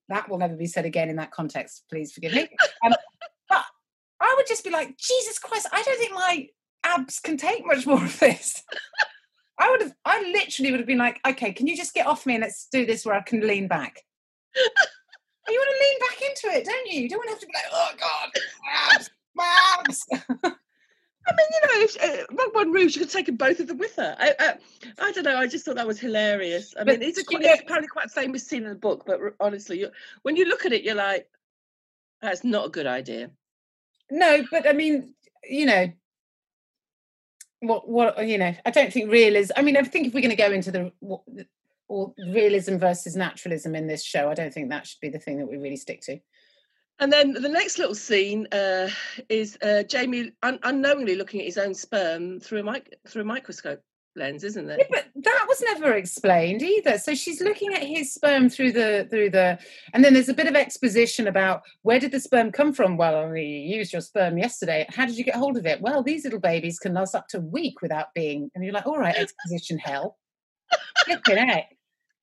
that 0.10 0.30
will 0.30 0.38
never 0.38 0.56
be 0.56 0.68
said 0.68 0.86
again 0.86 1.10
in 1.10 1.16
that 1.18 1.32
context. 1.32 1.84
Please 1.90 2.12
forgive 2.12 2.34
me. 2.34 2.48
Um, 2.84 2.94
but 3.50 3.66
I 4.20 4.34
would 4.38 4.48
just 4.48 4.64
be 4.64 4.70
like, 4.70 4.98
Jesus 4.98 5.40
Christ, 5.40 5.68
I 5.72 5.82
don't 5.82 6.00
think 6.00 6.14
my 6.14 6.48
abs 6.84 7.20
can 7.20 7.38
take 7.38 7.66
much 7.66 7.86
more 7.86 8.04
of 8.04 8.20
this. 8.20 8.62
I 9.60 9.72
would 9.72 9.82
have, 9.82 9.94
I 10.04 10.22
literally 10.22 10.72
would 10.72 10.82
have 10.82 10.88
been 10.88 10.98
like, 10.98 11.20
okay, 11.26 11.54
can 11.54 11.66
you 11.66 11.78
just 11.78 11.94
get 11.94 12.08
off 12.08 12.26
me 12.26 12.36
and 12.36 12.42
let's 12.42 12.68
do 12.72 12.86
this 12.86 13.06
where 13.06 13.16
I 13.16 13.22
can 13.22 13.46
lean 13.48 13.68
back? 13.68 14.02
you 14.56 14.64
want 15.48 15.70
to 15.70 15.86
lean 15.86 16.00
back 16.00 16.30
into 16.30 16.60
it, 16.60 16.66
don't 16.66 16.92
you? 16.92 17.02
You 17.02 17.10
don't 17.10 17.20
want 17.20 17.30
to 17.30 17.34
have 17.34 17.40
to 17.40 17.48
be 17.48 17.54
like, 17.54 17.66
oh 17.72 17.92
God, 18.00 18.30
my 18.64 18.96
abs. 18.96 19.10
Babs! 19.38 20.60
I 21.28 21.32
mean, 21.32 21.48
you 21.52 21.62
know, 21.62 21.86
if 21.86 22.56
uh, 22.56 22.66
Rouge, 22.66 22.94
she 22.94 23.00
could 23.00 23.10
take 23.10 23.36
both 23.38 23.60
of 23.60 23.68
them 23.68 23.78
with 23.78 23.96
her. 23.96 24.16
I, 24.20 24.34
I, 24.40 24.54
I 25.00 25.12
don't 25.12 25.24
know. 25.24 25.38
I 25.38 25.48
just 25.48 25.66
thought 25.66 25.76
that 25.76 25.88
was 25.88 26.00
hilarious. 26.00 26.74
I 26.80 26.84
mean, 26.84 27.02
it's, 27.02 27.18
a, 27.18 27.24
quite, 27.24 27.44
it's 27.44 27.62
apparently 27.62 27.88
quite 27.88 28.08
a 28.08 28.10
famous 28.10 28.46
scene 28.46 28.64
in 28.64 28.70
the 28.70 28.76
book, 28.76 29.04
but 29.08 29.20
honestly, 29.40 29.86
when 30.22 30.36
you 30.36 30.46
look 30.46 30.66
at 30.66 30.74
it, 30.74 30.84
you're 30.84 30.96
like, 30.96 31.28
that's 32.22 32.44
not 32.44 32.68
a 32.68 32.70
good 32.70 32.86
idea. 32.86 33.32
No, 34.12 34.46
but 34.52 34.68
I 34.68 34.74
mean, 34.74 35.16
you 35.50 35.66
know, 35.66 35.92
what 37.60 37.90
what 37.90 38.28
you 38.28 38.38
know, 38.38 38.54
I 38.66 38.70
don't 38.70 38.94
think 38.94 39.12
realism. 39.12 39.54
I 39.58 39.62
mean, 39.62 39.78
I 39.78 39.82
think 39.82 40.08
if 40.08 40.14
we're 40.14 40.22
going 40.22 40.30
to 40.30 40.36
go 40.36 40.52
into 40.52 40.72
the 40.72 40.92
what, 41.00 41.22
or 41.88 42.14
realism 42.18 42.78
versus 42.78 43.16
naturalism 43.16 43.76
in 43.76 43.88
this 43.88 44.04
show, 44.04 44.30
I 44.30 44.34
don't 44.34 44.54
think 44.54 44.70
that 44.70 44.88
should 44.88 45.00
be 45.02 45.10
the 45.10 45.20
thing 45.20 45.38
that 45.40 45.50
we 45.50 45.58
really 45.58 45.76
stick 45.76 46.02
to. 46.02 46.20
And 47.00 47.12
then 47.12 47.34
the 47.34 47.50
next 47.50 47.78
little 47.78 47.96
scene 47.96 48.48
uh, 48.52 48.90
is 49.28 49.58
uh, 49.62 49.84
Jamie 49.84 50.32
un- 50.44 50.60
unknowingly 50.64 51.16
looking 51.16 51.42
at 51.42 51.46
his 51.46 51.58
own 51.58 51.74
sperm 51.74 52.40
through 52.40 52.62
a 52.62 52.64
mic- 52.64 52.98
through 53.08 53.24
a 53.24 53.26
microscope 53.26 53.82
lens, 54.16 54.46
isn't 54.46 54.70
it? 54.70 54.78
Yeah, 54.80 54.86
but 54.90 55.24
that 55.24 55.46
was 55.48 55.62
never 55.62 55.94
explained 55.94 56.62
either. 56.62 56.98
So 56.98 57.14
she's 57.14 57.42
looking 57.42 57.74
at 57.74 57.84
his 57.84 58.14
sperm 58.14 58.50
through 58.50 58.72
the 58.72 59.08
through 59.10 59.32
the, 59.32 59.60
and 59.94 60.06
then 60.06 60.14
there's 60.14 60.30
a 60.30 60.34
bit 60.34 60.48
of 60.48 60.56
exposition 60.56 61.28
about 61.28 61.64
where 61.82 62.00
did 62.00 62.12
the 62.12 62.20
sperm 62.20 62.52
come 62.52 62.72
from. 62.72 62.96
Well, 62.96 63.36
you 63.36 63.44
used 63.44 63.92
your 63.92 64.02
sperm 64.02 64.38
yesterday. 64.38 64.86
How 64.90 65.06
did 65.06 65.18
you 65.18 65.26
get 65.26 65.36
hold 65.36 65.58
of 65.58 65.66
it? 65.66 65.82
Well, 65.82 66.02
these 66.02 66.24
little 66.24 66.40
babies 66.40 66.80
can 66.80 66.94
last 66.94 67.14
up 67.14 67.28
to 67.30 67.38
a 67.38 67.42
week 67.42 67.82
without 67.82 68.14
being. 68.14 68.50
And 68.56 68.64
you're 68.64 68.74
like, 68.74 68.88
all 68.88 68.98
right, 68.98 69.16
exposition 69.16 69.78
hell. 69.80 70.18
Flipping 71.04 71.38
heck. 71.38 71.75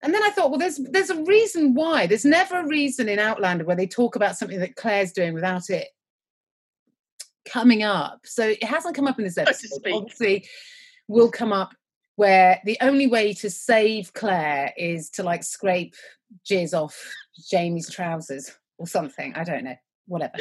And 0.02 0.12
then 0.12 0.22
I 0.22 0.30
thought, 0.30 0.50
well, 0.50 0.58
there's 0.58 0.78
there's 0.78 1.10
a 1.10 1.22
reason 1.22 1.74
why. 1.74 2.06
There's 2.06 2.24
never 2.24 2.60
a 2.60 2.66
reason 2.66 3.08
in 3.08 3.18
Outlander 3.18 3.64
where 3.64 3.76
they 3.76 3.86
talk 3.86 4.16
about 4.16 4.36
something 4.36 4.58
that 4.60 4.76
Claire's 4.76 5.12
doing 5.12 5.32
without 5.32 5.70
it 5.70 5.88
coming 7.44 7.82
up. 7.82 8.20
So 8.24 8.48
it 8.48 8.64
hasn't 8.64 8.96
come 8.96 9.06
up 9.06 9.18
in 9.18 9.24
this 9.24 9.38
episode. 9.38 9.80
Obviously, 9.92 10.46
will 11.08 11.30
come 11.30 11.52
up 11.52 11.74
where 12.16 12.60
the 12.64 12.78
only 12.80 13.06
way 13.06 13.32
to 13.34 13.50
save 13.50 14.12
Claire 14.12 14.72
is 14.76 15.10
to 15.10 15.22
like 15.22 15.44
scrape 15.44 15.94
jizz 16.44 16.74
off 16.74 17.00
Jamie's 17.50 17.90
trousers 17.90 18.50
or 18.78 18.86
something. 18.86 19.34
I 19.34 19.44
don't 19.44 19.64
know. 19.64 19.76
Whatever. 20.06 20.34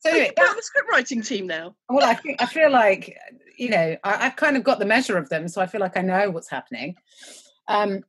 So 0.00 0.10
anyway, 0.10 0.32
that, 0.36 0.56
the 0.56 0.62
script 0.62 0.88
writing 0.90 1.22
team 1.22 1.46
now. 1.46 1.76
well, 1.88 2.08
I 2.08 2.14
think 2.14 2.42
I 2.42 2.46
feel 2.46 2.70
like 2.70 3.16
you 3.56 3.70
know 3.70 3.96
I, 4.02 4.26
I've 4.26 4.36
kind 4.36 4.56
of 4.56 4.64
got 4.64 4.78
the 4.80 4.84
measure 4.84 5.16
of 5.16 5.28
them, 5.28 5.46
so 5.46 5.60
I 5.60 5.66
feel 5.66 5.80
like 5.80 5.96
I 5.96 6.02
know 6.02 6.30
what's 6.30 6.48
happening. 6.48 6.96
Um. 7.68 8.02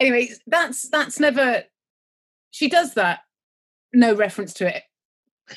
Anyway, 0.00 0.30
that's 0.46 0.88
that's 0.88 1.18
never. 1.18 1.64
She 2.50 2.68
does 2.68 2.94
that. 2.94 3.20
No 3.92 4.14
reference 4.14 4.54
to 4.54 4.74
it 4.74 4.82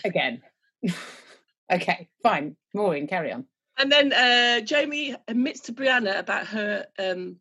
again. 0.04 0.42
okay, 1.72 2.10
fine. 2.24 2.56
Maureen, 2.74 3.08
carry 3.08 3.32
on. 3.32 3.46
And 3.78 3.92
then 3.92 4.14
uh, 4.14 4.60
Jamie 4.62 5.16
admits 5.28 5.62
to 5.62 5.74
Brianna 5.74 6.20
about 6.20 6.48
her 6.48 6.86
um, 7.00 7.38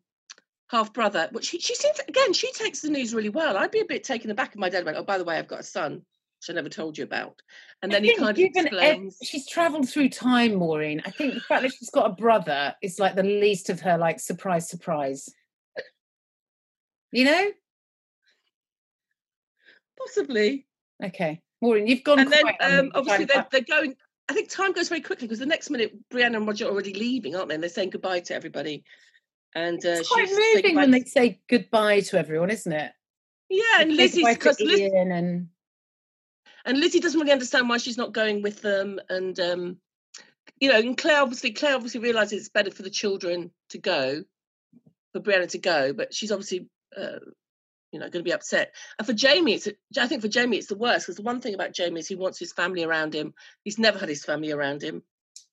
half 0.69 0.93
brother. 0.93 1.29
But 1.31 1.43
she, 1.43 1.59
she 1.59 1.75
seems 1.75 1.99
again, 2.07 2.33
she 2.33 2.51
takes 2.53 2.81
the 2.81 2.89
news 2.89 3.13
really 3.13 3.29
well. 3.29 3.57
I'd 3.57 3.71
be 3.71 3.81
a 3.81 3.85
bit 3.85 4.03
taken 4.03 4.31
aback 4.31 4.53
if 4.53 4.57
my 4.57 4.69
dad 4.69 4.85
went, 4.85 4.97
"Oh, 4.97 5.03
by 5.03 5.17
the 5.17 5.25
way, 5.25 5.37
I've 5.37 5.47
got 5.47 5.59
a 5.59 5.63
son, 5.63 5.93
which 5.93 6.49
I 6.49 6.53
never 6.53 6.69
told 6.69 6.97
you 6.97 7.03
about." 7.03 7.41
And 7.81 7.91
then 7.91 8.03
he 8.03 8.15
kind 8.15 8.29
of 8.29 8.35
given 8.53 8.73
ev- 8.73 9.13
she's 9.23 9.47
travelled 9.47 9.89
through 9.89 10.09
time, 10.09 10.55
Maureen. 10.55 11.01
I 11.05 11.11
think 11.11 11.33
the 11.33 11.39
fact 11.41 11.63
that 11.63 11.73
she's 11.73 11.89
got 11.89 12.09
a 12.09 12.13
brother 12.13 12.75
is 12.81 12.99
like 12.99 13.15
the 13.15 13.23
least 13.23 13.69
of 13.69 13.81
her 13.81 13.97
like 13.97 14.19
surprise, 14.19 14.69
surprise. 14.69 15.29
You 17.11 17.25
know? 17.25 17.51
Possibly. 19.97 20.65
Okay, 21.03 21.41
Maureen, 21.61 21.87
you've 21.87 22.03
gone. 22.03 22.19
And 22.19 22.31
then 22.31 22.43
um, 22.61 22.91
obviously 22.93 23.25
they're, 23.25 23.47
they're 23.51 23.61
going. 23.61 23.95
I 24.29 24.33
think 24.33 24.49
time 24.49 24.73
goes 24.73 24.89
very 24.89 25.01
quickly 25.01 25.27
because 25.27 25.39
the 25.39 25.45
next 25.45 25.69
minute 25.69 25.93
Brianna 26.11 26.37
and 26.37 26.47
Roger 26.47 26.65
are 26.65 26.71
already 26.71 26.93
leaving, 26.93 27.35
aren't 27.35 27.49
they? 27.49 27.55
And 27.55 27.63
they're 27.63 27.69
saying 27.69 27.89
goodbye 27.89 28.19
to 28.21 28.35
everybody. 28.35 28.83
And 29.55 29.83
uh, 29.83 29.89
it's 29.89 30.09
quite 30.09 30.29
moving 30.29 30.75
when 30.75 30.91
to- 30.91 30.99
they 30.99 31.03
say 31.05 31.41
goodbye 31.49 32.01
to 32.01 32.19
everyone, 32.19 32.51
isn't 32.51 32.71
it? 32.71 32.91
yeah, 33.49 33.63
and 33.79 33.91
They 33.91 34.07
say 34.07 34.21
Lizzie's 34.21 34.37
because 34.37 34.59
Liz, 34.59 34.91
and 34.93 35.47
and 36.65 36.79
Lizzie 36.79 36.99
doesn't 36.99 37.19
really 37.19 37.31
understand 37.31 37.67
why 37.67 37.77
she's 37.77 37.97
not 37.97 38.13
going 38.13 38.41
with 38.41 38.61
them. 38.61 38.99
And 39.09 39.39
um, 39.39 39.77
you 40.59 40.69
know, 40.69 40.77
and 40.77 40.97
Claire 40.97 41.21
obviously 41.21 41.51
Claire 41.51 41.75
obviously 41.75 42.01
realizes 42.01 42.39
it's 42.41 42.49
better 42.49 42.71
for 42.71 42.83
the 42.83 42.89
children 42.89 43.51
to 43.69 43.77
go, 43.79 44.23
for 45.13 45.19
Brianna 45.21 45.49
to 45.49 45.57
go, 45.57 45.93
but 45.93 46.13
she's 46.13 46.31
obviously 46.31 46.67
uh, 46.97 47.19
you 47.91 47.99
know 47.99 48.05
going 48.05 48.23
to 48.23 48.29
be 48.29 48.33
upset. 48.33 48.73
And 48.97 49.05
for 49.05 49.13
Jamie, 49.13 49.53
it's 49.53 49.67
I 49.97 50.07
think 50.07 50.21
for 50.21 50.27
Jamie 50.27 50.57
it's 50.57 50.67
the 50.67 50.77
worst 50.77 51.05
because 51.05 51.17
the 51.17 51.23
one 51.23 51.41
thing 51.41 51.53
about 51.53 51.73
Jamie 51.73 51.99
is 51.99 52.07
he 52.07 52.15
wants 52.15 52.39
his 52.39 52.53
family 52.53 52.83
around 52.83 53.13
him. 53.13 53.33
He's 53.63 53.79
never 53.79 53.99
had 53.99 54.09
his 54.09 54.25
family 54.25 54.51
around 54.51 54.81
him. 54.81 55.03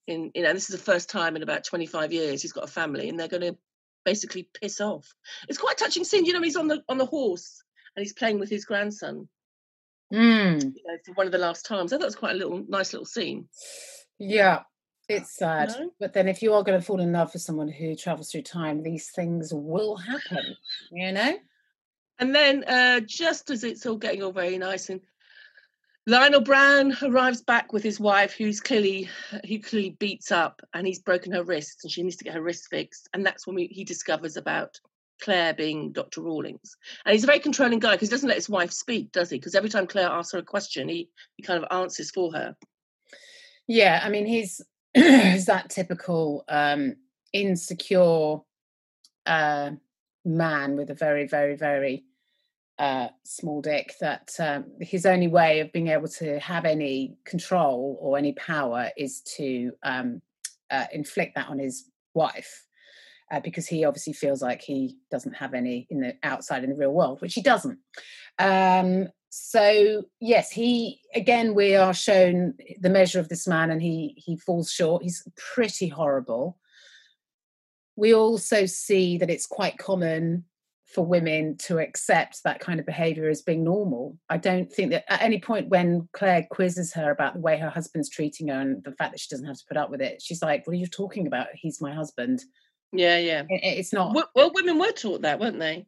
In 0.07 0.31
you 0.35 0.42
know, 0.42 0.53
this 0.53 0.70
is 0.70 0.77
the 0.77 0.85
first 0.92 1.11
time 1.11 1.37
in 1.37 1.42
about 1.42 1.64
twenty 1.64 1.87
five 1.87 2.12
years 2.12 2.42
he's 2.42 2.53
got 2.53 2.64
a 2.64 2.68
family, 2.68 3.09
and 3.09 3.18
they're 3.18 3.29
going 3.29 3.42
to 3.42 3.57
basically 4.05 4.49
piss 4.61 4.81
off. 4.81 5.14
It's 5.49 5.59
quite 5.59 5.81
a 5.81 5.85
touching 5.85 6.05
scene. 6.05 6.25
You 6.25 6.33
know, 6.33 6.42
he's 6.42 6.57
on 6.57 6.68
the 6.68 6.83
on 6.88 6.99
the 6.99 7.07
horse 7.07 7.62
and 7.94 8.03
he's 8.03 8.12
playing 8.12 8.38
with 8.38 8.51
his 8.51 8.64
grandson 8.64 9.29
Mm, 10.12 10.62
you 10.62 10.83
know, 10.87 10.96
for 11.05 11.12
one 11.14 11.27
of 11.27 11.33
the 11.33 11.38
last 11.38 11.66
times. 11.66 11.92
I 11.92 11.96
thought 11.96 12.05
it 12.05 12.07
was 12.07 12.16
quite 12.16 12.35
a 12.35 12.38
little 12.38 12.64
nice 12.68 12.92
little 12.92 13.07
scene. 13.07 13.49
yeah, 14.18 14.62
it's 15.09 15.37
sad. 15.37 15.75
No? 15.79 15.90
But 16.01 16.12
then, 16.12 16.29
if 16.29 16.42
you 16.42 16.53
are 16.55 16.62
going 16.62 16.79
to 16.79 16.85
fall 16.85 17.01
in 17.01 17.12
love 17.12 17.33
with 17.33 17.42
someone 17.42 17.69
who 17.69 17.95
travels 17.95 18.31
through 18.31 18.42
time, 18.42 18.83
these 18.83 19.11
things 19.11 19.53
will 19.53 19.97
happen. 19.97 20.57
You 20.90 21.12
know? 21.12 21.37
And 22.19 22.35
then 22.35 22.64
uh, 22.64 23.01
just 23.01 23.51
as 23.51 23.62
it's 23.62 23.85
all 23.85 23.97
getting 23.97 24.23
all 24.23 24.33
very 24.33 24.57
nice 24.57 24.88
and 24.88 25.01
Lionel 26.09 26.40
Brown 26.40 26.97
arrives 27.03 27.42
back 27.42 27.73
with 27.73 27.83
his 27.83 27.99
wife, 27.99 28.33
who's 28.33 28.61
clearly 28.61 29.09
who 29.49 29.59
clearly 29.59 29.90
beats 29.90 30.31
up, 30.31 30.62
and 30.73 30.87
he's 30.87 31.01
broken 31.01 31.33
her 31.33 31.42
wrist, 31.42 31.81
and 31.83 31.90
she 31.90 32.05
needs 32.05 32.16
to 32.16 32.25
get 32.25 32.35
her 32.35 32.42
wrist 32.42 32.69
fixed. 32.71 33.09
And 33.12 33.27
that's 33.27 33.45
when 33.45 33.57
we, 33.57 33.66
he 33.66 33.83
discovers 33.83 34.37
about 34.37 34.79
Claire 35.21 35.53
being 35.53 35.90
Dr. 35.90 36.21
Rawlings, 36.21 36.77
and 37.05 37.12
he's 37.12 37.25
a 37.25 37.27
very 37.27 37.40
controlling 37.40 37.81
guy 37.81 37.92
because 37.92 38.09
he 38.09 38.14
doesn't 38.14 38.29
let 38.29 38.37
his 38.37 38.49
wife 38.49 38.71
speak, 38.71 39.11
does 39.11 39.31
he? 39.31 39.38
Because 39.38 39.57
every 39.57 39.69
time 39.69 39.88
Claire 39.88 40.09
asks 40.09 40.33
her 40.33 40.38
a 40.38 40.45
question, 40.45 40.88
he 40.88 41.09
he 41.35 41.42
kind 41.42 41.62
of 41.62 41.77
answers 41.77 42.12
for 42.12 42.33
her. 42.33 42.57
Yeah, 43.66 44.01
I 44.01 44.09
mean, 44.09 44.27
he's 44.27 44.62
he's 45.33 45.45
that 45.45 45.69
typical 45.69 46.43
um, 46.49 46.97
insecure 47.35 48.39
uh, 49.27 49.71
man 50.25 50.77
with 50.77 50.89
a 50.89 50.95
very, 50.95 51.27
very, 51.27 51.55
very 51.55 52.05
uh, 52.79 53.09
small 53.23 53.61
dick. 53.61 53.93
That 54.01 54.31
um, 54.39 54.65
his 54.81 55.05
only 55.05 55.29
way 55.29 55.61
of 55.61 55.71
being 55.71 55.89
able 55.89 56.09
to 56.09 56.41
have 56.41 56.65
any 56.65 57.19
control 57.27 57.99
or 58.01 58.17
any 58.17 58.33
power 58.33 58.89
is 58.97 59.21
to 59.37 59.73
um, 59.83 60.23
uh, 60.71 60.87
inflict 60.93 61.35
that 61.35 61.49
on 61.49 61.59
his 61.59 61.91
wife. 62.15 62.65
Uh, 63.31 63.41
because 63.41 63.67
he 63.67 63.85
obviously 63.85 64.13
feels 64.13 64.41
like 64.41 64.63
he 64.63 64.97
doesn't 65.11 65.35
have 65.35 65.53
any 65.53 65.87
in 65.91 66.01
the 66.01 66.15
outside 66.23 66.63
in 66.65 66.71
the 66.71 66.77
real 66.77 66.93
world, 66.93 67.21
which 67.21 67.35
he 67.35 67.43
doesn't. 67.43 67.79
Um, 68.39 69.09
so 69.38 70.05
yes, 70.18 70.51
he 70.51 71.03
again 71.14 71.55
we 71.55 71.77
are 71.77 71.92
shown 71.92 72.55
the 72.81 72.88
measure 72.88 73.20
of 73.20 73.29
this 73.29 73.46
man, 73.46 73.70
and 73.70 73.83
he 73.83 74.14
he 74.16 74.38
falls 74.38 74.72
short. 74.72 75.03
He's 75.03 75.29
pretty 75.37 75.88
horrible. 75.88 76.57
We 77.96 78.14
also 78.14 78.64
see 78.64 79.18
that 79.18 79.29
it's 79.29 79.46
quite 79.46 79.77
common 79.77 80.46
for 80.87 81.05
women 81.05 81.59
to 81.59 81.79
accept 81.79 82.44
that 82.44 82.61
kind 82.61 82.81
of 82.81 82.87
behavior 82.87 83.29
as 83.29 83.42
being 83.42 83.62
normal. 83.62 84.16
I 84.31 84.38
don't 84.38 84.72
think 84.72 84.92
that 84.92 85.05
at 85.12 85.20
any 85.20 85.38
point 85.38 85.68
when 85.68 86.09
Claire 86.12 86.46
quizzes 86.51 86.94
her 86.94 87.11
about 87.11 87.35
the 87.35 87.40
way 87.40 87.59
her 87.59 87.68
husband's 87.68 88.09
treating 88.09 88.49
her 88.49 88.59
and 88.59 88.83
the 88.85 88.92
fact 88.92 89.12
that 89.12 89.20
she 89.20 89.29
doesn't 89.29 89.46
have 89.46 89.59
to 89.59 89.66
put 89.68 89.77
up 89.77 89.90
with 89.90 90.01
it, 90.01 90.22
she's 90.22 90.40
like, 90.40 90.66
"What 90.66 90.72
are 90.72 90.81
you 90.81 90.87
talking 90.87 91.27
about? 91.27 91.49
He's 91.53 91.83
my 91.83 91.92
husband." 91.92 92.42
Yeah, 92.90 93.18
yeah. 93.18 93.42
It's 93.51 93.92
not. 93.92 94.14
Well, 94.14 94.31
well, 94.35 94.51
women 94.55 94.79
were 94.79 94.92
taught 94.92 95.22
that, 95.22 95.40
weren't 95.40 95.59
they? 95.59 95.87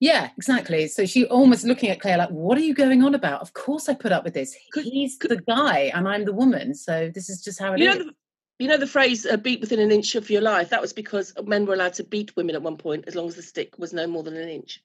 Yeah, 0.00 0.30
exactly. 0.36 0.86
So 0.86 1.06
she 1.06 1.26
almost 1.26 1.64
looking 1.64 1.90
at 1.90 2.00
Claire 2.00 2.18
like, 2.18 2.30
"What 2.30 2.56
are 2.56 2.62
you 2.62 2.74
going 2.74 3.02
on 3.02 3.14
about? 3.14 3.40
Of 3.42 3.52
course 3.52 3.88
I 3.88 3.94
put 3.94 4.12
up 4.12 4.24
with 4.24 4.34
this. 4.34 4.56
He's 4.74 5.18
the 5.18 5.42
guy, 5.46 5.90
and 5.94 6.06
I'm 6.06 6.24
the 6.24 6.32
woman. 6.32 6.74
So 6.74 7.10
this 7.12 7.28
is 7.28 7.42
just 7.42 7.58
how 7.58 7.72
it 7.72 7.80
is." 7.80 7.82
You 7.82 7.90
know, 7.90 8.04
the, 8.04 8.14
you 8.60 8.68
know 8.68 8.76
the 8.76 8.86
phrase 8.86 9.26
uh, 9.26 9.36
"beat 9.36 9.60
within 9.60 9.80
an 9.80 9.90
inch 9.90 10.14
of 10.14 10.30
your 10.30 10.42
life." 10.42 10.70
That 10.70 10.80
was 10.80 10.92
because 10.92 11.32
men 11.44 11.66
were 11.66 11.74
allowed 11.74 11.94
to 11.94 12.04
beat 12.04 12.36
women 12.36 12.54
at 12.54 12.62
one 12.62 12.76
point 12.76 13.04
as 13.08 13.16
long 13.16 13.26
as 13.26 13.34
the 13.34 13.42
stick 13.42 13.76
was 13.78 13.92
no 13.92 14.06
more 14.06 14.22
than 14.22 14.36
an 14.36 14.48
inch. 14.48 14.82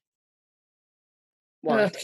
Wide. 1.62 1.96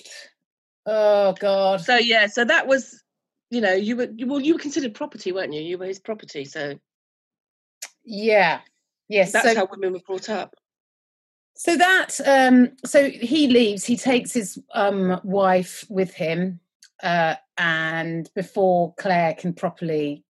Oh 0.86 1.34
God. 1.40 1.82
So 1.82 1.98
yeah, 1.98 2.28
so 2.28 2.46
that 2.46 2.68
was, 2.68 3.04
you 3.50 3.62
know, 3.62 3.74
you 3.74 3.96
were 3.96 4.08
you, 4.16 4.28
well, 4.28 4.40
you 4.40 4.54
were 4.54 4.60
considered 4.60 4.94
property, 4.94 5.32
weren't 5.32 5.54
you? 5.54 5.62
You 5.62 5.78
were 5.78 5.86
his 5.86 6.00
property, 6.00 6.46
so 6.46 6.80
Yeah. 8.04 8.62
Yes. 9.08 9.32
that's 9.32 9.50
so 9.50 9.56
how 9.56 9.68
women 9.70 9.94
were 9.94 10.00
brought 10.06 10.30
up. 10.30 10.56
So 11.62 11.76
that 11.76 12.20
um 12.26 12.72
so 12.86 13.10
he 13.10 13.48
leaves. 13.50 13.84
He 13.86 13.98
takes 13.98 14.32
his 14.34 14.58
um 14.74 15.20
wife 15.26 15.84
with 15.90 16.14
him, 16.14 16.62
uh, 17.04 17.36
and 17.58 18.30
before 18.34 18.94
Claire 18.98 19.34
can 19.34 19.54
properly 19.54 20.24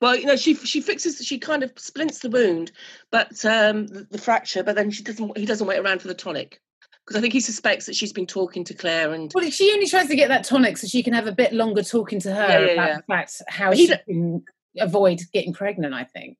Well, 0.00 0.16
you 0.16 0.24
know, 0.24 0.36
she 0.36 0.54
she 0.54 0.80
fixes, 0.80 1.24
she 1.24 1.38
kind 1.38 1.62
of 1.62 1.70
splints 1.76 2.20
the 2.20 2.30
wound, 2.30 2.72
but 3.10 3.44
um, 3.44 3.86
the, 3.88 4.06
the 4.10 4.18
fracture, 4.18 4.62
but 4.64 4.74
then 4.74 4.90
she 4.90 5.02
doesn't. 5.02 5.36
He 5.36 5.44
doesn't 5.46 5.66
wait 5.66 5.78
around 5.80 6.00
for 6.00 6.08
the 6.08 6.14
tonic. 6.14 6.60
because 7.04 7.18
I 7.18 7.20
think 7.20 7.34
he 7.34 7.40
suspects 7.40 7.84
that 7.84 7.94
she's 7.94 8.14
been 8.14 8.26
talking 8.26 8.64
to 8.64 8.74
Claire 8.74 9.12
and 9.12 9.30
Well, 9.34 9.50
she 9.50 9.70
only 9.72 9.86
tries 9.86 10.08
to 10.08 10.16
get 10.16 10.28
that 10.28 10.44
tonic 10.44 10.78
so 10.78 10.86
she 10.86 11.02
can 11.02 11.12
have 11.12 11.26
a 11.26 11.32
bit 11.32 11.52
longer 11.52 11.82
talking 11.82 12.20
to 12.20 12.34
her 12.34 12.48
Yeah, 12.48 12.58
yeah, 12.60 12.72
about 12.72 12.88
yeah. 12.88 12.96
the 12.96 13.02
fact 13.02 13.42
how 13.48 13.72
he 13.72 13.86
she 13.86 13.92
d- 13.92 14.00
can 14.08 14.44
avoid 14.80 15.20
getting 15.34 15.52
pregnant. 15.52 15.92
I 15.92 16.04
think. 16.04 16.38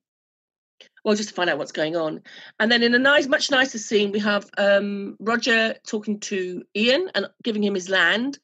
Well, 1.05 1.15
just 1.15 1.29
to 1.29 1.35
find 1.35 1.51
out 1.51 1.59
what's 1.59 1.71
going 1.71 1.95
on. 1.95 2.21
And 2.59 2.71
then 2.71 2.81
in 2.81 2.95
a 2.95 2.99
nice, 2.99 3.27
much 3.27 3.51
nicer 3.51 3.77
scene, 3.77 4.11
we 4.11 4.19
have 4.19 4.49
um, 4.57 5.15
Roger 5.19 5.75
talking 5.87 6.19
to 6.21 6.63
Ian 6.75 7.11
and 7.13 7.27
giving 7.43 7.63
him 7.63 7.75
his 7.75 7.89
land 7.89 8.39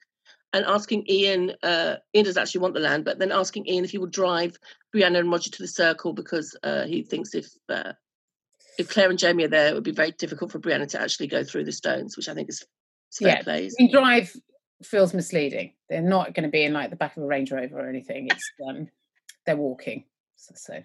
and 0.54 0.64
asking 0.66 1.06
Ian, 1.10 1.54
uh, 1.64 1.96
Ian 2.14 2.26
does 2.26 2.38
actually 2.38 2.62
want 2.62 2.76
the 2.76 2.80
land, 2.80 3.04
but 3.04 3.18
then 3.18 3.32
asking 3.32 3.66
Ian 3.66 3.84
if 3.84 3.90
he 3.90 3.98
would 3.98 4.12
drive 4.12 4.58
Brianna 4.96 5.20
and 5.20 5.32
Roger 5.32 5.50
to 5.50 5.62
the 5.64 5.68
circle 5.68 6.14
because 6.14 6.56
uh, 6.62 6.86
he 6.86 7.02
thinks 7.02 7.34
if 7.34 7.48
uh, 7.68 7.94
if 8.78 8.90
Claire 8.90 9.10
and 9.10 9.18
Jamie 9.18 9.46
are 9.46 9.50
there, 9.50 9.70
it 9.70 9.74
would 9.74 9.84
be 9.84 9.92
very 9.92 10.12
difficult 10.12 10.52
for 10.52 10.60
Brianna 10.60 10.88
to 10.90 11.02
actually 11.02 11.28
go 11.28 11.44
through 11.44 11.66
the 11.66 11.72
stones, 11.72 12.16
which 12.16 12.30
I 12.30 12.36
think 12.36 12.50
is 12.50 12.64
is 13.12 13.18
fair 13.18 13.38
Yeah. 13.38 13.42
play. 13.42 13.66
I 13.66 13.70
mean, 13.80 13.92
drive 13.92 14.36
feels 14.84 15.16
misleading. 15.16 15.74
They're 15.90 16.02
not 16.02 16.36
going 16.36 16.44
to 16.44 16.50
be 16.50 16.64
in 16.64 16.74
like 16.74 16.92
the 16.92 16.96
back 16.96 17.18
of 17.18 17.24
a 17.24 17.26
Range 17.26 17.52
Rover 17.52 17.80
or 17.80 17.90
anything. 17.90 18.28
It's 18.28 18.52
um, 18.70 18.88
they're 19.48 19.58
walking. 19.58 20.04
So, 20.36 20.54
so 20.56 20.84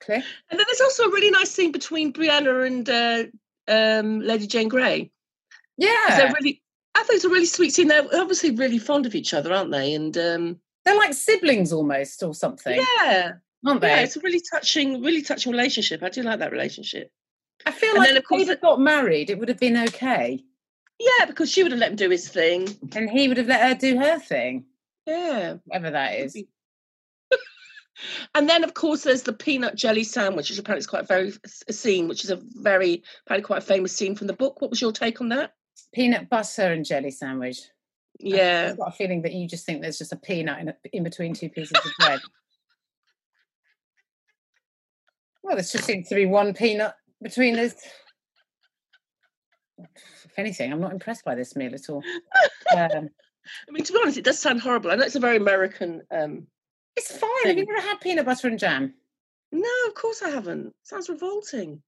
clear. 0.00 0.22
And 0.50 0.58
then 0.58 0.66
there's 0.66 0.80
also 0.80 1.04
a 1.04 1.10
really 1.10 1.30
nice 1.30 1.50
scene 1.50 1.72
between 1.72 2.12
Brianna 2.12 2.66
and 2.66 2.88
uh, 2.88 3.24
um, 3.68 4.20
Lady 4.20 4.46
Jane 4.46 4.68
Grey. 4.68 5.10
Yeah, 5.76 6.16
They're 6.16 6.32
really, 6.32 6.62
I 6.94 7.02
think 7.02 7.16
it's 7.16 7.24
a 7.24 7.28
really 7.28 7.46
sweet 7.46 7.70
scene. 7.74 7.88
They're 7.88 8.06
obviously 8.14 8.52
really 8.52 8.78
fond 8.78 9.06
of 9.06 9.14
each 9.14 9.34
other, 9.34 9.52
aren't 9.52 9.72
they? 9.72 9.94
And 9.94 10.16
um, 10.16 10.56
they're 10.84 10.96
like 10.96 11.14
siblings 11.14 11.72
almost, 11.72 12.22
or 12.22 12.34
something, 12.34 12.76
yeah, 12.76 13.32
aren't 13.66 13.80
they? 13.80 13.88
yeah, 13.88 14.00
it's 14.00 14.16
a 14.16 14.20
really 14.20 14.42
touching, 14.52 15.02
really 15.02 15.22
touching 15.22 15.50
relationship. 15.52 16.02
I 16.02 16.10
do 16.10 16.22
like 16.22 16.38
that 16.38 16.52
relationship. 16.52 17.10
I 17.66 17.72
feel 17.72 17.90
and 17.90 17.98
like 17.98 18.08
then, 18.08 18.16
if 18.18 18.24
course, 18.24 18.46
they'd 18.46 18.60
got 18.60 18.80
married, 18.80 19.30
it 19.30 19.38
would 19.38 19.48
have 19.48 19.58
been 19.58 19.76
okay, 19.76 20.44
Yeah, 20.98 21.24
because 21.26 21.50
she 21.50 21.62
would 21.62 21.72
have 21.72 21.80
let 21.80 21.90
him 21.90 21.96
do 21.96 22.10
his 22.10 22.28
thing. 22.28 22.68
and 22.94 23.08
he 23.10 23.26
would 23.28 23.36
have 23.38 23.46
let 23.48 23.60
her 23.68 23.74
do 23.74 23.98
her 23.98 24.18
thing, 24.18 24.66
Yeah. 25.06 25.54
whatever 25.64 25.90
that 25.92 26.14
is. 26.14 26.36
And 28.34 28.48
then, 28.48 28.64
of 28.64 28.74
course, 28.74 29.02
there's 29.02 29.22
the 29.22 29.32
peanut 29.32 29.76
jelly 29.76 30.04
sandwich, 30.04 30.50
which 30.50 30.58
apparently 30.58 30.80
is 30.80 30.86
quite 30.86 31.04
a 31.04 31.06
very 31.06 31.32
a 31.68 31.72
scene, 31.72 32.08
which 32.08 32.24
is 32.24 32.30
a 32.30 32.40
very 32.54 33.02
apparently 33.24 33.46
quite 33.46 33.62
a 33.62 33.66
famous 33.66 33.94
scene 33.94 34.16
from 34.16 34.26
the 34.26 34.32
book. 34.32 34.60
What 34.60 34.70
was 34.70 34.80
your 34.80 34.92
take 34.92 35.20
on 35.20 35.28
that? 35.30 35.54
Peanut 35.92 36.28
butter 36.28 36.72
and 36.72 36.84
jelly 36.84 37.10
sandwich. 37.10 37.58
Yeah, 38.20 38.68
I've 38.70 38.78
got 38.78 38.88
a 38.88 38.92
feeling 38.92 39.22
that 39.22 39.32
you 39.32 39.48
just 39.48 39.66
think 39.66 39.82
there's 39.82 39.98
just 39.98 40.12
a 40.12 40.16
peanut 40.16 40.60
in, 40.60 40.68
a, 40.68 40.76
in 40.92 41.02
between 41.02 41.34
two 41.34 41.48
pieces 41.48 41.72
of 41.72 41.90
bread. 41.98 42.20
well, 45.42 45.56
there 45.56 45.64
just 45.64 45.84
seems 45.84 46.08
to 46.08 46.14
be 46.14 46.26
one 46.26 46.54
peanut 46.54 46.94
between 47.22 47.54
those. 47.54 47.74
If 49.78 50.38
anything, 50.38 50.72
I'm 50.72 50.80
not 50.80 50.92
impressed 50.92 51.24
by 51.24 51.34
this 51.34 51.54
meal 51.54 51.74
at 51.74 51.88
all. 51.88 52.02
Um, 52.74 53.10
I 53.68 53.72
mean, 53.72 53.84
to 53.84 53.92
be 53.92 53.98
honest, 54.02 54.16
it 54.16 54.24
does 54.24 54.38
sound 54.38 54.62
horrible. 54.62 54.90
I 54.90 54.94
know 54.94 55.04
it's 55.04 55.14
a 55.14 55.20
very 55.20 55.36
American. 55.36 56.00
Um, 56.10 56.46
it's 56.96 57.16
fine. 57.16 57.30
Have 57.44 57.56
you 57.56 57.66
ever 57.68 57.80
had 57.80 58.00
peanut 58.00 58.26
butter 58.26 58.48
and 58.48 58.58
jam? 58.58 58.94
no, 59.52 59.68
of 59.86 59.94
course 59.94 60.20
I 60.20 60.30
haven't. 60.30 60.74
Sounds 60.82 61.08
revolting. 61.08 61.80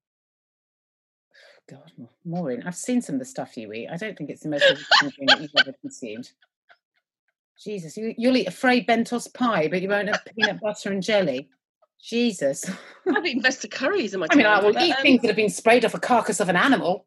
God, 1.69 1.91
Maureen, 2.25 2.63
I've 2.65 2.77
seen 2.77 3.03
some 3.03 3.17
of 3.17 3.19
the 3.19 3.25
stuff 3.25 3.57
you 3.57 3.73
eat. 3.73 3.89
I 3.91 3.97
don't 3.97 4.17
think 4.17 4.31
it's 4.31 4.43
the 4.43 4.49
most 4.49 4.63
interesting 4.63 5.11
thing 5.11 5.27
that 5.27 5.41
you've 5.41 5.51
ever 5.59 5.73
consumed. 5.81 6.31
Jesus, 7.63 7.97
you, 7.97 8.15
you'll 8.17 8.37
eat 8.37 8.47
a 8.47 8.53
Fray 8.53 8.85
Bentos 8.85 9.33
pie, 9.33 9.67
but 9.69 9.83
you 9.83 9.89
won't 9.89 10.09
have 10.09 10.23
peanut 10.37 10.61
butter 10.61 10.93
and 10.93 11.03
jelly. 11.03 11.49
Jesus. 12.01 12.71
I've 13.13 13.27
eaten 13.27 13.43
Vesta 13.43 13.67
curries 13.67 14.15
in 14.15 14.21
my. 14.21 14.29
I 14.31 14.37
mean, 14.37 14.47
I 14.47 14.61
will 14.63 14.73
but, 14.73 14.83
eat 14.83 14.95
um, 14.95 15.03
things 15.03 15.23
that 15.23 15.29
have 15.29 15.37
been 15.37 15.51
sprayed 15.51 15.85
off 15.85 15.95
a 15.95 15.99
carcass 15.99 16.39
of 16.39 16.49
an 16.49 16.57
animal. 16.57 17.07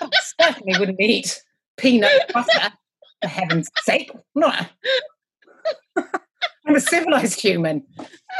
I 0.00 0.10
certainly 0.40 0.78
wouldn't 0.78 1.00
eat 1.00 1.42
peanut 1.76 2.30
butter, 2.34 2.72
for 3.22 3.28
heaven's 3.28 3.70
sake. 3.82 4.10
Not 4.34 4.60
a- 4.60 4.70
I'm 6.70 6.76
a 6.76 6.80
civilized 6.80 7.40
human. 7.40 7.84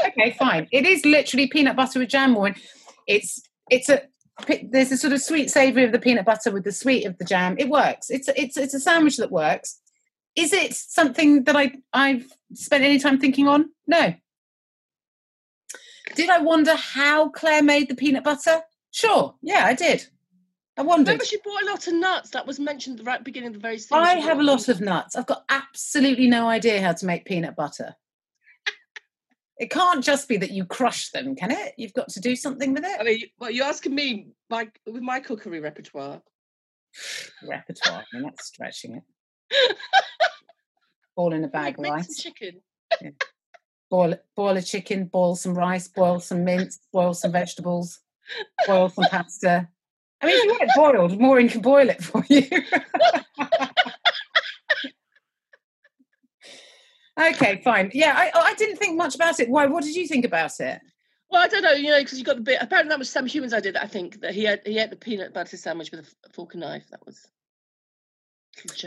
Okay, 0.06 0.30
fine. 0.38 0.68
It 0.70 0.86
is 0.86 1.04
literally 1.04 1.48
peanut 1.48 1.74
butter 1.74 1.98
with 1.98 2.08
jam. 2.08 2.36
It's 3.08 3.42
it's 3.70 3.88
a 3.88 4.02
there's 4.62 4.92
a 4.92 4.96
sort 4.96 5.12
of 5.12 5.20
sweet 5.20 5.50
savoury 5.50 5.84
of 5.84 5.90
the 5.90 5.98
peanut 5.98 6.24
butter 6.24 6.52
with 6.52 6.62
the 6.62 6.70
sweet 6.72 7.04
of 7.06 7.18
the 7.18 7.24
jam. 7.24 7.56
It 7.58 7.68
works. 7.68 8.08
It's 8.08 8.28
a- 8.28 8.40
it's 8.40 8.56
it's 8.56 8.72
a 8.72 8.80
sandwich 8.80 9.16
that 9.16 9.32
works. 9.32 9.80
Is 10.36 10.52
it 10.52 10.74
something 10.74 11.42
that 11.44 11.56
I 11.56 11.72
I've 11.92 12.26
spent 12.54 12.84
any 12.84 13.00
time 13.00 13.18
thinking 13.18 13.48
on? 13.48 13.70
No. 13.88 14.14
Did 16.14 16.30
I 16.30 16.38
wonder 16.38 16.76
how 16.76 17.30
Claire 17.30 17.62
made 17.64 17.88
the 17.88 17.96
peanut 17.96 18.22
butter? 18.24 18.60
Sure. 18.92 19.34
Yeah, 19.42 19.64
I 19.66 19.74
did. 19.74 20.06
I 20.76 20.82
wondered. 20.82 21.08
Remember, 21.08 21.24
she 21.24 21.38
bought 21.44 21.62
a 21.62 21.66
lot 21.66 21.86
of 21.88 21.94
nuts. 21.94 22.30
That 22.30 22.46
was 22.46 22.58
mentioned 22.60 22.98
at 23.00 23.04
the 23.04 23.08
right 23.10 23.22
beginning 23.22 23.48
of 23.48 23.52
the 23.54 23.58
very. 23.58 23.78
I 23.90 24.14
have 24.20 24.38
a 24.38 24.42
lot 24.42 24.68
of 24.68 24.80
nuts. 24.80 25.16
I've 25.16 25.26
got 25.26 25.44
absolutely 25.48 26.28
no 26.28 26.48
idea 26.48 26.80
how 26.80 26.92
to 26.92 27.06
make 27.06 27.24
peanut 27.24 27.56
butter. 27.56 27.96
It 29.60 29.68
can't 29.68 30.02
just 30.02 30.26
be 30.26 30.38
that 30.38 30.52
you 30.52 30.64
crush 30.64 31.10
them, 31.10 31.36
can 31.36 31.50
it? 31.50 31.74
You've 31.76 31.92
got 31.92 32.08
to 32.08 32.20
do 32.20 32.34
something 32.34 32.72
with 32.72 32.82
it. 32.82 32.98
I 32.98 33.04
mean, 33.04 33.20
well, 33.38 33.50
you're 33.50 33.66
asking 33.66 33.94
me 33.94 34.28
my 34.48 34.70
with 34.86 35.02
my 35.02 35.20
cookery 35.20 35.60
repertoire. 35.60 36.22
Repertoire. 37.46 38.00
I 38.00 38.16
mean, 38.16 38.22
that's 38.24 38.46
stretching 38.46 39.02
it. 39.52 39.76
All 41.16 41.34
in 41.34 41.44
a 41.44 41.48
bag, 41.48 41.78
right? 41.78 42.02
some 42.02 42.32
chicken. 42.32 43.14
Boil, 43.90 44.16
boil 44.34 44.56
a 44.56 44.62
chicken, 44.62 45.04
boil 45.04 45.36
some 45.36 45.54
rice, 45.54 45.88
boil 45.88 46.20
some 46.20 46.42
mince, 46.42 46.78
boil 46.90 47.12
some 47.12 47.32
vegetables, 47.32 48.00
boil 48.66 48.88
some 48.88 49.04
pasta. 49.10 49.68
I 50.22 50.26
mean, 50.26 50.36
if 50.36 50.44
you 50.44 50.50
want 50.52 50.62
it 50.62 50.70
boiled, 50.74 51.20
Maureen 51.20 51.50
can 51.50 51.60
boil 51.60 51.90
it 51.90 52.02
for 52.02 52.24
you. 52.30 52.48
okay, 57.20 57.60
fine. 57.62 57.90
Yeah, 57.94 58.14
I, 58.16 58.30
I 58.38 58.54
didn't 58.54 58.76
think 58.76 58.96
much 58.96 59.14
about 59.14 59.40
it. 59.40 59.48
Why? 59.48 59.66
What 59.66 59.84
did 59.84 59.94
you 59.94 60.06
think 60.06 60.24
about 60.24 60.58
it? 60.60 60.80
Well, 61.30 61.42
I 61.42 61.48
don't 61.48 61.62
know, 61.62 61.72
you 61.72 61.90
know, 61.90 62.00
because 62.00 62.18
you 62.18 62.24
got 62.24 62.36
the 62.36 62.42
bit. 62.42 62.58
Apparently, 62.60 62.88
that 62.88 62.98
was 62.98 63.08
Sam 63.08 63.26
Heughan. 63.26 63.52
I 63.54 63.60
did. 63.60 63.76
I 63.76 63.86
think 63.86 64.20
that 64.20 64.34
he 64.34 64.44
had 64.44 64.62
he 64.66 64.78
ate 64.78 64.90
the 64.90 64.96
peanut 64.96 65.32
butter 65.32 65.56
sandwich 65.56 65.90
with 65.92 66.14
a 66.24 66.32
fork 66.32 66.54
and 66.54 66.62
knife. 66.62 66.84
That 66.90 67.04
was. 67.06 67.26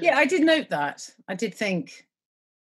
Yeah, 0.01 0.17
I 0.17 0.25
did 0.25 0.41
note 0.41 0.69
that. 0.69 1.09
I 1.27 1.35
did 1.35 1.53
think. 1.53 2.05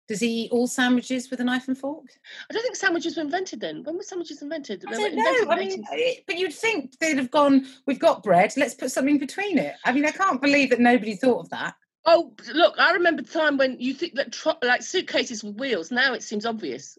Does 0.06 0.20
he 0.20 0.44
eat 0.44 0.52
all 0.52 0.66
sandwiches 0.66 1.30
with 1.30 1.40
a 1.40 1.44
knife 1.44 1.66
and 1.66 1.78
fork? 1.78 2.04
I 2.48 2.52
don't 2.52 2.62
think 2.62 2.76
sandwiches 2.76 3.16
were 3.16 3.22
invented 3.22 3.60
then. 3.60 3.82
When 3.84 3.96
were 3.96 4.02
sandwiches 4.02 4.42
invented? 4.42 4.84
I 4.86 4.92
don't 4.92 5.12
invented 5.12 5.48
know. 5.48 5.50
I 5.50 5.58
mean, 5.58 5.84
18 5.92 5.98
eh, 5.98 6.14
but 6.26 6.36
you'd 6.36 6.52
think 6.52 6.98
they'd 6.98 7.16
have 7.16 7.30
gone. 7.30 7.66
We've 7.86 7.98
got 7.98 8.22
bread. 8.22 8.52
Let's 8.56 8.74
put 8.74 8.92
something 8.92 9.18
between 9.18 9.58
it. 9.58 9.74
I 9.84 9.92
mean, 9.92 10.04
I 10.04 10.10
can't 10.10 10.42
believe 10.42 10.70
that 10.70 10.80
nobody 10.80 11.16
thought 11.16 11.40
of 11.40 11.50
that. 11.50 11.74
Oh, 12.06 12.34
look! 12.52 12.74
I 12.78 12.92
remember 12.92 13.22
the 13.22 13.32
time 13.32 13.56
when 13.56 13.78
you 13.80 13.94
think 13.94 14.14
that 14.14 14.32
tro- 14.32 14.58
like 14.62 14.82
suitcases 14.82 15.42
with 15.42 15.56
wheels. 15.56 15.90
Now 15.90 16.12
it 16.14 16.22
seems 16.22 16.44
obvious. 16.44 16.98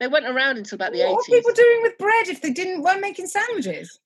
They 0.00 0.08
went 0.08 0.26
around 0.26 0.58
until 0.58 0.76
about 0.76 0.92
the 0.92 0.98
what 1.04 1.16
were 1.16 1.36
people 1.36 1.52
doing 1.52 1.82
with 1.82 1.96
bread 1.98 2.28
if 2.28 2.42
they 2.42 2.50
didn't 2.52 2.82
weren't 2.82 3.00
making 3.00 3.26
sandwiches? 3.28 3.98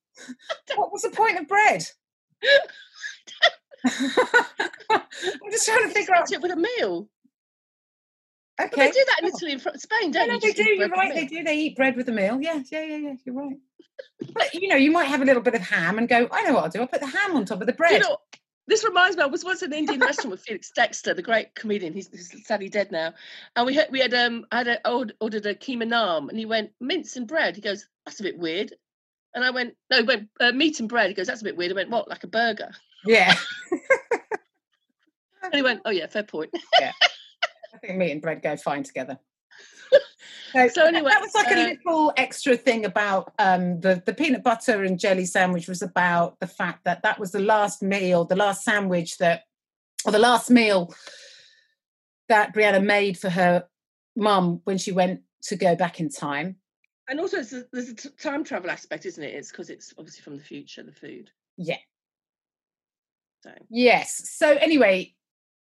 what 0.75 0.91
was 0.91 1.01
the 1.01 1.09
point 1.09 1.39
of 1.39 1.47
bread? 1.47 1.83
I'm 3.85 5.51
just 5.51 5.65
trying 5.65 5.87
to 5.87 5.89
figure 5.93 6.15
out. 6.15 6.31
it 6.31 6.41
with 6.41 6.51
a 6.51 6.55
meal. 6.55 7.09
But 8.57 8.73
Okay, 8.73 8.87
they 8.87 8.91
do 8.91 9.05
that 9.05 9.19
in. 9.23 9.27
Italy 9.35 9.51
and 9.53 9.61
Spain, 9.81 10.11
don't 10.11 10.27
no, 10.27 10.33
you? 10.35 10.39
they 10.39 10.47
Just 10.47 10.57
do. 10.57 10.63
You're 10.63 10.89
right. 10.89 11.13
They 11.13 11.25
do. 11.25 11.43
They 11.43 11.57
eat 11.57 11.75
bread 11.75 11.95
with 11.95 12.09
a 12.09 12.11
meal. 12.11 12.39
Yeah, 12.41 12.61
yeah, 12.71 12.83
yeah, 12.83 12.97
yeah. 12.97 13.13
You're 13.23 13.35
right. 13.35 13.57
But 14.33 14.53
you 14.53 14.67
know, 14.67 14.75
you 14.75 14.91
might 14.91 15.05
have 15.05 15.21
a 15.21 15.25
little 15.25 15.43
bit 15.43 15.53
of 15.53 15.61
ham 15.61 15.97
and 15.99 16.07
go. 16.09 16.27
I 16.31 16.43
know 16.43 16.53
what 16.53 16.63
I'll 16.63 16.69
do. 16.69 16.81
I'll 16.81 16.87
put 16.87 17.01
the 17.01 17.07
ham 17.07 17.35
on 17.35 17.45
top 17.45 17.61
of 17.61 17.67
the 17.67 17.73
bread. 17.73 17.91
You 17.93 17.99
know, 17.99 18.17
this 18.67 18.83
reminds 18.83 19.15
me. 19.15 19.23
I 19.23 19.27
was 19.27 19.45
once 19.45 19.63
in 19.63 19.71
an 19.71 19.79
Indian 19.79 19.99
restaurant 20.01 20.31
with 20.31 20.41
Felix 20.41 20.71
Dexter, 20.71 21.13
the 21.13 21.21
great 21.21 21.55
comedian. 21.55 21.93
He's, 21.93 22.09
he's 22.09 22.45
sadly 22.45 22.69
dead 22.69 22.91
now. 22.91 23.13
And 23.55 23.65
we 23.65 23.73
had 23.73 23.89
we 23.91 23.99
had 23.99 24.13
um 24.13 24.45
I 24.51 24.57
had 24.57 24.67
a, 24.67 24.87
ordered 24.87 25.45
a 25.45 25.55
keema 25.55 25.83
naan, 25.83 26.29
and 26.29 26.37
he 26.37 26.45
went 26.45 26.71
mince 26.81 27.15
and 27.15 27.27
bread. 27.27 27.55
He 27.55 27.61
goes, 27.61 27.87
that's 28.05 28.19
a 28.19 28.23
bit 28.23 28.37
weird. 28.37 28.73
And 29.33 29.43
I 29.43 29.51
went, 29.51 29.75
no, 29.89 29.97
he 29.97 30.03
went 30.03 30.29
uh, 30.39 30.51
meat 30.51 30.79
and 30.79 30.89
bread. 30.89 31.09
He 31.09 31.13
goes, 31.13 31.27
that's 31.27 31.41
a 31.41 31.43
bit 31.43 31.55
weird. 31.55 31.71
I 31.71 31.75
went, 31.75 31.89
what, 31.89 32.09
like 32.09 32.23
a 32.23 32.27
burger? 32.27 32.71
yeah. 33.05 33.33
And 35.43 35.53
he 35.53 35.61
went, 35.61 35.81
oh 35.85 35.91
yeah, 35.91 36.07
fair 36.07 36.23
point. 36.23 36.51
Yeah, 36.79 36.91
I 37.73 37.77
think 37.77 37.97
meat 37.97 38.11
and 38.11 38.21
bread 38.21 38.41
go 38.41 38.57
fine 38.57 38.83
together. 38.83 39.17
So 40.51 40.85
anyway, 40.85 41.09
that 41.09 41.21
was 41.21 41.35
like 41.35 41.51
a 41.51 41.59
uh, 41.59 41.67
little 41.67 42.13
extra 42.17 42.57
thing 42.57 42.85
about 42.85 43.33
um, 43.39 43.81
the 43.81 44.01
the 44.05 44.13
peanut 44.13 44.43
butter 44.43 44.83
and 44.83 44.99
jelly 44.99 45.25
sandwich 45.25 45.67
was 45.67 45.81
about 45.81 46.39
the 46.39 46.47
fact 46.47 46.85
that 46.85 47.03
that 47.03 47.19
was 47.19 47.31
the 47.31 47.39
last 47.39 47.81
meal, 47.81 48.25
the 48.25 48.35
last 48.35 48.63
sandwich 48.63 49.17
that, 49.17 49.43
or 50.05 50.11
the 50.11 50.19
last 50.19 50.49
meal 50.49 50.93
that 52.29 52.53
Brianna 52.53 52.83
made 52.83 53.17
for 53.17 53.29
her 53.29 53.65
mum 54.15 54.61
when 54.63 54.77
she 54.77 54.91
went 54.91 55.21
to 55.43 55.55
go 55.55 55.75
back 55.75 55.99
in 55.99 56.09
time. 56.09 56.57
And 57.09 57.19
also, 57.19 57.37
there's 57.37 57.53
a, 57.53 57.65
there's 57.71 57.89
a 57.89 57.95
t- 57.95 58.09
time 58.19 58.43
travel 58.43 58.69
aspect, 58.69 59.05
isn't 59.05 59.23
it? 59.23 59.33
It's 59.33 59.51
because 59.51 59.69
it's 59.69 59.93
obviously 59.97 60.23
from 60.23 60.37
the 60.37 60.43
future, 60.43 60.83
the 60.83 60.91
food. 60.91 61.31
Yeah. 61.57 61.77
So, 63.41 63.51
Yes. 63.69 64.29
So 64.29 64.55
anyway, 64.55 65.13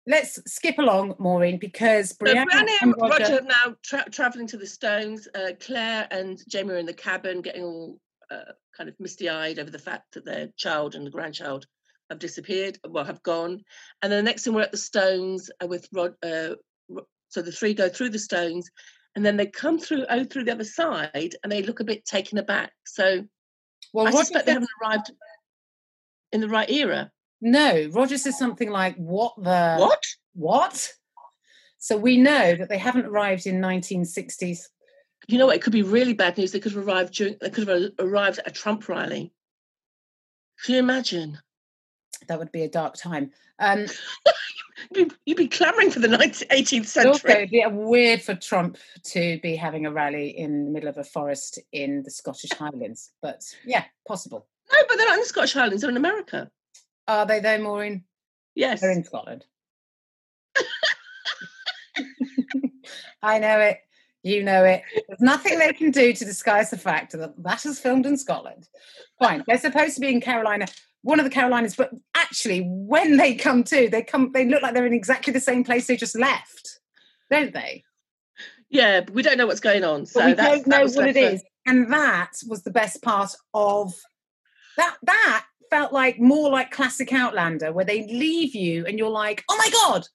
let's 0.07 0.39
skip 0.51 0.77
along, 0.77 1.15
Maureen, 1.19 1.57
because 1.59 2.09
so 2.09 2.25
Brianna, 2.25 2.45
Brianna 2.45 2.71
and 2.81 2.95
Roger, 2.97 3.23
Roger, 3.23 3.37
are 3.37 3.41
now 3.41 3.75
tra- 3.83 4.09
traveling 4.09 4.47
to 4.47 4.57
the 4.57 4.67
Stones. 4.67 5.27
Uh, 5.33 5.51
Claire 5.59 6.07
and 6.11 6.41
Jamie 6.47 6.73
are 6.73 6.77
in 6.77 6.85
the 6.85 6.93
cabin, 6.93 7.41
getting 7.41 7.63
all 7.63 7.99
uh, 8.31 8.51
kind 8.75 8.89
of 8.89 8.95
misty-eyed 8.99 9.59
over 9.59 9.69
the 9.69 9.79
fact 9.79 10.13
that 10.13 10.25
their 10.25 10.49
child 10.57 10.95
and 10.95 11.05
the 11.05 11.11
grandchild 11.11 11.65
have 12.09 12.19
disappeared, 12.19 12.77
well, 12.87 13.03
have 13.03 13.23
gone. 13.23 13.63
And 14.01 14.11
then 14.11 14.23
the 14.23 14.29
next 14.29 14.43
thing 14.43 14.53
we're 14.53 14.61
at 14.61 14.71
the 14.71 14.77
Stones 14.77 15.49
uh, 15.61 15.67
with 15.67 15.87
Rod. 15.91 16.13
Uh, 16.21 16.55
so 17.29 17.41
the 17.41 17.51
three 17.51 17.73
go 17.73 17.89
through 17.89 18.09
the 18.09 18.19
Stones, 18.19 18.69
and 19.15 19.25
then 19.25 19.37
they 19.37 19.47
come 19.47 19.79
through 19.79 20.05
oh 20.09 20.23
through 20.23 20.43
the 20.43 20.51
other 20.51 20.63
side, 20.63 21.35
and 21.43 21.51
they 21.51 21.63
look 21.63 21.79
a 21.79 21.85
bit 21.85 22.05
taken 22.05 22.37
aback. 22.37 22.71
So 22.85 23.25
Well, 23.93 24.07
I 24.07 24.11
Roger 24.11 24.19
suspect 24.19 24.45
they 24.45 24.53
haven't 24.53 24.69
arrived 24.81 25.11
in 26.31 26.41
the 26.41 26.49
right 26.49 26.69
era. 26.69 27.11
No, 27.41 27.89
Roger 27.91 28.17
says 28.17 28.37
something 28.37 28.69
like, 28.69 28.95
"What 28.95 29.33
the 29.37 29.77
what? 29.77 30.03
What?" 30.33 30.93
So 31.77 31.97
we 31.97 32.17
know 32.17 32.55
that 32.55 32.69
they 32.69 32.77
haven't 32.77 33.05
arrived 33.05 33.45
in 33.45 33.61
1960s. 33.61 34.59
You 35.27 35.37
know 35.37 35.47
what? 35.47 35.55
It 35.55 35.61
could 35.61 35.73
be 35.73 35.81
really 35.83 36.13
bad 36.13 36.37
news. 36.37 36.51
They 36.51 36.59
could 36.59 36.73
have 36.73 36.87
arrived 36.87 37.13
during. 37.13 37.37
They 37.41 37.49
could 37.49 37.67
have 37.67 37.91
arrived 37.99 38.39
at 38.39 38.47
a 38.47 38.51
Trump 38.51 38.87
rally. 38.89 39.33
Can 40.63 40.73
you 40.75 40.79
imagine? 40.79 41.37
That 42.27 42.39
would 42.39 42.51
be 42.51 42.63
a 42.63 42.69
dark 42.69 42.95
time. 42.95 43.31
Um, 43.59 43.85
You'd 44.93 45.09
be, 45.09 45.15
you'd 45.25 45.37
be 45.37 45.47
clamouring 45.47 45.89
for 45.89 45.99
the 45.99 46.07
19th, 46.07 46.47
18th 46.49 46.95
But 46.95 47.05
also, 47.07 47.27
century. 47.27 47.43
it'd 47.43 47.49
be 47.51 47.65
weird 47.67 48.21
for 48.21 48.35
Trump 48.35 48.77
to 49.05 49.39
be 49.41 49.55
having 49.55 49.85
a 49.85 49.91
rally 49.91 50.37
in 50.37 50.65
the 50.65 50.71
middle 50.71 50.89
of 50.89 50.97
a 50.97 51.03
forest 51.03 51.59
in 51.71 52.03
the 52.03 52.11
Scottish 52.11 52.51
Highlands. 52.51 53.11
But 53.21 53.41
yeah, 53.65 53.85
possible. 54.07 54.47
No, 54.71 54.79
but 54.87 54.97
they're 54.97 55.07
not 55.07 55.15
in 55.15 55.21
the 55.21 55.25
Scottish 55.27 55.53
Highlands. 55.53 55.81
They're 55.81 55.89
in 55.91 55.97
America. 55.97 56.51
Are 57.07 57.25
they 57.25 57.39
though, 57.39 57.59
Maureen? 57.59 58.03
Yes. 58.55 58.81
They're 58.81 58.91
in 58.91 59.03
Scotland. 59.03 59.45
I 63.21 63.39
know 63.39 63.59
it. 63.59 63.79
You 64.23 64.43
know 64.43 64.63
it. 64.63 64.81
There's 65.07 65.21
nothing 65.21 65.59
they 65.59 65.73
can 65.73 65.91
do 65.91 66.11
to 66.13 66.25
disguise 66.25 66.71
the 66.71 66.77
fact 66.77 67.11
that 67.11 67.43
that 67.43 67.65
is 67.65 67.79
filmed 67.79 68.05
in 68.05 68.17
Scotland. 68.17 68.67
Fine. 69.19 69.43
They're 69.47 69.59
supposed 69.59 69.95
to 69.95 70.01
be 70.01 70.09
in 70.09 70.19
Carolina, 70.19 70.65
one 71.03 71.19
of 71.19 71.25
the 71.25 71.29
Carolinas, 71.31 71.75
but 71.75 71.91
actually, 72.15 72.61
when 72.65 73.17
they 73.17 73.35
come 73.35 73.63
to, 73.65 73.87
they 73.87 74.01
come. 74.01 74.31
They 74.33 74.47
look 74.47 74.63
like 74.63 74.73
they're 74.73 74.85
in 74.87 74.93
exactly 74.93 75.31
the 75.31 75.39
same 75.39 75.63
place 75.63 75.85
they 75.85 75.95
just 75.95 76.17
left, 76.17 76.79
don't 77.29 77.53
they? 77.53 77.83
Yeah, 78.69 79.01
but 79.01 79.13
we 79.13 79.21
don't 79.21 79.37
know 79.37 79.45
what's 79.45 79.59
going 79.59 79.83
on. 79.83 80.07
So 80.07 80.21
but 80.21 80.25
we 80.25 80.33
that's, 80.33 80.63
don't 80.63 80.67
know 80.67 80.85
what 80.85 81.07
it 81.07 81.17
is. 81.17 81.43
And 81.67 81.93
that 81.93 82.31
was 82.47 82.63
the 82.63 82.71
best 82.71 83.03
part 83.03 83.31
of 83.53 83.93
that. 84.77 84.97
That 85.03 85.45
felt 85.69 85.91
like 85.93 86.19
more 86.19 86.49
like 86.49 86.71
classic 86.71 87.11
Outlander, 87.13 87.71
where 87.71 87.85
they 87.85 88.07
leave 88.07 88.55
you 88.55 88.85
and 88.85 88.97
you're 88.97 89.09
like, 89.09 89.43
oh 89.49 89.57
my 89.57 89.69
God, 89.83 90.07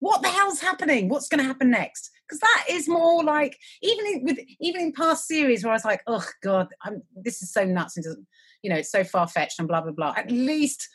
what 0.00 0.22
the 0.22 0.28
hell's 0.28 0.60
happening? 0.60 1.08
What's 1.08 1.28
going 1.28 1.40
to 1.40 1.46
happen 1.46 1.70
next? 1.70 2.10
Because 2.26 2.40
that 2.40 2.64
is 2.70 2.88
more 2.88 3.22
like 3.22 3.56
even 3.82 4.06
in, 4.06 4.24
with 4.24 4.38
even 4.60 4.80
in 4.80 4.92
past 4.92 5.26
series 5.26 5.62
where 5.62 5.72
I 5.72 5.76
was 5.76 5.84
like, 5.84 6.02
oh 6.06 6.24
God, 6.42 6.68
I'm, 6.82 7.02
this 7.14 7.42
is 7.42 7.52
so 7.52 7.64
nuts 7.64 7.96
and 7.96 8.04
doesn't, 8.04 8.26
you 8.62 8.70
know, 8.70 8.76
it's 8.76 8.90
so 8.92 9.04
far 9.04 9.28
fetched 9.28 9.58
and 9.58 9.68
blah 9.68 9.80
blah 9.82 9.92
blah. 9.92 10.14
At 10.16 10.30
least 10.30 10.88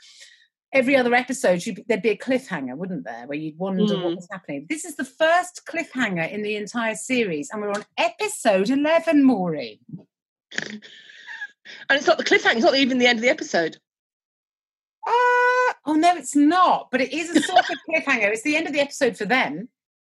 every 0.73 0.95
other 0.95 1.13
episode 1.13 1.63
there'd 1.88 2.02
be 2.02 2.10
a 2.10 2.17
cliffhanger, 2.17 2.75
wouldn't 2.78 3.06
there, 3.06 3.25
where 3.28 3.38
you'd 3.38 3.58
wonder 3.58 3.95
what 3.95 4.13
Mm. 4.13 4.15
was 4.17 4.28
happening. 4.32 4.65
This 4.69 4.86
is 4.86 4.95
the 4.95 5.06
first 5.06 5.62
cliffhanger 5.67 6.32
in 6.32 6.41
the 6.43 6.56
entire 6.56 6.95
series, 6.95 7.49
and 7.52 7.62
we're 7.62 7.71
on 7.71 7.86
episode 7.97 8.69
eleven, 8.69 9.23
Maureen. 9.23 9.80
And 11.89 11.97
it's 11.97 12.08
not 12.08 12.17
the 12.17 12.23
cliffhanger. 12.23 12.55
It's 12.55 12.65
not 12.65 12.75
even 12.75 12.97
the 12.97 13.08
end 13.08 13.19
of 13.19 13.23
the 13.23 13.29
episode. 13.29 13.77
Uh, 15.08 15.73
oh 15.86 15.95
no, 15.97 16.15
it's 16.15 16.36
not. 16.36 16.89
But 16.91 17.01
it 17.01 17.13
is 17.13 17.29
a 17.29 17.41
sort 17.41 17.69
of 17.69 17.77
cliffhanger. 17.89 18.32
It's 18.32 18.43
the 18.43 18.55
end 18.55 18.67
of 18.67 18.73
the 18.73 18.79
episode 18.79 19.17
for 19.17 19.25
them. 19.25 19.69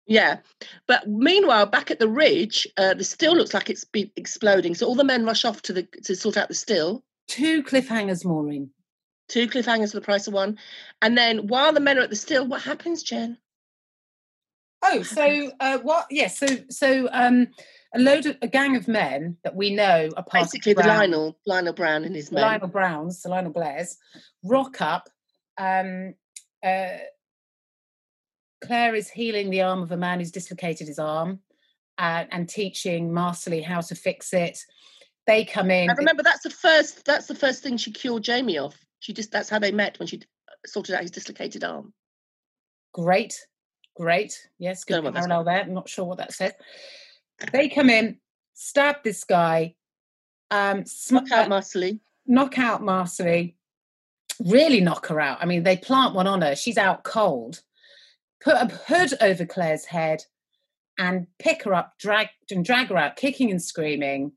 Yeah. 0.06 0.38
But 0.86 1.08
meanwhile, 1.08 1.66
back 1.66 1.90
at 1.90 1.98
the 1.98 2.08
ridge, 2.08 2.66
uh, 2.76 2.94
the 2.94 3.04
still 3.04 3.36
looks 3.36 3.54
like 3.54 3.70
it's 3.70 3.84
been 3.84 4.10
exploding. 4.16 4.74
So 4.74 4.86
all 4.86 4.94
the 4.94 5.04
men 5.04 5.24
rush 5.24 5.44
off 5.44 5.62
to 5.62 5.72
the 5.72 5.84
to 6.04 6.16
sort 6.16 6.36
out 6.36 6.48
the 6.48 6.54
still. 6.54 7.04
Two 7.28 7.62
cliffhangers, 7.62 8.24
Maureen. 8.24 8.70
Two 9.28 9.46
cliffhangers 9.46 9.92
for 9.92 10.00
the 10.00 10.04
price 10.04 10.26
of 10.26 10.34
one. 10.34 10.58
And 11.00 11.16
then 11.16 11.46
while 11.46 11.72
the 11.72 11.80
men 11.80 11.98
are 11.98 12.02
at 12.02 12.10
the 12.10 12.16
still, 12.16 12.46
what 12.46 12.62
happens, 12.62 13.02
Jen? 13.02 13.38
Oh, 14.82 15.02
so 15.02 15.52
uh, 15.60 15.78
what? 15.78 16.06
Yes, 16.10 16.38
so 16.38 16.46
so 16.68 17.08
um, 17.12 17.48
a 17.94 17.98
load 17.98 18.26
of 18.26 18.36
a 18.42 18.48
gang 18.48 18.76
of 18.76 18.88
men 18.88 19.36
that 19.44 19.54
we 19.54 19.74
know 19.74 20.08
are 20.16 20.24
part 20.24 20.44
Basically, 20.44 20.72
of 20.72 20.78
the 20.78 20.84
Lionel, 20.84 21.38
Lionel 21.46 21.74
Brown 21.74 22.04
and 22.04 22.14
his 22.14 22.32
men. 22.32 22.42
Lionel 22.42 22.68
Browns, 22.68 23.22
the 23.22 23.28
Lionel 23.28 23.52
Blairs, 23.52 23.96
rock 24.42 24.80
up. 24.80 25.08
Um, 25.58 26.14
uh, 26.64 26.98
Claire 28.64 28.94
is 28.94 29.10
healing 29.10 29.50
the 29.50 29.62
arm 29.62 29.82
of 29.82 29.92
a 29.92 29.96
man 29.96 30.20
who's 30.20 30.30
dislocated 30.30 30.86
his 30.86 30.98
arm 30.98 31.40
uh, 31.98 32.24
and 32.30 32.48
teaching 32.48 33.10
Marsali 33.10 33.62
how 33.62 33.80
to 33.80 33.94
fix 33.94 34.32
it. 34.32 34.58
They 35.26 35.44
come 35.44 35.70
in. 35.70 35.90
And 35.90 35.98
remember, 35.98 36.22
that's 36.22 36.42
the 36.42 36.50
first. 36.50 37.04
That's 37.04 37.26
the 37.26 37.34
first 37.34 37.62
thing 37.62 37.76
she 37.76 37.92
cured 37.92 38.24
Jamie 38.24 38.58
of. 38.58 38.74
She 39.00 39.12
just 39.12 39.30
that's 39.30 39.48
how 39.48 39.58
they 39.58 39.72
met 39.72 39.98
when 39.98 40.08
she 40.08 40.22
sorted 40.66 40.94
out 40.94 41.02
his 41.02 41.10
dislocated 41.10 41.62
arm. 41.62 41.92
Great, 42.92 43.34
great. 43.96 44.48
Yes, 44.58 44.84
good 44.84 45.04
what 45.04 45.14
parallel 45.14 45.44
there. 45.44 45.60
I'm 45.60 45.74
not 45.74 45.88
sure 45.88 46.04
what 46.04 46.18
that 46.18 46.32
says. 46.32 46.52
They 47.52 47.68
come 47.68 47.90
in, 47.90 48.18
stab 48.54 48.96
this 49.02 49.24
guy, 49.24 49.74
um, 50.50 50.84
sm- 50.84 51.16
Knock 51.16 51.32
out 51.32 51.46
uh, 51.46 51.54
Marsali. 51.54 52.00
knock 52.26 52.58
out 52.58 52.82
Marsali, 52.82 53.54
really 54.44 54.80
knock 54.80 55.06
her 55.06 55.20
out. 55.20 55.38
I 55.40 55.46
mean, 55.46 55.62
they 55.62 55.76
plant 55.76 56.14
one 56.14 56.26
on 56.26 56.42
her. 56.42 56.54
She's 56.54 56.78
out 56.78 57.04
cold. 57.04 57.60
Put 58.42 58.54
a 58.54 58.66
hood 58.86 59.14
over 59.20 59.46
Claire's 59.46 59.84
head 59.84 60.22
and 60.98 61.26
pick 61.38 61.62
her 61.64 61.74
up, 61.74 61.94
drag 61.98 62.28
and 62.50 62.64
drag 62.64 62.88
her 62.88 62.96
out, 62.98 63.16
kicking 63.16 63.50
and 63.50 63.62
screaming. 63.62 64.32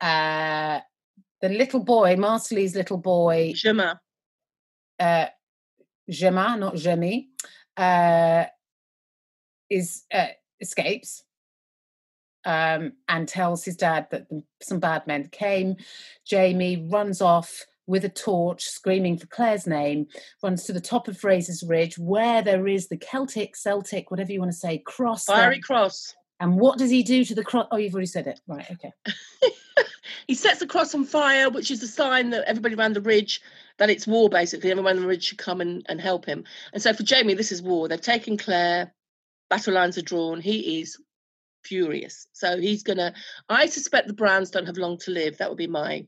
Uh, 0.00 0.80
the 1.40 1.48
little 1.48 1.80
boy, 1.84 2.16
Marsali's 2.16 2.74
little 2.74 2.96
boy, 2.98 3.52
Jemma. 3.54 3.98
uh, 4.98 5.26
Gemma, 6.08 6.56
not 6.58 6.76
Jemmy, 6.76 7.28
uh, 7.76 8.44
is 9.68 10.04
uh, 10.12 10.28
escapes 10.60 11.22
um, 12.48 12.94
and 13.08 13.28
tells 13.28 13.62
his 13.62 13.76
dad 13.76 14.06
that 14.10 14.26
some 14.62 14.80
bad 14.80 15.06
men 15.06 15.28
came. 15.30 15.76
Jamie 16.24 16.88
runs 16.90 17.20
off 17.20 17.66
with 17.86 18.06
a 18.06 18.08
torch, 18.08 18.64
screaming 18.64 19.18
for 19.18 19.26
Claire's 19.26 19.66
name, 19.66 20.06
runs 20.42 20.64
to 20.64 20.72
the 20.72 20.80
top 20.80 21.08
of 21.08 21.18
Fraser's 21.18 21.62
Ridge, 21.62 21.98
where 21.98 22.40
there 22.40 22.66
is 22.66 22.88
the 22.88 22.96
Celtic, 22.96 23.54
Celtic, 23.54 24.10
whatever 24.10 24.32
you 24.32 24.40
want 24.40 24.50
to 24.50 24.58
say, 24.58 24.78
cross. 24.78 25.26
there. 25.26 25.36
Fiery 25.36 25.60
cross. 25.60 26.14
And 26.40 26.58
what 26.58 26.78
does 26.78 26.90
he 26.90 27.02
do 27.02 27.22
to 27.24 27.34
the 27.34 27.44
cross? 27.44 27.66
Oh, 27.70 27.76
you've 27.76 27.92
already 27.92 28.06
said 28.06 28.26
it. 28.26 28.40
Right, 28.46 28.66
okay. 28.70 28.92
He 30.26 30.34
sets 30.34 30.60
the 30.60 30.66
cross 30.66 30.94
on 30.94 31.04
fire, 31.04 31.50
which 31.50 31.70
is 31.70 31.82
a 31.82 31.88
sign 31.88 32.30
that 32.30 32.44
everybody 32.46 32.74
around 32.74 32.94
the 32.94 33.00
ridge 33.00 33.40
that 33.78 33.90
it's 33.90 34.06
war. 34.06 34.28
Basically, 34.28 34.70
everyone 34.70 34.96
on 34.96 35.02
the 35.02 35.08
ridge 35.08 35.24
should 35.24 35.38
come 35.38 35.60
and, 35.60 35.84
and 35.88 36.00
help 36.00 36.24
him. 36.24 36.44
And 36.72 36.82
so 36.82 36.92
for 36.92 37.02
Jamie, 37.02 37.34
this 37.34 37.52
is 37.52 37.62
war. 37.62 37.88
They've 37.88 38.00
taken 38.00 38.36
Claire. 38.36 38.92
Battle 39.50 39.74
lines 39.74 39.96
are 39.96 40.02
drawn. 40.02 40.40
He 40.40 40.80
is 40.80 40.98
furious. 41.68 42.26
So 42.32 42.58
he's 42.58 42.82
gonna. 42.82 43.14
I 43.48 43.66
suspect 43.66 44.08
the 44.08 44.14
Browns 44.14 44.50
don't 44.50 44.66
have 44.66 44.78
long 44.78 44.98
to 44.98 45.10
live. 45.10 45.38
That 45.38 45.48
would 45.50 45.58
be 45.58 45.66
my. 45.66 46.06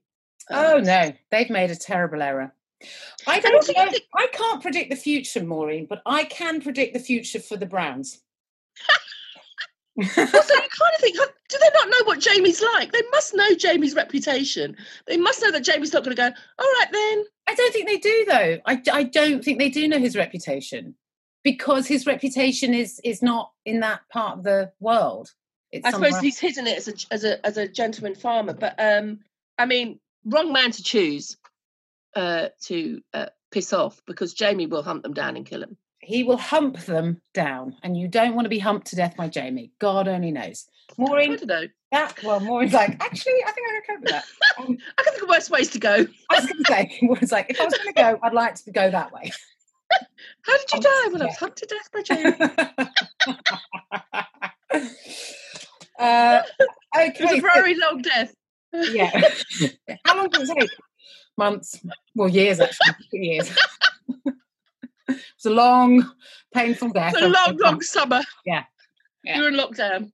Oh 0.51 0.79
um, 0.79 0.85
no, 0.85 1.13
they've 1.31 1.51
made 1.51 1.71
a 1.71 1.77
terrible 1.77 2.23
error. 2.23 2.53
I 3.27 3.41
don't 3.41 3.53
know. 3.55 3.91
think- 3.91 4.05
I 4.17 4.27
can't 4.33 4.63
predict 4.63 4.91
the 4.91 4.97
future, 4.97 5.45
Maureen, 5.45 5.87
but 5.89 6.01
I 6.07 6.25
can 6.25 6.61
predict 6.61 6.95
the 6.95 7.01
future 7.01 7.41
for 7.41 7.57
the 7.57 7.67
Browns. 7.67 8.21
Also, 9.99 10.15
you 10.15 10.35
kind 10.35 10.95
of 10.95 11.01
think, 11.01 11.17
do 11.17 11.59
they 11.61 11.71
not 11.75 11.89
know 11.89 12.05
what 12.05 12.21
Jamie's 12.21 12.63
like? 12.75 12.91
They 12.91 13.03
must 13.11 13.35
know 13.35 13.55
Jamie's 13.55 13.95
reputation. 13.95 14.75
They 15.07 15.19
must 15.19 15.43
know 15.43 15.51
that 15.51 15.65
Jamie's 15.65 15.93
not 15.93 16.05
going 16.05 16.17
to 16.17 16.23
go. 16.23 16.31
All 16.59 16.73
right 16.81 16.89
then. 16.91 17.25
I 17.47 17.55
don't 17.55 17.73
think 17.73 17.87
they 17.87 17.99
do, 17.99 18.25
though. 18.27 18.59
I, 18.65 18.83
I 18.93 19.03
don't 19.03 19.45
think 19.45 19.59
they 19.59 19.69
do 19.69 19.87
know 19.89 19.99
his 19.99 20.17
reputation 20.17 20.95
because 21.43 21.87
his 21.87 22.07
reputation 22.07 22.73
is 22.73 23.01
is 23.05 23.23
not 23.23 23.53
in 23.65 23.81
that 23.81 24.01
part 24.11 24.39
of 24.39 24.45
the 24.45 24.73
world. 24.81 25.33
It's 25.73 25.87
I 25.87 25.91
suppose 25.93 26.19
he's 26.19 26.39
hidden 26.39 26.67
it 26.67 26.79
as 26.79 26.89
a 26.89 26.95
as 27.15 27.25
a 27.25 27.47
as 27.47 27.57
a 27.57 27.69
gentleman 27.69 28.15
farmer. 28.15 28.53
But 28.55 28.75
um, 28.79 29.21
I 29.59 29.67
mean, 29.67 30.01
wrong 30.25 30.53
man 30.53 30.71
to 30.73 30.83
choose 30.83 31.37
uh, 32.17 32.49
to 32.65 33.01
uh, 33.15 33.27
piss 33.53 33.73
off 33.73 34.01
because 34.07 34.35
Jamie 34.35 34.67
will 34.67 34.83
hunt 34.83 35.03
them 35.03 35.15
down 35.15 35.37
and 35.37 35.47
kill 35.47 35.61
them. 35.61 35.77
he 36.01 36.25
will 36.25 36.39
hump 36.39 36.79
them 36.87 37.21
down, 37.35 37.77
and 37.85 37.97
you 37.97 38.09
don't 38.09 38.35
want 38.35 38.47
to 38.47 38.51
be 38.51 38.59
humped 38.59 38.89
to 38.89 38.97
death 38.97 39.17
by 39.17 39.29
Jamie. 39.29 39.71
God 39.79 40.09
only 40.09 40.33
knows. 40.33 40.67
I 40.91 40.95
Maureen, 40.99 41.37
don't 41.37 41.47
know. 41.47 41.67
that 41.93 42.21
well, 42.25 42.41
Maureen's 42.41 42.73
like, 42.73 43.01
actually, 43.01 43.35
I 43.47 43.53
think 43.53 43.67
I 43.69 43.73
can 43.73 43.83
cope 43.97 44.01
with 44.03 44.11
that. 44.11 44.25
Um, 44.59 44.77
I 44.99 45.03
can 45.05 45.13
think 45.13 45.23
of 45.23 45.29
worse 45.29 45.49
ways 45.51 45.69
to 45.71 45.79
go. 45.79 46.05
I 46.31 46.35
was 46.35 46.47
going 46.47 46.65
to 46.65 46.73
say, 46.73 46.99
Maureen's 47.03 47.31
like, 47.31 47.47
if 47.51 47.61
I 47.61 47.65
was 47.67 47.75
going 47.75 47.95
to 47.95 48.03
go, 48.03 48.19
I'd 48.25 48.33
like 48.33 48.57
to 48.57 48.73
go 48.73 48.91
that 48.91 49.13
way. 49.13 49.31
How 50.43 50.57
did 50.59 50.73
you 50.73 50.81
die? 50.81 51.09
Well, 51.13 51.23
I 51.23 51.27
was 51.27 51.37
humped 51.37 51.59
to 51.59 51.67
death 51.67 51.91
by 51.93 52.03
Jamie. 52.03 52.33
uh, 55.99 56.43
It 56.95 57.15
was 57.31 57.39
a 57.39 57.43
very 57.43 57.75
long 57.77 58.03
death. 58.03 58.35
yeah. 58.73 59.11
How 60.05 60.17
long 60.17 60.29
did 60.29 60.43
it 60.43 60.59
take? 60.59 60.71
Months. 61.37 61.81
Well, 62.15 62.29
years 62.29 62.61
actually. 62.61 62.95
Years. 63.13 63.51
it's 65.09 65.47
a 65.47 65.51
long, 65.51 66.11
painful 66.55 66.91
death. 66.91 67.15
It's 67.15 67.23
a 67.23 67.29
long, 67.29 67.57
long 67.57 67.81
summer. 67.81 68.23
Yeah. 68.45 68.65
Yeah. 69.25 69.39
You're 69.39 69.49
in 69.49 69.55
lockdown. 69.55 70.13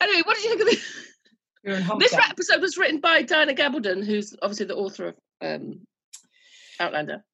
Anyway, 0.00 0.22
what 0.24 0.36
did 0.36 0.44
you 0.44 0.50
think 0.50 0.60
of 0.62 0.66
this? 0.68 1.02
You're 1.64 1.76
in 1.76 1.82
hump 1.82 2.00
This 2.00 2.14
episode 2.14 2.60
was 2.60 2.76
written 2.76 3.00
by 3.00 3.22
Diana 3.22 3.54
Gabaldon, 3.54 4.04
who's 4.04 4.36
obviously 4.40 4.66
the 4.66 4.76
author 4.76 5.08
of 5.08 5.16
um, 5.42 5.80
Outlander. 6.78 7.24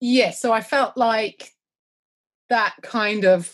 Yes, 0.00 0.40
so 0.40 0.52
I 0.52 0.60
felt 0.60 0.96
like 0.96 1.50
that 2.50 2.74
kind 2.82 3.24
of 3.24 3.52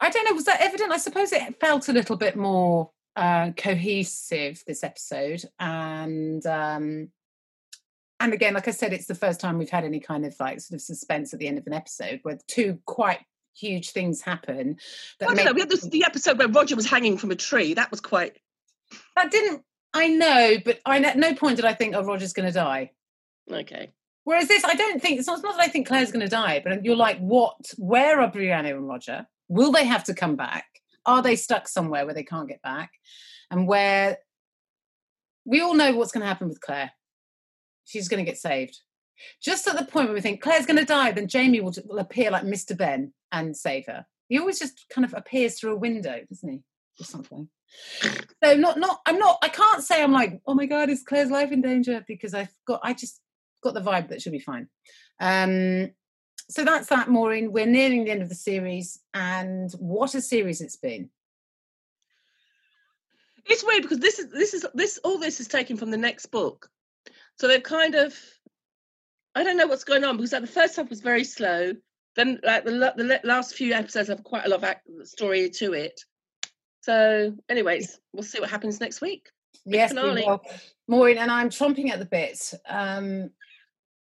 I 0.00 0.10
don't 0.10 0.24
know, 0.24 0.34
was 0.34 0.44
that 0.44 0.60
evident? 0.60 0.92
I 0.92 0.98
suppose 0.98 1.32
it 1.32 1.60
felt 1.60 1.88
a 1.88 1.92
little 1.92 2.16
bit 2.16 2.36
more 2.36 2.90
uh, 3.16 3.50
cohesive 3.56 4.62
this 4.66 4.84
episode, 4.84 5.44
and 5.58 6.44
um, 6.46 7.08
and 8.20 8.32
again, 8.32 8.54
like 8.54 8.68
I 8.68 8.72
said, 8.72 8.92
it's 8.92 9.06
the 9.06 9.14
first 9.14 9.40
time 9.40 9.58
we've 9.58 9.70
had 9.70 9.84
any 9.84 10.00
kind 10.00 10.24
of 10.24 10.34
like 10.38 10.60
sort 10.60 10.76
of 10.76 10.82
suspense 10.82 11.32
at 11.32 11.40
the 11.40 11.48
end 11.48 11.58
of 11.58 11.66
an 11.66 11.72
episode 11.72 12.20
where 12.22 12.38
two 12.46 12.78
quite 12.86 13.20
huge 13.54 13.90
things 13.90 14.20
happen. 14.20 14.76
That 15.20 15.30
I 15.30 15.34
don't 15.34 15.44
know. 15.46 15.52
We 15.52 15.60
had 15.60 15.70
this, 15.70 15.88
the 15.88 16.04
episode 16.04 16.38
where 16.38 16.48
Roger 16.48 16.76
was 16.76 16.88
hanging 16.88 17.18
from 17.18 17.30
a 17.30 17.36
tree. 17.36 17.74
That 17.74 17.90
was 17.90 18.00
quite. 18.00 18.38
That 19.16 19.30
didn't. 19.30 19.62
I 19.94 20.08
know, 20.08 20.56
but 20.64 20.80
I 20.84 20.98
at 21.00 21.16
no 21.16 21.34
point 21.34 21.56
did 21.56 21.64
I 21.64 21.74
think, 21.74 21.94
"Oh, 21.94 22.04
Roger's 22.04 22.32
going 22.32 22.48
to 22.48 22.52
die." 22.52 22.92
Okay. 23.50 23.92
Whereas 24.24 24.48
this, 24.48 24.64
I 24.64 24.74
don't 24.74 25.00
think 25.00 25.18
it's 25.20 25.28
not, 25.28 25.34
it's 25.34 25.44
not 25.44 25.56
that 25.56 25.62
I 25.62 25.68
think 25.68 25.86
Claire's 25.86 26.10
going 26.10 26.24
to 26.24 26.28
die, 26.28 26.60
but 26.62 26.84
you're 26.84 26.96
like, 26.96 27.18
what? 27.20 27.54
Where 27.78 28.20
are 28.20 28.28
Brianna 28.30 28.70
and 28.70 28.88
Roger? 28.88 29.24
Will 29.48 29.70
they 29.70 29.84
have 29.84 30.02
to 30.04 30.14
come 30.14 30.34
back? 30.34 30.66
Are 31.06 31.22
they 31.22 31.36
stuck 31.36 31.68
somewhere 31.68 32.04
where 32.04 32.14
they 32.14 32.24
can't 32.24 32.48
get 32.48 32.62
back? 32.62 32.90
And 33.50 33.68
where 33.68 34.18
we 35.44 35.60
all 35.60 35.74
know 35.74 35.94
what's 35.94 36.12
going 36.12 36.22
to 36.22 36.26
happen 36.26 36.48
with 36.48 36.60
Claire. 36.60 36.90
She's 37.84 38.08
going 38.08 38.24
to 38.24 38.30
get 38.30 38.38
saved. 38.38 38.80
Just 39.40 39.66
at 39.66 39.78
the 39.78 39.84
point 39.84 40.08
where 40.08 40.14
we 40.14 40.20
think 40.20 40.42
Claire's 40.42 40.66
going 40.66 40.78
to 40.78 40.84
die, 40.84 41.12
then 41.12 41.28
Jamie 41.28 41.60
will, 41.60 41.74
will 41.86 42.00
appear 42.00 42.30
like 42.30 42.42
Mr. 42.42 42.76
Benn 42.76 43.12
and 43.32 43.56
save 43.56 43.86
her. 43.86 44.04
He 44.28 44.38
always 44.38 44.58
just 44.58 44.86
kind 44.92 45.04
of 45.04 45.14
appears 45.14 45.58
through 45.58 45.72
a 45.72 45.78
window, 45.78 46.20
doesn't 46.28 46.50
he? 46.50 46.62
Or 47.00 47.04
something. 47.04 47.48
So 48.42 48.56
not 48.56 48.78
not 48.78 49.00
I'm 49.06 49.18
not 49.18 49.38
I 49.42 49.48
can't 49.48 49.82
say 49.82 50.02
I'm 50.02 50.12
like, 50.12 50.40
oh 50.46 50.54
my 50.54 50.66
god, 50.66 50.88
is 50.88 51.02
Claire's 51.02 51.30
life 51.30 51.52
in 51.52 51.62
danger? 51.62 52.04
Because 52.06 52.34
I've 52.34 52.54
got 52.66 52.80
I 52.82 52.92
just 52.92 53.20
got 53.62 53.74
the 53.74 53.80
vibe 53.80 54.08
that 54.08 54.22
she'll 54.22 54.32
be 54.32 54.38
fine. 54.38 54.68
Um, 55.20 55.90
so 56.48 56.64
that's 56.64 56.88
that, 56.88 57.08
Maureen. 57.08 57.52
We're 57.52 57.66
nearing 57.66 58.04
the 58.04 58.10
end 58.10 58.22
of 58.22 58.28
the 58.28 58.34
series, 58.34 59.00
and 59.14 59.70
what 59.78 60.14
a 60.14 60.20
series 60.20 60.60
it's 60.60 60.76
been. 60.76 61.10
It's 63.46 63.64
weird 63.64 63.82
because 63.82 63.98
this 63.98 64.18
is 64.18 64.30
this 64.30 64.54
is 64.54 64.66
this 64.74 64.98
all 65.04 65.18
this 65.18 65.40
is 65.40 65.48
taken 65.48 65.76
from 65.76 65.90
the 65.90 65.96
next 65.96 66.26
book, 66.26 66.68
so 67.36 67.48
they've 67.48 67.62
kind 67.62 67.94
of 67.94 68.14
I 69.34 69.42
don't 69.42 69.56
know 69.56 69.66
what's 69.66 69.84
going 69.84 70.04
on 70.04 70.16
because 70.16 70.32
like 70.32 70.42
the 70.42 70.48
first 70.48 70.76
half 70.76 70.88
was 70.88 71.00
very 71.00 71.24
slow. 71.24 71.72
Then 72.14 72.40
like 72.42 72.64
the, 72.64 72.72
the 72.96 73.20
last 73.24 73.54
few 73.54 73.74
episodes 73.74 74.08
have 74.08 74.24
quite 74.24 74.46
a 74.46 74.48
lot 74.48 74.64
of 74.64 75.06
story 75.06 75.50
to 75.50 75.74
it. 75.74 76.00
So, 76.80 77.34
anyways, 77.48 78.00
we'll 78.12 78.22
see 78.22 78.40
what 78.40 78.48
happens 78.48 78.80
next 78.80 79.00
week. 79.00 79.28
Yes, 79.66 79.92
we 79.92 80.00
will. 80.00 80.40
Maureen 80.88 81.18
and 81.18 81.30
I'm 81.30 81.50
chomping 81.50 81.90
at 81.90 81.98
the 81.98 82.06
bit. 82.06 82.54
Um, 82.68 83.30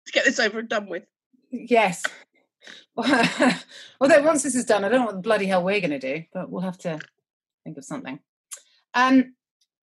to 0.07 0.12
get 0.12 0.24
this 0.24 0.41
over 0.41 0.59
and 0.59 0.68
done 0.68 0.88
with. 0.88 1.05
Yes. 1.51 2.03
Although 2.96 4.22
once 4.22 4.42
this 4.42 4.54
is 4.54 4.64
done, 4.64 4.84
I 4.84 4.88
don't 4.88 5.00
know 5.00 5.06
what 5.06 5.14
the 5.14 5.20
bloody 5.20 5.46
hell 5.46 5.64
we're 5.64 5.80
going 5.80 5.98
to 5.98 5.98
do, 5.98 6.24
but 6.32 6.50
we'll 6.50 6.62
have 6.62 6.78
to 6.78 6.98
think 7.64 7.78
of 7.78 7.84
something. 7.84 8.18
Um, 8.94 9.34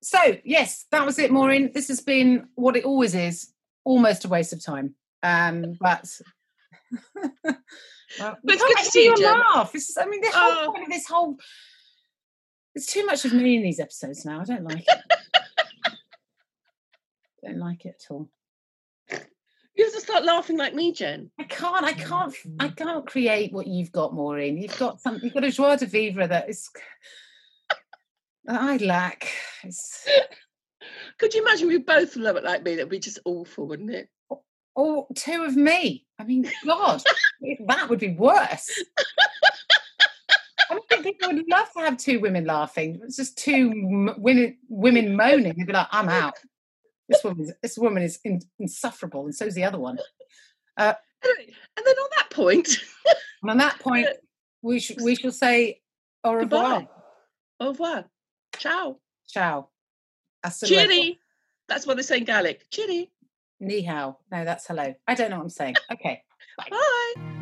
so 0.01 0.19
yes, 0.43 0.85
that 0.91 1.05
was 1.05 1.19
it, 1.19 1.31
Maureen. 1.31 1.71
This 1.73 1.87
has 1.87 2.01
been 2.01 2.47
what 2.55 2.75
it 2.75 2.85
always 2.85 3.15
is, 3.15 3.51
almost 3.83 4.25
a 4.25 4.29
waste 4.29 4.53
of 4.53 4.63
time. 4.63 4.95
Um, 5.23 5.77
but 5.79 6.05
well, 7.15 7.55
but 8.19 8.37
it's 8.45 8.63
good 8.63 8.77
to 8.77 8.85
see 8.85 9.05
you 9.05 9.15
laugh. 9.15 9.73
I 9.99 10.05
mean, 10.05 10.21
this 10.21 10.35
whole 10.35 10.67
oh. 10.67 10.71
point 10.71 10.83
of 10.83 10.89
this 10.89 11.07
whole 11.07 11.37
it's 12.77 12.85
too 12.85 13.05
much 13.07 13.25
of 13.25 13.33
me 13.33 13.55
in 13.55 13.63
these 13.63 13.79
episodes 13.79 14.23
now. 14.23 14.39
I 14.39 14.43
don't 14.43 14.63
like 14.63 14.85
it. 14.87 14.99
don't 17.43 17.57
like 17.57 17.85
it 17.85 18.03
at 18.03 18.13
all. 18.13 18.29
You 19.77 19.85
have 19.85 19.93
to 19.93 20.01
start 20.01 20.25
laughing 20.25 20.57
like 20.57 20.73
me, 20.73 20.91
Jen. 20.91 21.29
I 21.39 21.43
can't. 21.43 21.85
I 21.85 21.93
can't. 21.93 22.33
I 22.59 22.69
mm. 22.69 22.75
can't 22.75 23.05
create 23.05 23.53
what 23.53 23.67
you've 23.67 23.91
got, 23.91 24.13
Maureen. 24.13 24.57
You've 24.57 24.77
got 24.79 24.99
some. 24.99 25.19
You've 25.21 25.35
got 25.35 25.43
a 25.43 25.51
joie 25.51 25.75
de 25.75 25.85
vivre 25.85 26.27
that 26.27 26.49
is 26.49 26.67
that 28.45 28.61
I 28.61 28.77
lack. 28.77 29.29
It's... 29.63 30.07
Could 31.19 31.33
you 31.35 31.43
imagine 31.43 31.67
we 31.67 31.77
both 31.77 32.15
love 32.15 32.37
it 32.37 32.43
like 32.43 32.63
me? 32.63 32.75
That'd 32.75 32.89
be 32.89 32.99
just 32.99 33.19
awful, 33.23 33.67
wouldn't 33.67 33.91
it? 33.91 34.09
Or 34.75 35.07
two 35.15 35.43
of 35.43 35.55
me. 35.55 36.05
I 36.17 36.23
mean, 36.23 36.49
God, 36.65 37.03
that 37.67 37.89
would 37.89 37.99
be 37.99 38.13
worse. 38.13 38.83
I 40.69 40.73
don't 40.73 40.89
think 40.89 41.03
people 41.03 41.33
would 41.33 41.47
love 41.47 41.67
to 41.73 41.79
have 41.81 41.97
two 41.97 42.19
women 42.19 42.45
laughing. 42.45 42.99
It's 43.03 43.17
just 43.17 43.37
two 43.37 43.69
women 44.17 44.57
women 44.69 45.15
moaning. 45.15 45.53
They'd 45.55 45.67
be 45.67 45.73
like, 45.73 45.87
"I'm 45.91 46.09
out." 46.09 46.35
This 47.09 47.23
woman, 47.23 47.53
this 47.61 47.77
woman 47.77 48.03
is 48.03 48.19
in, 48.23 48.41
insufferable, 48.59 49.25
and 49.25 49.35
so 49.35 49.45
is 49.45 49.55
the 49.55 49.63
other 49.63 49.79
one. 49.79 49.97
Uh, 50.75 50.93
and 51.23 51.85
then 51.85 51.95
on 51.95 52.09
that 52.17 52.29
point, 52.29 52.69
and 53.41 53.51
on 53.51 53.57
that 53.57 53.79
point, 53.79 54.07
we 54.61 54.79
sh- 54.79 54.97
we 55.01 55.15
shall 55.15 55.31
say 55.31 55.81
au 56.23 56.33
revoir. 56.33 56.79
Goodbye. 56.81 56.87
Au 57.59 57.67
revoir. 57.69 58.05
Ciao. 58.57 58.97
Ciao. 59.27 59.69
Chiri. 60.45 61.17
That's 61.67 61.85
what 61.85 61.97
they 61.97 62.03
say 62.03 62.17
in 62.17 62.23
Gaelic. 62.23 62.69
Chiri. 62.71 63.09
Ni 63.59 63.81
hao. 63.81 64.19
No, 64.31 64.45
that's 64.45 64.67
hello. 64.67 64.93
I 65.07 65.15
don't 65.15 65.31
know 65.31 65.37
what 65.37 65.43
I'm 65.43 65.49
saying. 65.49 65.75
Okay. 65.91 66.21
Bye. 66.57 66.67
Bye. 66.69 67.36